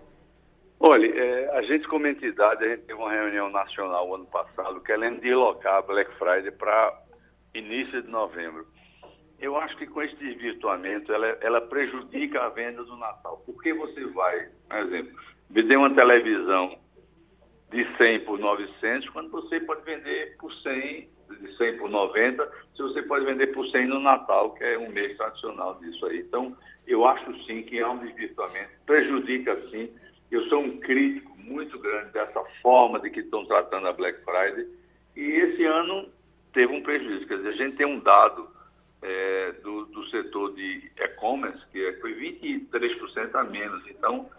Olha, 0.80 1.06
é, 1.06 1.58
a 1.58 1.62
gente 1.64 1.86
como 1.90 2.08
entidade, 2.08 2.64
a 2.64 2.70
gente 2.70 2.84
teve 2.84 2.98
uma 2.98 3.12
reunião 3.12 3.50
nacional 3.50 4.16
ano 4.16 4.26
passado 4.28 4.80
querendo 4.80 5.20
deslocar 5.20 5.76
a 5.76 5.82
Black 5.82 6.10
Friday 6.18 6.52
para 6.52 6.98
início 7.54 8.02
de 8.02 8.08
novembro. 8.10 8.66
Eu 9.38 9.58
acho 9.58 9.76
que 9.76 9.86
com 9.86 10.02
esse 10.02 10.16
desvirtuamento 10.16 11.12
ela, 11.12 11.28
ela 11.42 11.62
prejudica 11.62 12.42
a 12.42 12.50
venda 12.50 12.84
do 12.86 12.96
Natal. 12.96 13.44
Porque 13.46 13.74
você 13.74 14.06
vai, 14.06 14.48
por 14.70 14.78
exemplo, 14.78 15.27
vender 15.50 15.78
uma 15.78 15.94
televisão 15.94 16.78
de 17.72 17.86
100 17.98 18.22
por 18.22 18.40
900, 18.40 19.10
quando 19.10 19.30
você 19.30 19.60
pode 19.60 19.84
vender 19.84 20.38
por 20.38 20.54
100 20.54 21.10
de 21.42 21.58
100 21.58 21.78
por 21.78 21.90
90, 21.90 22.50
se 22.76 22.82
você 22.82 23.02
pode 23.04 23.26
vender 23.26 23.48
por 23.48 23.68
100 23.68 23.88
no 23.88 24.00
Natal, 24.00 24.54
que 24.54 24.64
é 24.64 24.78
um 24.78 24.90
mês 24.90 25.18
tradicional 25.18 25.76
disso 25.76 26.06
aí. 26.06 26.20
Então, 26.20 26.56
eu 26.86 27.06
acho 27.06 27.44
sim 27.44 27.64
que 27.64 27.82
há 27.82 27.90
um 27.90 27.98
desvirtuamento, 27.98 28.70
prejudica 28.86 29.60
sim. 29.70 29.90
Eu 30.32 30.44
sou 30.48 30.62
um 30.62 30.78
crítico 30.80 31.38
muito 31.38 31.78
grande 31.80 32.12
dessa 32.12 32.42
forma 32.62 33.00
de 33.00 33.10
que 33.10 33.22
estão 33.22 33.46
tratando 33.46 33.88
a 33.88 33.94
Black 33.94 34.20
Friday. 34.24 34.68
E 35.16 35.22
esse 35.22 35.64
ano 35.66 36.10
teve 36.54 36.74
um 36.74 36.82
prejuízo. 36.82 37.28
Quer 37.28 37.38
dizer, 37.38 37.50
a 37.50 37.54
gente 37.54 37.78
tem 37.78 37.86
um 37.86 38.00
dado 38.00 38.50
é, 39.02 39.52
do, 39.64 39.86
do 39.86 40.06
setor 40.10 40.54
de 40.54 40.92
e-commerce 40.98 41.62
que 41.72 41.86
é, 41.86 41.94
foi 42.00 42.14
23% 42.14 43.36
a 43.36 43.44
menos. 43.44 43.84
Então, 43.90 44.30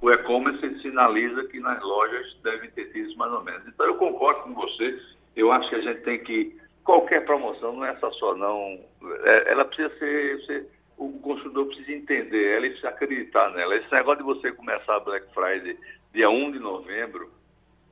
o 0.00 0.10
e-commerce 0.10 0.80
sinaliza 0.80 1.44
que 1.44 1.58
nas 1.60 1.82
lojas 1.82 2.36
devem 2.42 2.70
ter 2.70 2.92
tido 2.92 3.16
mais 3.16 3.32
ou 3.32 3.42
menos. 3.42 3.66
Então, 3.66 3.86
eu 3.86 3.94
concordo 3.96 4.42
com 4.42 4.54
você 4.54 5.00
eu 5.36 5.52
acho 5.52 5.68
que 5.68 5.76
a 5.76 5.82
gente 5.82 6.00
tem 6.00 6.18
que. 6.24 6.56
Qualquer 6.82 7.24
promoção, 7.24 7.74
não 7.74 7.84
é 7.84 7.90
essa 7.90 8.10
só, 8.12 8.34
não. 8.34 8.80
É, 9.24 9.52
ela 9.52 9.64
precisa 9.64 9.90
ser, 9.98 10.40
ser, 10.46 10.66
O 10.96 11.12
consumidor 11.20 11.66
precisa 11.66 11.92
entender 11.92 12.56
ela 12.56 12.66
e 12.66 12.70
precisa 12.70 12.88
acreditar 12.88 13.50
nela. 13.50 13.76
Esse 13.76 13.92
negócio 13.92 14.18
de 14.18 14.24
você 14.24 14.52
começar 14.52 14.96
a 14.96 15.00
Black 15.00 15.26
Friday 15.34 15.76
dia 16.14 16.30
1 16.30 16.52
de 16.52 16.58
novembro, 16.60 17.28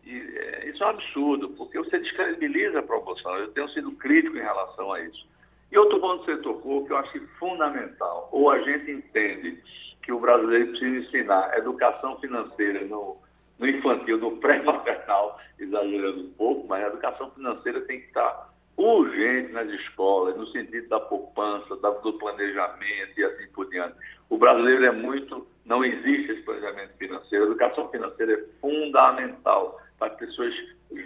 e, 0.07 0.17
é, 0.17 0.69
isso 0.69 0.83
é 0.83 0.87
um 0.87 0.91
absurdo, 0.91 1.51
porque 1.51 1.77
você 1.77 1.99
descredibiliza 1.99 2.79
a 2.79 2.83
promoção. 2.83 3.37
Eu 3.37 3.53
tenho 3.53 3.69
sido 3.71 3.93
crítico 3.93 4.37
em 4.37 4.43
relação 4.43 4.93
a 4.93 5.01
isso. 5.01 5.27
E 5.73 5.77
outro 5.77 6.01
ponto 6.01 6.25
que 6.25 6.33
você 6.33 6.41
tocou, 6.41 6.87
que 6.87 6.93
eu 6.93 6.97
acho 6.97 7.21
fundamental, 7.39 8.29
ou 8.31 8.49
a 8.49 8.61
gente 8.61 8.91
entende 8.93 9.61
que 10.05 10.13
o 10.13 10.21
brasileiro 10.21 10.71
precisa 10.71 10.97
ensinar 10.99 11.57
educação 11.57 12.21
financeira 12.21 12.85
no, 12.85 13.17
no 13.59 13.67
infantil, 13.67 14.19
no 14.19 14.37
pré-maternal, 14.37 15.41
exagerando 15.59 16.21
um 16.21 16.33
pouco, 16.35 16.69
mas 16.69 16.85
a 16.85 16.89
educação 16.89 17.31
financeira 17.31 17.81
tem 17.83 18.01
que 18.01 18.07
estar 18.09 18.53
urgente 18.77 19.53
nas 19.53 19.69
escolas, 19.69 20.37
no 20.37 20.47
sentido 20.49 20.89
da 20.89 21.01
poupança, 21.01 21.75
do 21.77 22.13
planejamento 22.15 23.19
e 23.19 23.25
assim 23.25 23.47
por 23.55 23.69
diante. 23.71 23.97
O 24.29 24.37
brasileiro 24.37 24.85
é 24.85 24.93
muito, 24.93 25.47
não 25.65 25.85
existe 25.85 26.33
esse 26.33 26.43
planejamento 26.43 26.93
financeiro. 26.99 27.45
A 27.45 27.49
educação 27.49 27.89
financeira 27.89 28.33
é 28.33 28.45
fundamental 28.61 29.81
para 29.99 30.09
as 30.09 30.19
pessoas, 30.19 30.53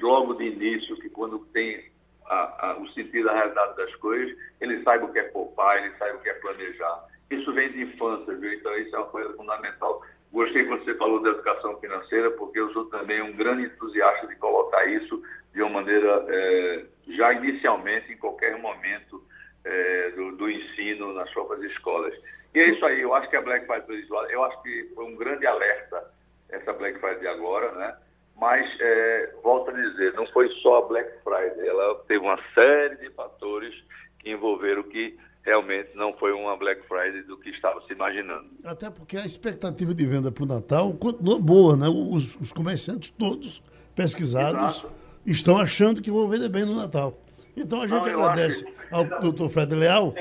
logo 0.00 0.34
de 0.34 0.44
início, 0.44 0.96
que 0.96 1.10
quando 1.10 1.38
tem 1.52 1.84
a, 2.26 2.70
a, 2.70 2.78
o 2.78 2.88
sentido 2.90 3.26
da 3.26 3.34
realidade 3.34 3.76
das 3.76 3.94
coisas, 3.96 4.36
ele 4.60 4.82
saiba 4.82 5.04
o 5.04 5.12
que 5.12 5.18
é 5.18 5.24
poupar, 5.24 5.76
ele 5.78 5.94
saiba 5.98 6.18
o 6.18 6.22
que 6.22 6.30
é 6.30 6.34
planejar. 6.34 7.04
Isso 7.30 7.52
vem 7.52 7.70
de 7.72 7.82
infância, 7.82 8.34
viu? 8.34 8.52
Então, 8.52 8.76
isso 8.78 8.94
é 8.94 8.98
uma 8.98 9.08
coisa 9.08 9.32
fundamental. 9.34 10.02
Gostei 10.32 10.64
quando 10.64 10.84
você 10.84 10.94
falou 10.94 11.22
da 11.22 11.30
educação 11.30 11.78
financeira, 11.78 12.30
porque 12.32 12.58
eu 12.58 12.70
sou 12.72 12.86
também 12.86 13.22
um 13.22 13.34
grande 13.34 13.64
entusiasta 13.64 14.26
de 14.26 14.36
colocar 14.36 14.84
isso 14.86 15.22
de 15.52 15.62
uma 15.62 15.80
maneira, 15.80 16.24
é, 16.28 16.84
já 17.08 17.32
inicialmente, 17.32 18.12
em 18.12 18.16
qualquer 18.16 18.58
momento 18.58 19.22
é, 19.64 20.10
do, 20.10 20.36
do, 20.36 20.50
ensino 20.50 21.12
nas 21.14 21.30
próprias 21.32 21.70
escolas. 21.70 22.14
E 22.54 22.60
é 22.60 22.68
isso 22.70 22.84
aí, 22.84 23.00
eu 23.00 23.14
acho 23.14 23.28
que 23.28 23.36
a 23.36 23.42
Black 23.42 23.66
Friday, 23.66 24.06
eu 24.30 24.44
acho 24.44 24.62
que 24.62 24.90
foi 24.94 25.04
um 25.04 25.16
grande 25.16 25.46
alerta 25.46 26.10
essa 26.50 26.72
Black 26.72 26.98
Friday 26.98 27.26
agora, 27.26 27.72
né? 27.72 27.96
Mas, 28.36 28.64
é, 28.80 29.34
volto 29.42 29.70
a 29.70 29.74
dizer, 29.74 30.14
não 30.14 30.26
foi 30.28 30.48
só 30.62 30.78
a 30.78 30.88
Black 30.88 31.10
Friday, 31.24 31.66
ela 31.66 31.94
teve 32.06 32.20
uma 32.20 32.38
série 32.54 32.96
de 32.96 33.10
fatores 33.10 33.74
que 34.20 34.30
envolveram 34.30 34.82
que 34.84 35.18
realmente 35.48 35.96
não 35.96 36.12
foi 36.12 36.32
uma 36.32 36.56
Black 36.58 36.86
Friday 36.86 37.22
do 37.22 37.38
que 37.38 37.48
estava 37.48 37.80
se 37.86 37.92
imaginando. 37.94 38.50
Até 38.62 38.90
porque 38.90 39.16
a 39.16 39.24
expectativa 39.24 39.94
de 39.94 40.06
venda 40.06 40.30
para 40.30 40.44
o 40.44 40.46
Natal 40.46 40.92
continua 40.92 41.40
boa, 41.40 41.74
né? 41.74 41.88
Os, 41.88 42.36
os 42.36 42.52
comerciantes 42.52 43.08
todos 43.08 43.62
pesquisados 43.96 44.76
Exato. 44.76 44.92
estão 45.24 45.56
achando 45.56 46.02
que 46.02 46.10
vão 46.10 46.28
vender 46.28 46.50
bem 46.50 46.66
no 46.66 46.76
Natal. 46.76 47.18
Então 47.56 47.80
a 47.80 47.86
gente 47.86 48.12
não, 48.12 48.24
agradece 48.24 48.64
acho... 48.64 48.94
ao 48.94 49.20
doutor 49.20 49.48
Fred 49.48 49.74
Leal. 49.74 50.14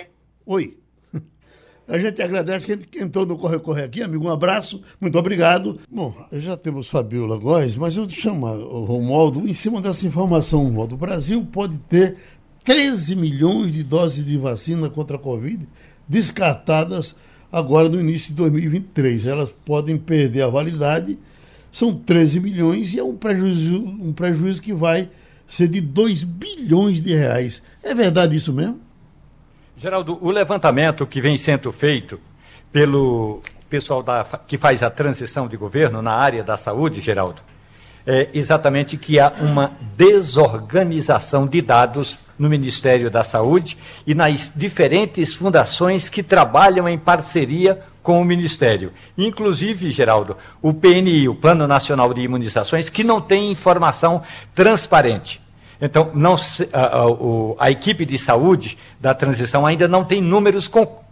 Oi. 0.46 0.78
A 1.88 1.98
gente 1.98 2.22
agradece 2.22 2.76
que 2.76 3.00
entrou 3.00 3.26
no 3.26 3.38
Corre 3.38 3.60
Corre 3.60 3.84
aqui, 3.84 4.02
amigo. 4.02 4.26
Um 4.26 4.30
abraço, 4.30 4.84
muito 5.00 5.18
obrigado. 5.18 5.80
Bom, 5.90 6.14
já 6.34 6.58
temos 6.58 6.90
Fabiola 6.90 7.38
Góes, 7.38 7.78
mas 7.78 7.96
eu 7.96 8.10
chamo 8.10 8.46
o 8.46 8.84
Romualdo, 8.84 9.48
em 9.48 9.54
cima 9.54 9.80
dessa 9.80 10.06
informação, 10.06 10.64
Romualdo, 10.64 10.96
o 10.96 10.98
Brasil 10.98 11.46
pode 11.46 11.80
ter 11.80 12.18
13 12.68 13.16
milhões 13.16 13.72
de 13.72 13.82
doses 13.82 14.26
de 14.26 14.38
vacina 14.38 14.90
contra 14.90 15.16
a 15.16 15.20
Covid 15.20 15.66
descartadas 16.06 17.16
agora 17.50 17.88
no 17.88 17.98
início 17.98 18.28
de 18.28 18.36
2023. 18.36 19.26
Elas 19.26 19.56
podem 19.64 19.98
perder 19.98 20.42
a 20.42 20.50
validade, 20.50 21.18
são 21.72 21.94
13 21.94 22.42
milhões 22.42 22.94
e 22.94 23.00
é 23.00 23.04
um 23.04 23.16
prejuízo, 23.16 23.78
um 23.78 24.12
prejuízo 24.12 24.62
que 24.62 24.74
vai 24.74 25.10
ser 25.48 25.70
de 25.70 25.80
2 25.80 26.24
bilhões 26.24 27.02
de 27.02 27.16
reais. 27.16 27.64
É 27.82 27.96
verdade 27.96 28.36
isso 28.36 28.52
mesmo? 28.52 28.82
Geraldo, 29.78 30.18
o 30.22 30.30
levantamento 30.30 31.08
que 31.08 31.22
vem 31.22 31.38
sendo 31.38 31.72
feito 31.72 32.20
pelo 32.70 33.42
pessoal 33.70 34.04
da, 34.04 34.26
que 34.46 34.58
faz 34.58 34.84
a 34.84 34.90
transição 34.90 35.48
de 35.48 35.56
governo 35.56 36.02
na 36.02 36.12
área 36.12 36.44
da 36.44 36.58
saúde, 36.58 37.00
Geraldo, 37.00 37.42
é 38.06 38.30
exatamente 38.34 38.98
que 38.98 39.22
há 39.22 39.34
uma 39.40 39.72
desorganização 39.96 41.48
de 41.48 41.62
dados 41.62 42.27
no 42.38 42.50
Ministério 42.50 43.10
da 43.10 43.24
Saúde 43.24 43.78
e 44.06 44.14
nas 44.14 44.52
diferentes 44.56 45.36
fundações 45.36 46.10
que 46.10 46.22
trabalham 46.22 46.88
em 46.88 46.98
parceria 46.98 47.82
com 48.04 48.22
o 48.22 48.26
Ministério. 48.26 48.94
Inclusive, 49.18 49.92
Geraldo, 49.92 50.38
o 50.62 50.74
PNI, 50.74 51.28
o 51.28 51.36
Plano 51.36 51.68
Nacional 51.68 52.14
de 52.14 52.22
Imunizações, 52.22 52.90
que 52.90 53.04
não 53.04 53.20
tem 53.20 53.52
informação 53.52 54.22
transparente. 54.56 55.42
Então, 55.82 56.12
não, 56.14 56.36
a, 56.74 56.80
a, 56.80 57.66
a, 57.66 57.72
equipe 57.72 58.06
de 58.06 58.18
saúde 58.18 58.78
da 59.00 59.14
transição 59.14 59.66
ainda 59.66 59.88
não 59.88 60.04
tem 60.04 60.22
números 60.22 60.68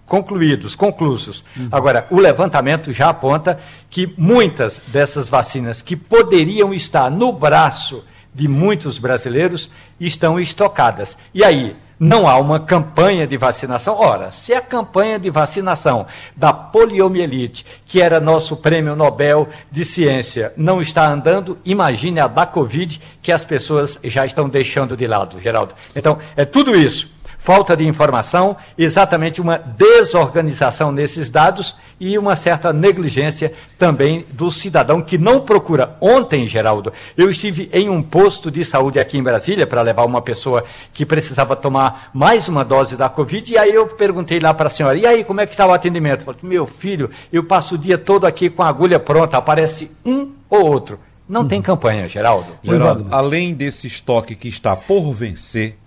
concluídos, 0.06 0.76
conclusos. 0.76 1.44
Uhum. 1.56 1.68
Agora, 1.72 2.08
o 2.10 2.20
levantamento 2.20 2.92
já 2.92 3.10
aponta 3.10 3.60
que 3.90 4.14
muitas 4.18 4.82
dessas 4.88 5.30
vacinas 5.30 5.82
que 5.82 5.96
poderiam 5.96 6.74
estar 6.74 7.12
no 7.12 7.32
braço 7.32 8.04
de 8.36 8.48
muitos 8.48 9.00
brasileiros 9.00 9.70
estão 10.00 10.40
estocadas. 10.40 11.18
E 11.34 11.44
aí, 11.44 11.76
não 11.98 12.28
há 12.28 12.38
uma 12.38 12.60
campanha 12.60 13.26
de 13.26 13.38
vacinação? 13.38 13.96
Ora, 13.96 14.30
se 14.30 14.54
a 14.54 14.60
campanha 14.60 15.18
de 15.18 15.30
vacinação 15.30 16.06
da 16.36 16.52
poliomielite, 16.52 17.66
que 17.86 18.02
era 18.02 18.20
nosso 18.20 18.58
prêmio 18.58 18.96
Nobel 18.96 19.48
de 19.72 19.86
Ciência, 19.86 20.54
não 20.58 20.82
está 20.82 21.08
andando, 21.08 21.58
imagine 21.64 22.20
a 22.20 22.28
da 22.28 22.46
Covid, 22.46 23.02
que 23.22 23.32
as 23.32 23.46
pessoas 23.46 23.98
já 24.04 24.26
estão 24.26 24.50
deixando 24.50 24.98
de 24.98 25.08
lado, 25.08 25.40
Geraldo. 25.40 25.74
Então, 25.96 26.20
é 26.36 26.44
tudo 26.44 26.76
isso 26.76 27.15
falta 27.46 27.78
de 27.78 27.86
informação, 27.86 28.58
exatamente 28.76 29.40
uma 29.40 29.56
desorganização 29.56 30.92
nesses 30.92 31.30
dados 31.30 31.76
e 32.00 32.18
uma 32.18 32.36
certa 32.36 32.74
negligência 32.74 33.54
também 33.78 34.26
do 34.34 34.50
cidadão 34.50 35.00
que 35.00 35.16
não 35.16 35.42
procura. 35.42 35.96
Ontem, 36.02 36.48
Geraldo, 36.48 36.92
eu 37.16 37.30
estive 37.30 37.70
em 37.72 37.88
um 37.88 38.02
posto 38.02 38.50
de 38.50 38.66
saúde 38.66 39.00
aqui 39.00 39.20
em 39.20 39.24
Brasília 39.24 39.68
para 39.68 39.84
levar 39.84 40.06
uma 40.06 40.24
pessoa 40.24 40.64
que 40.92 41.06
precisava 41.06 41.56
tomar 41.56 42.10
mais 42.16 42.50
uma 42.50 42.66
dose 42.66 42.98
da 42.98 43.10
Covid, 43.10 43.54
e 43.54 43.60
aí 43.60 43.76
eu 43.76 43.86
perguntei 43.90 44.40
lá 44.40 44.52
para 44.52 44.66
a 44.66 44.72
senhora, 44.72 44.98
e 44.98 45.06
aí, 45.06 45.24
como 45.24 45.40
é 45.40 45.46
que 45.46 45.54
está 45.54 45.68
o 45.68 45.72
atendimento? 45.72 46.22
Eu 46.22 46.26
falei, 46.26 46.40
meu 46.42 46.66
filho, 46.66 47.12
eu 47.32 47.44
passo 47.44 47.76
o 47.76 47.78
dia 47.78 48.00
todo 48.00 48.26
aqui 48.26 48.50
com 48.50 48.64
a 48.64 48.68
agulha 48.68 49.00
pronta, 49.00 49.38
aparece 49.38 49.92
um 50.04 50.32
ou 50.50 50.66
outro. 50.66 51.00
Não 51.30 51.42
uhum. 51.42 51.48
tem 51.48 51.62
campanha, 51.62 52.08
Geraldo. 52.08 52.58
Geraldo, 52.64 53.06
além 53.12 53.54
desse 53.54 53.86
estoque 53.86 54.36
que 54.36 54.48
está 54.48 54.76
por 54.76 55.12
vencer, 55.14 55.78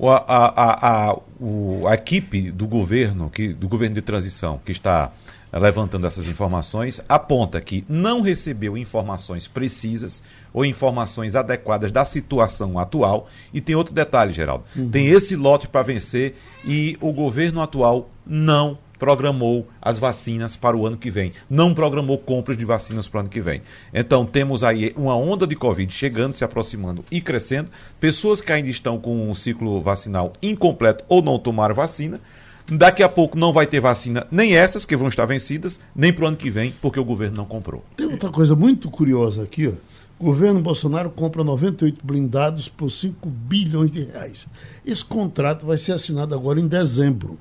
a, 0.00 0.16
a, 0.26 1.10
a, 1.10 1.18
o, 1.40 1.86
a 1.86 1.94
equipe 1.94 2.50
do 2.50 2.66
governo, 2.66 3.30
que, 3.30 3.48
do 3.48 3.68
governo 3.68 3.94
de 3.94 4.02
transição, 4.02 4.60
que 4.64 4.72
está 4.72 5.12
levantando 5.52 6.06
essas 6.06 6.26
informações, 6.26 7.00
aponta 7.08 7.60
que 7.60 7.84
não 7.88 8.22
recebeu 8.22 8.76
informações 8.76 9.46
precisas 9.46 10.22
ou 10.52 10.64
informações 10.64 11.36
adequadas 11.36 11.92
da 11.92 12.04
situação 12.04 12.78
atual. 12.78 13.28
E 13.52 13.60
tem 13.60 13.74
outro 13.74 13.94
detalhe, 13.94 14.32
Geraldo. 14.32 14.64
Uhum. 14.74 14.90
Tem 14.90 15.08
esse 15.08 15.36
lote 15.36 15.68
para 15.68 15.82
vencer 15.82 16.36
e 16.64 16.96
o 17.00 17.12
governo 17.12 17.60
atual 17.60 18.08
não 18.26 18.78
programou 19.02 19.66
as 19.80 19.98
vacinas 19.98 20.56
para 20.56 20.76
o 20.76 20.86
ano 20.86 20.96
que 20.96 21.10
vem, 21.10 21.32
não 21.50 21.74
programou 21.74 22.16
compras 22.16 22.56
de 22.56 22.64
vacinas 22.64 23.08
para 23.08 23.18
o 23.18 23.20
ano 23.22 23.28
que 23.28 23.40
vem. 23.40 23.60
Então 23.92 24.24
temos 24.24 24.62
aí 24.62 24.92
uma 24.96 25.16
onda 25.16 25.44
de 25.44 25.56
Covid 25.56 25.92
chegando, 25.92 26.36
se 26.36 26.44
aproximando 26.44 27.04
e 27.10 27.20
crescendo, 27.20 27.68
pessoas 27.98 28.40
que 28.40 28.52
ainda 28.52 28.68
estão 28.68 29.00
com 29.00 29.28
um 29.28 29.34
ciclo 29.34 29.82
vacinal 29.82 30.34
incompleto 30.40 31.04
ou 31.08 31.20
não 31.20 31.36
tomaram 31.36 31.74
vacina. 31.74 32.20
Daqui 32.70 33.02
a 33.02 33.08
pouco 33.08 33.36
não 33.36 33.52
vai 33.52 33.66
ter 33.66 33.80
vacina, 33.80 34.24
nem 34.30 34.54
essas 34.54 34.84
que 34.84 34.96
vão 34.96 35.08
estar 35.08 35.26
vencidas, 35.26 35.80
nem 35.96 36.12
para 36.12 36.24
o 36.24 36.28
ano 36.28 36.36
que 36.36 36.48
vem, 36.48 36.72
porque 36.80 37.00
o 37.00 37.04
governo 37.04 37.38
não 37.38 37.44
comprou. 37.44 37.84
Tem 37.96 38.06
outra 38.06 38.30
coisa 38.30 38.54
muito 38.54 38.88
curiosa 38.88 39.42
aqui, 39.42 39.66
ó. 39.66 39.72
O 40.16 40.26
governo 40.26 40.60
Bolsonaro 40.60 41.10
compra 41.10 41.42
98 41.42 42.06
blindados 42.06 42.68
por 42.68 42.88
5 42.88 43.28
bilhões 43.28 43.90
de 43.90 44.04
reais. 44.04 44.46
Esse 44.86 45.04
contrato 45.04 45.66
vai 45.66 45.76
ser 45.76 45.90
assinado 45.90 46.36
agora 46.36 46.60
em 46.60 46.68
dezembro 46.68 47.36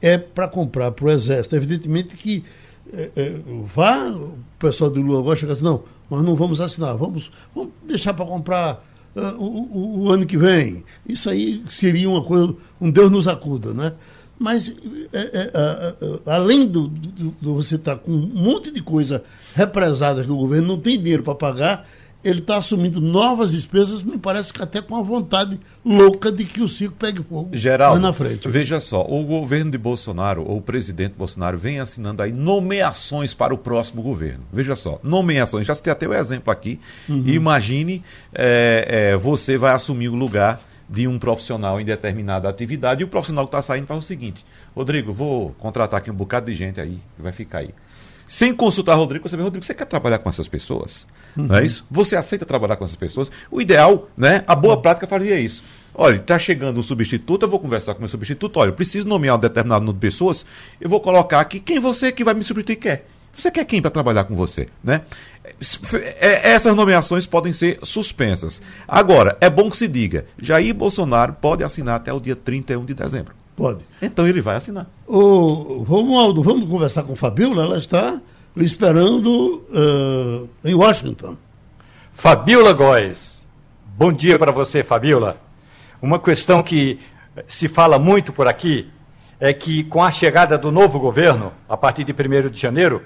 é 0.00 0.18
para 0.18 0.48
comprar 0.48 0.90
para 0.92 1.06
o 1.06 1.10
Exército. 1.10 1.56
Evidentemente 1.56 2.16
que 2.16 2.44
é, 2.92 3.10
é, 3.16 3.40
vá, 3.74 4.10
o 4.10 4.38
pessoal 4.58 4.90
do 4.90 5.00
Lula 5.00 5.22
gosta 5.22 5.46
de 5.46 5.52
assim, 5.52 5.64
não, 5.64 5.82
nós 6.10 6.22
não 6.22 6.36
vamos 6.36 6.60
assinar, 6.60 6.96
vamos, 6.96 7.30
vamos 7.54 7.72
deixar 7.86 8.14
para 8.14 8.24
comprar 8.24 8.84
uh, 9.14 9.42
o, 9.42 10.04
o, 10.04 10.12
ano 10.12 10.24
que 10.24 10.36
vem. 10.36 10.84
Isso 11.06 11.28
aí 11.28 11.62
seria 11.68 12.08
uma 12.08 12.22
coisa, 12.22 12.54
um 12.80 12.90
Deus 12.90 13.10
nos 13.10 13.26
acuda, 13.26 13.74
né? 13.74 13.92
Mas, 14.38 14.68
é, 15.14 15.18
é, 15.32 16.30
além 16.30 16.66
do, 16.66 16.88
do, 16.88 17.34
do 17.40 17.54
você 17.54 17.76
estar 17.76 17.96
tá 17.96 17.98
com 17.98 18.12
um 18.12 18.26
monte 18.34 18.70
de 18.70 18.82
coisa 18.82 19.24
represada 19.54 20.22
que 20.22 20.30
o 20.30 20.36
governo 20.36 20.68
não 20.68 20.78
tem 20.78 20.98
dinheiro 20.98 21.22
para 21.22 21.34
pagar, 21.34 21.88
ele 22.24 22.40
está 22.40 22.56
assumindo 22.56 23.00
novas 23.00 23.52
despesas, 23.52 24.02
me 24.02 24.18
parece 24.18 24.52
que 24.52 24.62
até 24.62 24.82
com 24.82 24.96
a 24.96 25.02
vontade 25.02 25.60
louca 25.84 26.32
de 26.32 26.44
que 26.44 26.60
o 26.60 26.68
circo 26.68 26.96
pegue 26.98 27.22
fogo 27.22 27.50
Geraldo, 27.52 28.00
na 28.00 28.12
frente. 28.12 28.48
Veja 28.48 28.80
só, 28.80 29.02
o 29.02 29.24
governo 29.24 29.70
de 29.70 29.78
Bolsonaro, 29.78 30.44
ou 30.44 30.58
o 30.58 30.62
presidente 30.62 31.14
Bolsonaro, 31.16 31.56
vem 31.56 31.78
assinando 31.78 32.22
aí 32.22 32.32
nomeações 32.32 33.32
para 33.32 33.54
o 33.54 33.58
próximo 33.58 34.02
governo. 34.02 34.40
Veja 34.52 34.74
só, 34.74 34.98
nomeações. 35.02 35.66
Já 35.66 35.74
citei 35.74 35.92
até 35.92 36.08
o 36.08 36.14
exemplo 36.14 36.52
aqui. 36.52 36.80
Uhum. 37.08 37.22
Imagine 37.26 38.02
é, 38.34 39.12
é, 39.12 39.16
você 39.16 39.56
vai 39.56 39.72
assumir 39.72 40.08
o 40.08 40.14
lugar 40.14 40.60
de 40.88 41.06
um 41.06 41.18
profissional 41.18 41.80
em 41.80 41.84
determinada 41.84 42.48
atividade 42.48 43.02
e 43.02 43.04
o 43.04 43.08
profissional 43.08 43.44
que 43.44 43.48
está 43.48 43.62
saindo 43.62 43.86
faz 43.86 43.98
o 43.98 44.06
seguinte: 44.06 44.44
Rodrigo, 44.74 45.12
vou 45.12 45.54
contratar 45.58 45.98
aqui 45.98 46.10
um 46.10 46.14
bocado 46.14 46.46
de 46.46 46.54
gente 46.54 46.80
aí, 46.80 46.98
que 47.16 47.22
vai 47.22 47.32
ficar 47.32 47.58
aí. 47.58 47.70
Sem 48.26 48.52
consultar 48.52 48.94
Rodrigo, 48.96 49.28
você 49.28 49.36
vê, 49.36 49.42
Rodrigo, 49.42 49.64
você 49.64 49.74
quer 49.74 49.86
trabalhar 49.86 50.18
com 50.18 50.28
essas 50.28 50.48
pessoas? 50.48 51.06
Uhum. 51.36 51.46
Não 51.46 51.56
é 51.56 51.66
isso? 51.66 51.84
Você 51.90 52.16
aceita 52.16 52.46
trabalhar 52.46 52.76
com 52.76 52.84
essas 52.84 52.96
pessoas? 52.96 53.30
O 53.50 53.60
ideal, 53.60 54.08
né? 54.16 54.42
A 54.46 54.54
boa 54.54 54.80
prática 54.80 55.06
faria 55.06 55.38
isso. 55.38 55.62
Olha, 55.94 56.16
está 56.16 56.38
chegando 56.38 56.78
um 56.78 56.82
substituto, 56.82 57.44
eu 57.44 57.48
vou 57.48 57.58
conversar 57.58 57.94
com 57.94 57.98
o 57.98 58.02
meu 58.02 58.08
substituto. 58.08 58.58
Olha, 58.58 58.68
eu 58.68 58.74
preciso 58.74 59.08
nomear 59.08 59.36
um 59.36 59.38
determinado 59.38 59.80
número 59.80 59.98
de 59.98 60.00
pessoas, 60.00 60.44
eu 60.80 60.88
vou 60.88 61.00
colocar 61.00 61.40
aqui 61.40 61.58
quem 61.58 61.78
você 61.78 62.12
que 62.12 62.22
vai 62.22 62.34
me 62.34 62.44
substituir 62.44 62.76
quer. 62.76 63.06
Você 63.36 63.50
quer 63.50 63.64
quem 63.66 63.82
para 63.82 63.90
trabalhar 63.90 64.24
com 64.24 64.34
você, 64.34 64.68
né? 64.82 65.02
É, 66.20 66.50
essas 66.50 66.74
nomeações 66.74 67.26
podem 67.26 67.52
ser 67.52 67.78
suspensas. 67.82 68.62
Agora, 68.88 69.36
é 69.40 69.50
bom 69.50 69.70
que 69.70 69.76
se 69.76 69.86
diga, 69.86 70.26
Jair 70.38 70.74
Bolsonaro 70.74 71.34
pode 71.34 71.62
assinar 71.62 71.96
até 71.96 72.12
o 72.12 72.20
dia 72.20 72.34
31 72.34 72.84
de 72.84 72.94
dezembro. 72.94 73.34
Pode. 73.54 73.84
Então 74.00 74.26
ele 74.26 74.40
vai 74.40 74.56
assinar. 74.56 74.86
O 75.06 75.84
Romualdo, 75.86 76.42
vamos 76.42 76.68
conversar 76.68 77.04
com 77.04 77.16
Fabiola? 77.16 77.64
Ela 77.64 77.78
está 77.78 78.20
lhe 78.56 78.64
esperando 78.64 79.66
uh, 79.70 80.48
em 80.64 80.74
Washington. 80.74 81.36
Fabiola 82.12 82.72
Góes. 82.72 83.42
Bom 83.84 84.10
dia 84.10 84.38
para 84.38 84.50
você, 84.50 84.82
Fabiola. 84.82 85.36
Uma 86.00 86.18
questão 86.18 86.62
que 86.62 86.98
se 87.46 87.68
fala 87.68 87.98
muito 87.98 88.32
por 88.32 88.48
aqui 88.48 88.90
é 89.38 89.52
que, 89.52 89.84
com 89.84 90.02
a 90.02 90.10
chegada 90.10 90.56
do 90.56 90.72
novo 90.72 90.98
governo, 90.98 91.52
a 91.68 91.76
partir 91.76 92.04
de 92.04 92.12
1 92.12 92.48
de 92.48 92.58
janeiro, 92.58 93.02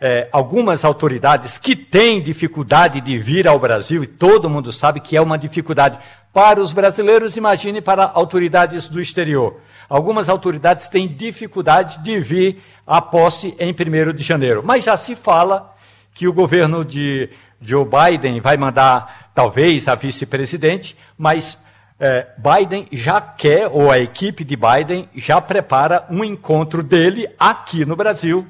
é, 0.00 0.28
algumas 0.30 0.84
autoridades 0.84 1.58
que 1.58 1.74
têm 1.74 2.22
dificuldade 2.22 3.00
de 3.00 3.18
vir 3.18 3.48
ao 3.48 3.58
Brasil, 3.58 4.04
e 4.04 4.06
todo 4.06 4.48
mundo 4.48 4.72
sabe 4.72 5.00
que 5.00 5.16
é 5.16 5.20
uma 5.20 5.36
dificuldade 5.36 5.98
para 6.32 6.60
os 6.60 6.72
brasileiros, 6.72 7.36
imagine 7.36 7.80
para 7.80 8.04
autoridades 8.14 8.86
do 8.86 9.00
exterior. 9.00 9.60
Algumas 9.88 10.28
autoridades 10.28 10.88
têm 10.88 11.08
dificuldade 11.08 12.02
de 12.02 12.20
vir 12.20 12.62
à 12.86 13.00
posse 13.00 13.54
em 13.58 13.72
1 13.72 14.12
de 14.12 14.22
janeiro. 14.22 14.62
Mas 14.64 14.84
já 14.84 14.96
se 14.96 15.14
fala 15.14 15.74
que 16.12 16.26
o 16.26 16.32
governo 16.32 16.84
de 16.84 17.28
Joe 17.60 17.84
Biden 17.84 18.40
vai 18.40 18.56
mandar, 18.56 19.30
talvez, 19.34 19.88
a 19.88 19.94
vice-presidente, 19.94 20.96
mas 21.16 21.58
é, 21.98 22.26
Biden 22.36 22.86
já 22.92 23.20
quer, 23.20 23.68
ou 23.68 23.90
a 23.90 23.98
equipe 23.98 24.44
de 24.44 24.56
Biden 24.56 25.08
já 25.14 25.40
prepara 25.40 26.06
um 26.10 26.22
encontro 26.24 26.82
dele 26.82 27.28
aqui 27.38 27.84
no 27.84 27.96
Brasil 27.96 28.46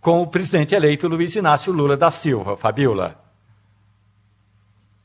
com 0.00 0.20
o 0.20 0.26
presidente 0.26 0.74
eleito 0.74 1.06
Luiz 1.06 1.36
Inácio 1.36 1.72
Lula 1.72 1.96
da 1.96 2.10
Silva. 2.10 2.56
Fabiola. 2.56 3.21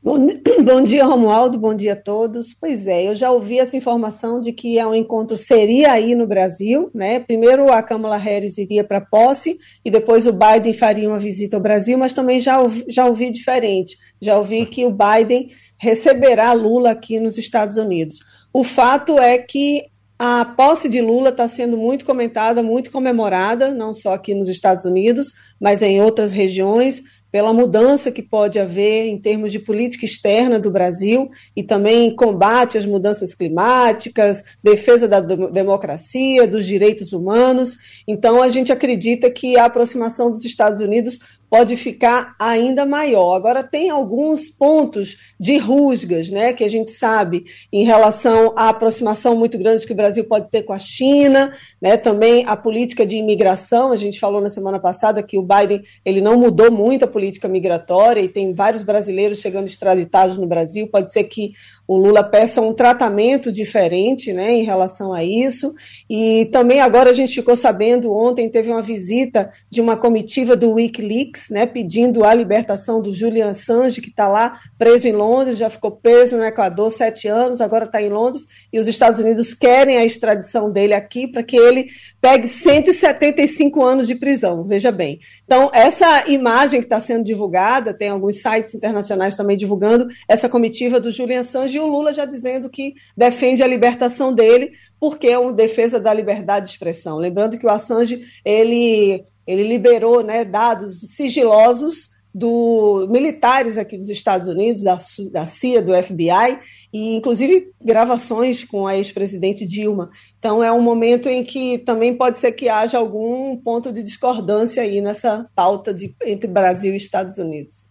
Bom, 0.00 0.26
bom, 0.64 0.82
dia, 0.82 1.04
Romualdo. 1.04 1.58
Bom 1.58 1.74
dia 1.74 1.94
a 1.94 1.96
todos. 1.96 2.54
Pois 2.58 2.86
é, 2.86 3.08
eu 3.08 3.16
já 3.16 3.30
ouvi 3.30 3.58
essa 3.58 3.76
informação 3.76 4.40
de 4.40 4.52
que 4.52 4.82
o 4.84 4.94
encontro 4.94 5.36
seria 5.36 5.92
aí 5.92 6.14
no 6.14 6.26
Brasil, 6.26 6.90
né? 6.94 7.18
Primeiro 7.20 7.72
a 7.72 7.82
Kamala 7.82 8.16
Harris 8.16 8.58
iria 8.58 8.84
para 8.84 9.00
posse 9.00 9.56
e 9.84 9.90
depois 9.90 10.26
o 10.26 10.32
Biden 10.32 10.72
faria 10.72 11.08
uma 11.08 11.18
visita 11.18 11.56
ao 11.56 11.62
Brasil, 11.62 11.98
mas 11.98 12.14
também 12.14 12.38
já 12.38 12.58
já 12.88 13.06
ouvi 13.06 13.30
diferente. 13.30 13.96
Já 14.20 14.36
ouvi 14.38 14.66
que 14.66 14.86
o 14.86 14.92
Biden 14.92 15.48
receberá 15.76 16.52
Lula 16.52 16.92
aqui 16.92 17.18
nos 17.18 17.36
Estados 17.36 17.76
Unidos. 17.76 18.18
O 18.52 18.62
fato 18.62 19.18
é 19.18 19.36
que 19.38 19.82
a 20.18 20.44
posse 20.44 20.88
de 20.88 21.00
Lula 21.00 21.28
está 21.28 21.46
sendo 21.46 21.76
muito 21.76 22.04
comentada, 22.04 22.60
muito 22.60 22.90
comemorada, 22.90 23.72
não 23.72 23.94
só 23.94 24.14
aqui 24.14 24.34
nos 24.34 24.48
Estados 24.48 24.84
Unidos, 24.84 25.28
mas 25.60 25.80
em 25.80 26.02
outras 26.02 26.32
regiões 26.32 27.02
pela 27.30 27.52
mudança 27.52 28.10
que 28.10 28.22
pode 28.22 28.58
haver 28.58 29.06
em 29.06 29.18
termos 29.18 29.52
de 29.52 29.58
política 29.58 30.06
externa 30.06 30.58
do 30.58 30.70
Brasil 30.70 31.28
e 31.54 31.62
também 31.62 32.14
combate 32.14 32.78
às 32.78 32.86
mudanças 32.86 33.34
climáticas, 33.34 34.42
defesa 34.62 35.06
da 35.06 35.20
democracia, 35.20 36.46
dos 36.46 36.66
direitos 36.66 37.12
humanos. 37.12 37.76
Então, 38.06 38.42
a 38.42 38.48
gente 38.48 38.72
acredita 38.72 39.30
que 39.30 39.56
a 39.58 39.66
aproximação 39.66 40.30
dos 40.30 40.44
Estados 40.44 40.80
Unidos 40.80 41.18
pode 41.50 41.76
ficar 41.76 42.34
ainda 42.38 42.84
maior. 42.84 43.34
Agora, 43.34 43.62
tem 43.62 43.90
alguns 43.90 44.50
pontos 44.50 45.16
de 45.38 45.56
rusgas, 45.58 46.30
né, 46.30 46.52
que 46.52 46.64
a 46.64 46.68
gente 46.68 46.90
sabe 46.90 47.44
em 47.72 47.84
relação 47.84 48.52
à 48.56 48.68
aproximação 48.68 49.36
muito 49.36 49.58
grande 49.58 49.86
que 49.86 49.92
o 49.92 49.96
Brasil 49.96 50.24
pode 50.24 50.50
ter 50.50 50.62
com 50.62 50.72
a 50.72 50.78
China, 50.78 51.52
né, 51.80 51.96
também 51.96 52.44
a 52.46 52.56
política 52.56 53.06
de 53.06 53.16
imigração. 53.16 53.92
A 53.92 53.96
gente 53.96 54.20
falou 54.20 54.40
na 54.40 54.50
semana 54.50 54.78
passada 54.78 55.22
que 55.22 55.38
o 55.38 55.42
Biden 55.42 55.82
ele 56.04 56.20
não 56.20 56.38
mudou 56.38 56.70
muito 56.70 57.04
a 57.04 57.08
política 57.08 57.48
migratória 57.48 58.20
e 58.20 58.28
tem 58.28 58.54
vários 58.54 58.82
brasileiros 58.82 59.38
chegando 59.38 59.66
extraditados 59.66 60.38
no 60.38 60.46
Brasil. 60.46 60.88
Pode 60.88 61.12
ser 61.12 61.24
que 61.24 61.52
o 61.88 61.96
Lula 61.96 62.22
peça 62.22 62.60
um 62.60 62.74
tratamento 62.74 63.50
diferente 63.50 64.30
né, 64.30 64.52
em 64.52 64.62
relação 64.62 65.10
a 65.10 65.24
isso. 65.24 65.74
E 66.08 66.46
também 66.52 66.82
agora 66.82 67.08
a 67.08 67.14
gente 67.14 67.34
ficou 67.34 67.56
sabendo, 67.56 68.12
ontem 68.12 68.46
teve 68.50 68.70
uma 68.70 68.82
visita 68.82 69.50
de 69.70 69.80
uma 69.80 69.96
comitiva 69.96 70.54
do 70.54 70.74
Wikileaks, 70.74 71.48
né, 71.48 71.64
pedindo 71.64 72.24
a 72.24 72.34
libertação 72.34 73.00
do 73.00 73.10
Julian 73.10 73.52
Assange, 73.52 74.02
que 74.02 74.10
está 74.10 74.28
lá 74.28 74.58
preso 74.78 75.08
em 75.08 75.12
Londres, 75.12 75.56
já 75.56 75.70
ficou 75.70 75.92
preso 75.92 76.36
no 76.36 76.44
Equador 76.44 76.92
sete 76.92 77.26
anos, 77.26 77.58
agora 77.58 77.86
está 77.86 78.02
em 78.02 78.10
Londres, 78.10 78.44
e 78.70 78.78
os 78.78 78.86
Estados 78.86 79.18
Unidos 79.18 79.54
querem 79.54 79.96
a 79.96 80.04
extradição 80.04 80.70
dele 80.70 80.92
aqui 80.92 81.26
para 81.26 81.42
que 81.42 81.56
ele 81.56 81.86
pegue 82.20 82.48
175 82.48 83.82
anos 83.82 84.06
de 84.06 84.14
prisão, 84.14 84.62
veja 84.64 84.92
bem. 84.92 85.20
Então, 85.44 85.70
essa 85.72 86.28
imagem 86.28 86.80
que 86.80 86.86
está 86.86 87.00
sendo 87.00 87.24
divulgada, 87.24 87.96
tem 87.96 88.10
alguns 88.10 88.42
sites 88.42 88.74
internacionais 88.74 89.34
também 89.34 89.56
divulgando, 89.56 90.06
essa 90.28 90.50
comitiva 90.50 91.00
do 91.00 91.10
Julian 91.10 91.40
Assange 91.40 91.77
O 91.78 91.86
Lula 91.86 92.12
já 92.12 92.24
dizendo 92.24 92.68
que 92.68 92.94
defende 93.16 93.62
a 93.62 93.66
libertação 93.66 94.32
dele 94.32 94.72
porque 94.98 95.28
é 95.28 95.38
uma 95.38 95.52
defesa 95.52 96.00
da 96.00 96.12
liberdade 96.12 96.66
de 96.66 96.72
expressão. 96.72 97.18
Lembrando 97.18 97.58
que 97.58 97.66
o 97.66 97.70
Assange 97.70 98.20
ele, 98.44 99.24
ele 99.46 99.62
liberou 99.64 100.22
né, 100.22 100.44
dados 100.44 101.00
sigilosos 101.00 102.18
do 102.34 103.08
militares 103.10 103.76
aqui 103.76 103.96
dos 103.96 104.08
Estados 104.08 104.46
Unidos, 104.46 104.82
da, 104.82 104.98
da 105.32 105.46
CIA, 105.46 105.82
do 105.82 105.92
FBI, 106.02 106.60
e 106.92 107.16
inclusive 107.16 107.72
gravações 107.82 108.64
com 108.64 108.86
a 108.86 108.96
ex-presidente 108.96 109.66
Dilma. 109.66 110.10
Então 110.38 110.62
é 110.62 110.70
um 110.70 110.82
momento 110.82 111.28
em 111.28 111.42
que 111.42 111.78
também 111.78 112.14
pode 112.14 112.38
ser 112.38 112.52
que 112.52 112.68
haja 112.68 112.98
algum 112.98 113.56
ponto 113.56 113.92
de 113.92 114.02
discordância 114.02 114.82
aí 114.82 115.00
nessa 115.00 115.48
pauta 115.54 115.92
de, 115.92 116.14
entre 116.24 116.48
Brasil 116.48 116.92
e 116.92 116.96
Estados 116.96 117.38
Unidos. 117.38 117.88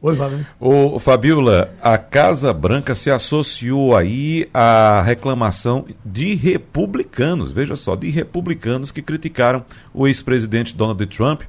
Oi, 0.00 0.14
Wagner. 0.14 0.46
Ô, 0.60 0.98
Fabiola, 0.98 1.74
a 1.80 1.96
Casa 1.96 2.52
Branca 2.52 2.94
se 2.94 3.10
associou 3.10 3.96
aí 3.96 4.48
à 4.52 5.02
reclamação 5.02 5.86
de 6.04 6.34
republicanos, 6.34 7.50
veja 7.50 7.76
só, 7.76 7.96
de 7.96 8.10
republicanos 8.10 8.90
que 8.90 9.00
criticaram 9.00 9.64
o 9.94 10.06
ex-presidente 10.06 10.76
Donald 10.76 11.04
Trump 11.06 11.42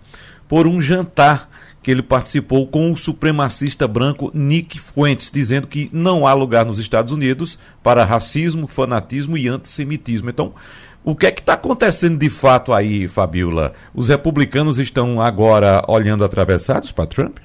por 0.47 0.65
um 0.65 0.79
jantar 0.79 1.49
que 1.83 1.91
ele 1.91 2.01
participou 2.01 2.67
com 2.67 2.91
o 2.91 2.97
supremacista 2.97 3.87
branco 3.87 4.31
Nick 4.33 4.79
Fuentes, 4.79 5.31
dizendo 5.31 5.67
que 5.67 5.89
não 5.93 6.25
há 6.25 6.33
lugar 6.33 6.65
nos 6.65 6.79
Estados 6.79 7.13
Unidos 7.13 7.57
para 7.83 8.03
racismo, 8.03 8.67
fanatismo 8.67 9.37
e 9.37 9.47
antissemitismo. 9.47 10.29
Então, 10.29 10.53
o 11.03 11.15
que 11.15 11.27
é 11.27 11.31
que 11.31 11.39
está 11.39 11.53
acontecendo 11.53 12.17
de 12.17 12.29
fato 12.29 12.73
aí, 12.73 13.07
Fabiola? 13.07 13.73
Os 13.93 14.09
republicanos 14.09 14.79
estão 14.79 15.21
agora 15.21 15.81
olhando 15.87 16.25
atravessados 16.25 16.91
para 16.91 17.05
Trump? 17.05 17.37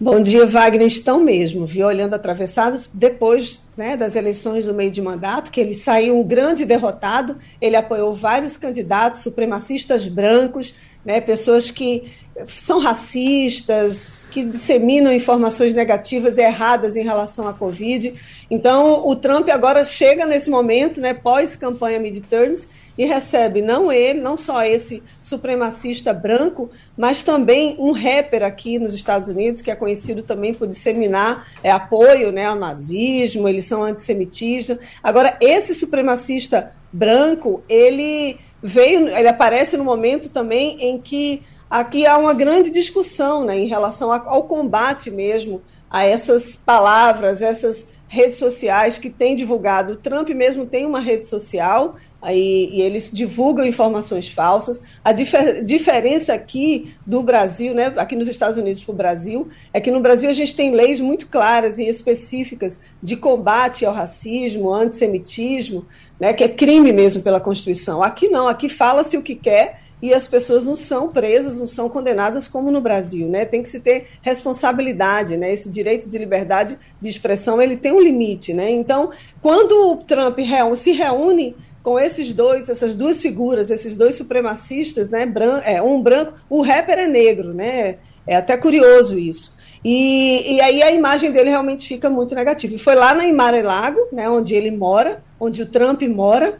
Bom 0.00 0.22
dia, 0.22 0.46
Wagner. 0.46 0.86
Estão 0.86 1.18
mesmo, 1.18 1.66
viu? 1.66 1.88
Olhando 1.88 2.14
atravessados 2.14 2.88
depois 2.94 3.60
né, 3.76 3.96
das 3.96 4.14
eleições 4.14 4.64
do 4.64 4.72
meio 4.72 4.92
de 4.92 5.02
mandato, 5.02 5.50
que 5.50 5.60
ele 5.60 5.74
saiu 5.74 6.16
um 6.16 6.22
grande 6.22 6.64
derrotado. 6.64 7.36
Ele 7.60 7.74
apoiou 7.74 8.14
vários 8.14 8.56
candidatos 8.56 9.22
supremacistas 9.22 10.06
brancos, 10.06 10.72
né, 11.04 11.20
pessoas 11.20 11.72
que 11.72 12.12
são 12.46 12.78
racistas, 12.78 14.24
que 14.30 14.44
disseminam 14.44 15.12
informações 15.12 15.74
negativas 15.74 16.38
e 16.38 16.42
erradas 16.42 16.94
em 16.94 17.02
relação 17.02 17.48
à 17.48 17.52
Covid. 17.52 18.14
Então, 18.48 19.04
o 19.04 19.16
Trump 19.16 19.48
agora 19.48 19.84
chega 19.84 20.24
nesse 20.24 20.48
momento, 20.48 21.00
né, 21.00 21.12
pós-campanha 21.12 21.98
midterms, 21.98 22.68
e 22.98 23.04
recebe 23.04 23.62
não 23.62 23.92
ele, 23.92 24.20
não 24.20 24.36
só 24.36 24.64
esse 24.64 25.00
supremacista 25.22 26.12
branco, 26.12 26.68
mas 26.96 27.22
também 27.22 27.76
um 27.78 27.92
rapper 27.92 28.42
aqui 28.42 28.76
nos 28.76 28.92
Estados 28.92 29.28
Unidos, 29.28 29.62
que 29.62 29.70
é 29.70 29.76
conhecido 29.76 30.20
também 30.20 30.52
por 30.52 30.66
disseminar 30.66 31.46
é, 31.62 31.70
apoio 31.70 32.32
né, 32.32 32.46
ao 32.46 32.56
nazismo, 32.56 33.48
eles 33.48 33.66
são 33.66 33.84
antissemitistas. 33.84 34.78
Agora, 35.00 35.36
esse 35.40 35.76
supremacista 35.76 36.72
branco, 36.92 37.62
ele 37.68 38.36
veio, 38.60 39.08
ele 39.08 39.28
aparece 39.28 39.76
no 39.76 39.84
momento 39.84 40.28
também 40.28 40.76
em 40.80 41.00
que 41.00 41.42
aqui 41.70 42.04
há 42.04 42.18
uma 42.18 42.34
grande 42.34 42.68
discussão 42.68 43.44
né, 43.44 43.56
em 43.56 43.66
relação 43.66 44.10
ao 44.10 44.42
combate 44.42 45.08
mesmo 45.08 45.62
a 45.88 46.04
essas 46.04 46.56
palavras, 46.56 47.40
essas 47.40 47.86
redes 48.08 48.38
sociais 48.38 48.96
que 48.96 49.10
têm 49.10 49.36
divulgado. 49.36 49.92
O 49.92 49.96
Trump 49.96 50.30
mesmo 50.30 50.64
tem 50.64 50.86
uma 50.86 50.98
rede 50.98 51.26
social 51.26 51.94
aí, 52.20 52.70
e 52.72 52.80
eles 52.80 53.10
divulgam 53.12 53.66
informações 53.66 54.28
falsas. 54.28 54.82
A 55.04 55.12
difer 55.12 55.62
diferença 55.62 56.32
aqui 56.32 56.92
do 57.06 57.22
Brasil, 57.22 57.74
né, 57.74 57.92
aqui 57.96 58.16
nos 58.16 58.26
Estados 58.26 58.56
Unidos 58.56 58.82
para 58.82 58.92
o 58.92 58.96
Brasil, 58.96 59.48
é 59.72 59.80
que 59.80 59.90
no 59.90 60.00
Brasil 60.00 60.28
a 60.28 60.32
gente 60.32 60.56
tem 60.56 60.72
leis 60.72 61.00
muito 61.00 61.28
claras 61.28 61.78
e 61.78 61.86
específicas 61.86 62.80
de 63.02 63.14
combate 63.14 63.84
ao 63.84 63.94
racismo, 63.94 64.68
ao 64.68 64.80
antissemitismo, 64.80 65.86
né, 66.18 66.32
que 66.32 66.42
é 66.42 66.48
crime 66.48 66.92
mesmo 66.92 67.22
pela 67.22 67.38
Constituição. 67.38 68.02
Aqui 68.02 68.28
não, 68.28 68.48
aqui 68.48 68.68
fala-se 68.68 69.16
o 69.16 69.22
que 69.22 69.34
quer 69.34 69.80
e 70.00 70.14
as 70.14 70.28
pessoas 70.28 70.64
não 70.64 70.76
são 70.76 71.08
presas, 71.08 71.56
não 71.56 71.66
são 71.66 71.88
condenadas 71.88 72.46
como 72.46 72.70
no 72.70 72.80
Brasil, 72.80 73.28
né? 73.28 73.44
Tem 73.44 73.62
que 73.62 73.68
se 73.68 73.80
ter 73.80 74.06
responsabilidade, 74.22 75.36
né? 75.36 75.52
Esse 75.52 75.68
direito 75.68 76.08
de 76.08 76.16
liberdade 76.18 76.78
de 77.00 77.08
expressão, 77.08 77.60
ele 77.60 77.76
tem 77.76 77.92
um 77.92 78.00
limite, 78.00 78.54
né? 78.54 78.70
Então, 78.70 79.10
quando 79.42 79.92
o 79.92 79.96
Trump 79.96 80.38
se 80.76 80.92
reúne 80.92 81.56
com 81.82 81.98
esses 81.98 82.32
dois, 82.32 82.68
essas 82.68 82.94
duas 82.94 83.20
figuras, 83.20 83.70
esses 83.70 83.96
dois 83.96 84.14
supremacistas, 84.14 85.10
né? 85.10 85.26
É, 85.64 85.82
um 85.82 86.00
branco, 86.02 86.34
o 86.48 86.62
rapper 86.62 86.98
é 86.98 87.08
negro, 87.08 87.52
né? 87.52 87.96
É 88.26 88.36
até 88.36 88.56
curioso 88.56 89.18
isso. 89.18 89.56
E, 89.84 90.56
e 90.56 90.60
aí 90.60 90.82
a 90.82 90.92
imagem 90.92 91.30
dele 91.30 91.50
realmente 91.50 91.86
fica 91.86 92.10
muito 92.10 92.34
negativa. 92.34 92.74
E 92.74 92.78
foi 92.78 92.94
lá 92.94 93.14
na 93.14 93.30
Mar-a-Lago, 93.32 94.00
né, 94.12 94.28
onde 94.28 94.54
ele 94.54 94.70
mora, 94.70 95.22
onde 95.38 95.62
o 95.62 95.66
Trump 95.66 96.02
mora. 96.02 96.58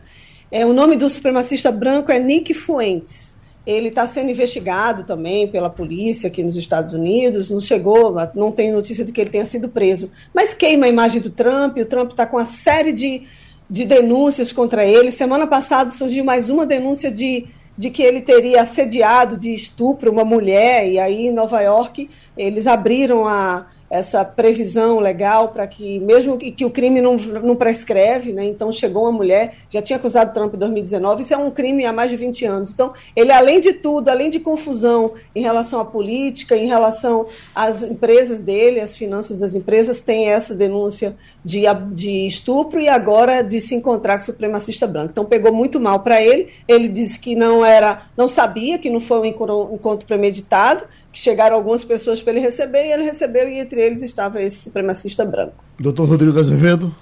É, 0.50 0.64
o 0.64 0.72
nome 0.72 0.96
do 0.96 1.08
supremacista 1.08 1.70
branco 1.70 2.10
é 2.10 2.18
Nick 2.18 2.54
Fuentes. 2.54 3.27
Ele 3.68 3.88
está 3.88 4.06
sendo 4.06 4.30
investigado 4.30 5.04
também 5.04 5.46
pela 5.46 5.68
polícia 5.68 6.28
aqui 6.28 6.42
nos 6.42 6.56
Estados 6.56 6.94
Unidos. 6.94 7.50
Não 7.50 7.60
chegou, 7.60 8.16
não 8.34 8.50
tem 8.50 8.72
notícia 8.72 9.04
de 9.04 9.12
que 9.12 9.20
ele 9.20 9.28
tenha 9.28 9.44
sido 9.44 9.68
preso. 9.68 10.10
Mas 10.34 10.54
queima 10.54 10.86
a 10.86 10.88
imagem 10.88 11.20
do 11.20 11.28
Trump. 11.28 11.76
O 11.76 11.84
Trump 11.84 12.12
está 12.12 12.24
com 12.24 12.38
uma 12.38 12.46
série 12.46 12.94
de, 12.94 13.24
de 13.68 13.84
denúncias 13.84 14.54
contra 14.54 14.86
ele. 14.86 15.10
Semana 15.10 15.46
passada 15.46 15.90
surgiu 15.90 16.24
mais 16.24 16.48
uma 16.48 16.64
denúncia 16.64 17.12
de, 17.12 17.44
de 17.76 17.90
que 17.90 18.02
ele 18.02 18.22
teria 18.22 18.62
assediado 18.62 19.36
de 19.36 19.52
estupro 19.52 20.10
uma 20.10 20.24
mulher. 20.24 20.88
E 20.88 20.98
aí, 20.98 21.26
em 21.26 21.32
Nova 21.32 21.60
York, 21.60 22.08
eles 22.38 22.66
abriram 22.66 23.28
a, 23.28 23.66
essa 23.90 24.24
previsão 24.24 24.98
legal 24.98 25.48
para 25.48 25.66
que, 25.66 25.98
mesmo 26.00 26.36
que, 26.36 26.50
que, 26.52 26.64
o 26.64 26.70
crime 26.70 27.00
não, 27.00 27.16
não 27.16 27.56
prescreve, 27.56 28.32
né? 28.32 28.44
então 28.44 28.72
chegou 28.72 29.04
uma 29.04 29.12
mulher, 29.12 29.54
já 29.70 29.80
tinha 29.80 29.96
acusado 29.96 30.34
Trump 30.34 30.54
em 30.54 30.58
2019, 30.58 31.22
isso 31.22 31.34
é 31.34 31.36
um 31.36 31.50
crime 31.50 31.86
há 31.86 31.92
mais 31.92 32.10
de 32.10 32.16
20 32.16 32.44
anos. 32.44 32.72
Então, 32.72 32.92
ele, 33.16 33.32
além 33.32 33.60
de 33.60 33.72
tudo, 33.72 34.08
além 34.08 34.28
de 34.28 34.40
confusão 34.40 35.14
em 35.34 35.40
relação 35.40 35.80
à 35.80 35.84
política, 35.84 36.56
em 36.56 36.66
relação 36.66 37.26
às 37.54 37.82
empresas 37.82 38.42
dele, 38.42 38.80
às 38.80 38.96
finanças 38.96 39.40
das 39.40 39.54
empresas, 39.54 40.02
tem 40.02 40.28
essa 40.28 40.54
denúncia 40.54 41.16
de, 41.42 41.62
de 41.92 42.26
estupro 42.26 42.80
e 42.80 42.88
agora 42.88 43.42
de 43.42 43.60
se 43.60 43.74
encontrar 43.74 44.16
com 44.18 44.22
o 44.22 44.26
supremacista 44.26 44.86
branco. 44.86 45.10
Então, 45.12 45.24
pegou 45.24 45.52
muito 45.52 45.80
mal 45.80 46.00
para 46.00 46.22
ele, 46.22 46.48
ele 46.66 46.88
disse 46.88 47.18
que 47.18 47.34
não 47.34 47.64
era, 47.64 48.02
não 48.16 48.28
sabia, 48.28 48.78
que 48.78 48.90
não 48.90 49.00
foi 49.00 49.20
um 49.20 49.24
encontro 49.24 50.06
premeditado, 50.06 50.84
que 51.07 51.07
chegaram 51.18 51.56
algumas 51.56 51.84
pessoas 51.84 52.22
para 52.22 52.32
ele 52.32 52.40
receber 52.40 52.86
e 52.86 52.92
ele 52.92 53.02
recebeu 53.02 53.48
e 53.48 53.58
entre 53.58 53.80
eles 53.80 54.02
estava 54.02 54.40
esse 54.40 54.58
supremacista 54.58 55.24
branco. 55.24 55.64
Doutor 55.78 56.08
Rodrigo 56.08 56.38
Azevedo. 56.38 56.94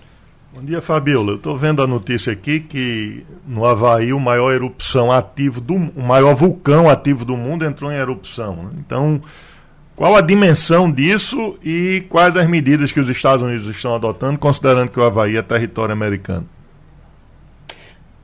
Bom 0.55 0.62
dia, 0.64 0.81
Fabiola. 0.81 1.33
Eu 1.33 1.37
estou 1.37 1.59
vendo 1.59 1.83
a 1.83 1.87
notícia 1.87 2.33
aqui 2.33 2.61
que 2.61 3.27
no 3.47 3.67
Havaí 3.67 4.12
o 4.12 4.19
maior 4.19 4.53
erupção 4.53 5.12
ativo 5.12 5.61
do 5.61 5.75
o 5.75 6.03
maior 6.03 6.35
vulcão 6.35 6.89
ativo 6.89 7.27
do 7.27 7.37
mundo 7.37 7.64
entrou 7.64 7.93
em 7.93 7.97
erupção. 7.97 8.57
Né? 8.57 8.71
Então, 8.79 9.21
qual 9.95 10.17
a 10.17 10.23
dimensão 10.23 10.91
disso 10.91 11.59
e 11.62 12.05
quais 12.09 12.37
as 12.37 12.47
medidas 12.49 12.91
que 12.91 13.01
os 13.01 13.09
Estados 13.09 13.43
Unidos 13.43 13.69
estão 13.69 13.95
adotando, 13.95 14.39
considerando 14.39 14.91
que 14.91 14.99
o 14.99 15.05
Havaí 15.05 15.37
é 15.37 15.43
território 15.43 15.93
americano? 15.93 16.49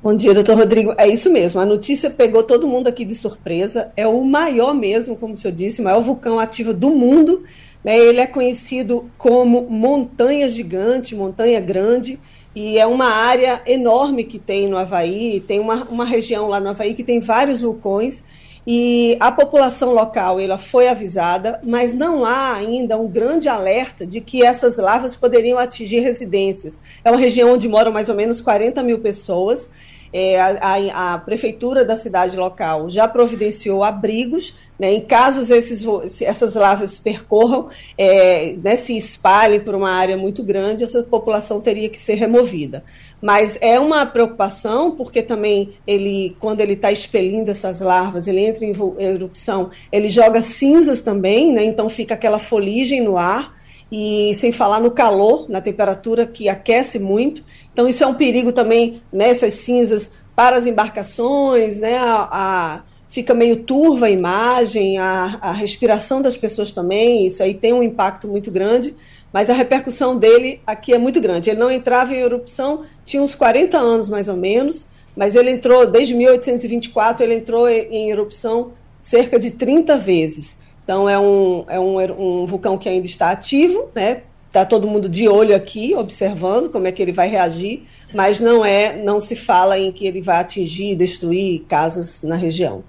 Bom 0.02 0.16
dia, 0.16 0.34
doutor 0.34 0.56
Rodrigo. 0.56 0.92
É 0.98 1.06
isso 1.06 1.30
mesmo. 1.30 1.60
A 1.60 1.64
notícia 1.64 2.10
pegou 2.10 2.42
todo 2.42 2.66
mundo 2.66 2.88
aqui 2.88 3.04
de 3.04 3.14
surpresa. 3.14 3.92
É 3.96 4.04
o 4.04 4.24
maior 4.24 4.74
mesmo, 4.74 5.14
como 5.14 5.34
o 5.34 5.36
senhor 5.36 5.54
disse, 5.54 5.80
o 5.80 5.84
maior 5.84 6.00
vulcão 6.00 6.40
ativo 6.40 6.74
do 6.74 6.90
mundo. 6.90 7.44
Né? 7.84 7.96
Ele 7.96 8.20
é 8.20 8.26
conhecido 8.26 9.08
como 9.16 9.62
Montanha 9.70 10.48
Gigante, 10.48 11.14
Montanha 11.14 11.60
Grande, 11.60 12.18
e 12.52 12.80
é 12.80 12.84
uma 12.84 13.10
área 13.10 13.62
enorme 13.64 14.24
que 14.24 14.40
tem 14.40 14.66
no 14.66 14.76
Havaí. 14.76 15.38
Tem 15.38 15.60
uma, 15.60 15.84
uma 15.84 16.04
região 16.04 16.48
lá 16.48 16.58
no 16.58 16.70
Havaí 16.70 16.94
que 16.94 17.04
tem 17.04 17.20
vários 17.20 17.60
vulcões. 17.60 18.24
E 18.66 19.16
a 19.20 19.30
população 19.30 19.94
local 19.94 20.40
ela 20.40 20.58
foi 20.58 20.88
avisada, 20.88 21.60
mas 21.62 21.94
não 21.94 22.24
há 22.24 22.54
ainda 22.54 22.98
um 22.98 23.06
grande 23.06 23.48
alerta 23.48 24.04
de 24.04 24.20
que 24.20 24.44
essas 24.44 24.78
lavas 24.78 25.14
poderiam 25.14 25.60
atingir 25.60 26.00
residências. 26.00 26.80
É 27.04 27.10
uma 27.10 27.20
região 27.20 27.54
onde 27.54 27.68
moram 27.68 27.92
mais 27.92 28.08
ou 28.08 28.16
menos 28.16 28.40
40 28.40 28.82
mil 28.82 28.98
pessoas 28.98 29.70
é, 30.12 30.38
a, 30.38 31.14
a, 31.14 31.18
prefeitura 31.18 31.84
da 31.84 31.96
cidade 31.96 32.36
local 32.36 32.90
já 32.90 33.08
providenciou 33.08 33.82
abrigos, 33.82 34.54
né, 34.78 34.92
em 34.92 35.00
casos 35.00 35.48
esses, 35.48 35.82
essas 36.20 36.54
lavas 36.54 36.98
percorram, 36.98 37.68
é, 37.96 38.54
né, 38.62 38.76
se 38.76 38.96
espalhem 38.96 39.60
por 39.60 39.74
uma 39.74 39.90
área 39.90 40.16
muito 40.16 40.42
grande, 40.42 40.84
essa 40.84 41.02
população 41.02 41.60
teria 41.60 41.88
que 41.88 41.98
ser 41.98 42.14
removida. 42.14 42.84
Mas 43.20 43.56
é 43.60 43.78
uma 43.78 44.04
preocupação, 44.04 44.90
porque 44.90 45.22
também 45.22 45.70
ele, 45.86 46.36
quando 46.40 46.60
ele 46.60 46.72
está 46.72 46.90
expelindo 46.90 47.50
essas 47.50 47.80
larvas, 47.80 48.26
ele 48.26 48.40
entra 48.40 48.64
em 48.64 48.74
erupção, 48.98 49.70
ele 49.90 50.08
joga 50.08 50.42
cinzas 50.42 51.00
também, 51.00 51.52
né, 51.52 51.64
então 51.64 51.88
fica 51.88 52.14
aquela 52.14 52.38
foligem 52.38 53.00
no 53.00 53.16
ar, 53.16 53.61
e 53.94 54.34
sem 54.38 54.50
falar 54.50 54.80
no 54.80 54.90
calor, 54.90 55.50
na 55.50 55.60
temperatura 55.60 56.24
que 56.24 56.48
aquece 56.48 56.98
muito. 56.98 57.44
Então, 57.70 57.86
isso 57.86 58.02
é 58.02 58.06
um 58.06 58.14
perigo 58.14 58.50
também 58.50 59.02
nessas 59.12 59.52
cinzas 59.52 60.10
para 60.34 60.56
as 60.56 60.66
embarcações, 60.66 61.78
né? 61.78 61.98
A, 61.98 62.28
a, 62.32 62.82
fica 63.10 63.34
meio 63.34 63.56
turva 63.64 64.06
a 64.06 64.10
imagem, 64.10 64.96
a, 64.96 65.38
a 65.42 65.52
respiração 65.52 66.22
das 66.22 66.38
pessoas 66.38 66.72
também, 66.72 67.26
isso 67.26 67.42
aí 67.42 67.52
tem 67.52 67.74
um 67.74 67.82
impacto 67.82 68.26
muito 68.26 68.50
grande. 68.50 68.94
mas 69.30 69.50
a 69.50 69.54
repercussão 69.54 70.16
dele 70.16 70.62
aqui 70.66 70.94
é 70.94 70.98
muito 70.98 71.20
grande. 71.20 71.50
Ele 71.50 71.60
não 71.60 71.70
entrava 71.70 72.14
em 72.14 72.20
erupção, 72.20 72.80
tinha 73.04 73.22
uns 73.22 73.34
40 73.34 73.76
anos 73.76 74.08
mais 74.08 74.26
ou 74.26 74.36
menos, 74.38 74.86
mas 75.14 75.36
ele 75.36 75.50
entrou, 75.50 75.86
desde 75.86 76.14
1824, 76.14 77.22
ele 77.24 77.34
entrou 77.34 77.68
em 77.68 78.10
erupção 78.10 78.72
cerca 79.02 79.38
de 79.38 79.50
30 79.50 79.98
vezes. 79.98 80.61
Então 80.84 81.08
é 81.08 81.18
um, 81.18 81.64
é 81.68 81.78
um, 81.78 82.42
um 82.42 82.46
vulcão 82.46 82.76
que 82.76 82.88
ainda 82.88 83.06
está 83.06 83.30
ativo, 83.30 83.88
né? 83.94 84.22
Está 84.48 84.66
todo 84.66 84.86
mundo 84.86 85.08
de 85.08 85.26
olho 85.28 85.56
aqui, 85.56 85.94
observando 85.94 86.68
como 86.68 86.86
é 86.86 86.92
que 86.92 87.00
ele 87.00 87.12
vai 87.12 87.26
reagir, 87.26 87.84
mas 88.12 88.38
não 88.38 88.62
é, 88.62 89.02
não 89.02 89.18
se 89.18 89.34
fala 89.34 89.78
em 89.78 89.90
que 89.90 90.06
ele 90.06 90.20
vai 90.20 90.40
atingir, 90.40 90.94
destruir 90.94 91.64
casas 91.66 92.20
na 92.22 92.36
região. 92.36 92.84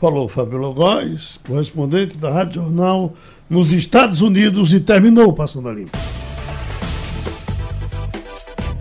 Falou 0.00 0.28
Fábio 0.28 0.58
Logóis, 0.58 1.40
correspondente 1.44 2.16
da 2.16 2.30
Rádio 2.30 2.62
Jornal 2.62 3.14
nos 3.50 3.72
Estados 3.72 4.20
Unidos 4.20 4.72
e 4.72 4.78
terminou 4.78 5.32
Passando 5.32 5.68
a 5.68 5.72
Limpo. 5.72 5.98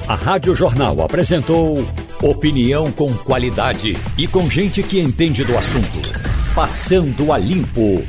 A 0.08 0.14
Rádio 0.16 0.56
Jornal 0.56 1.02
apresentou 1.02 1.84
opinião 2.22 2.92
com 2.92 3.12
qualidade 3.14 3.98
e 4.18 4.28
com 4.28 4.48
gente 4.50 4.84
que 4.84 5.00
entende 5.00 5.44
do 5.44 5.58
assunto. 5.58 6.00
Passando 6.54 7.34
a 7.34 7.38
Limpo. 7.38 8.06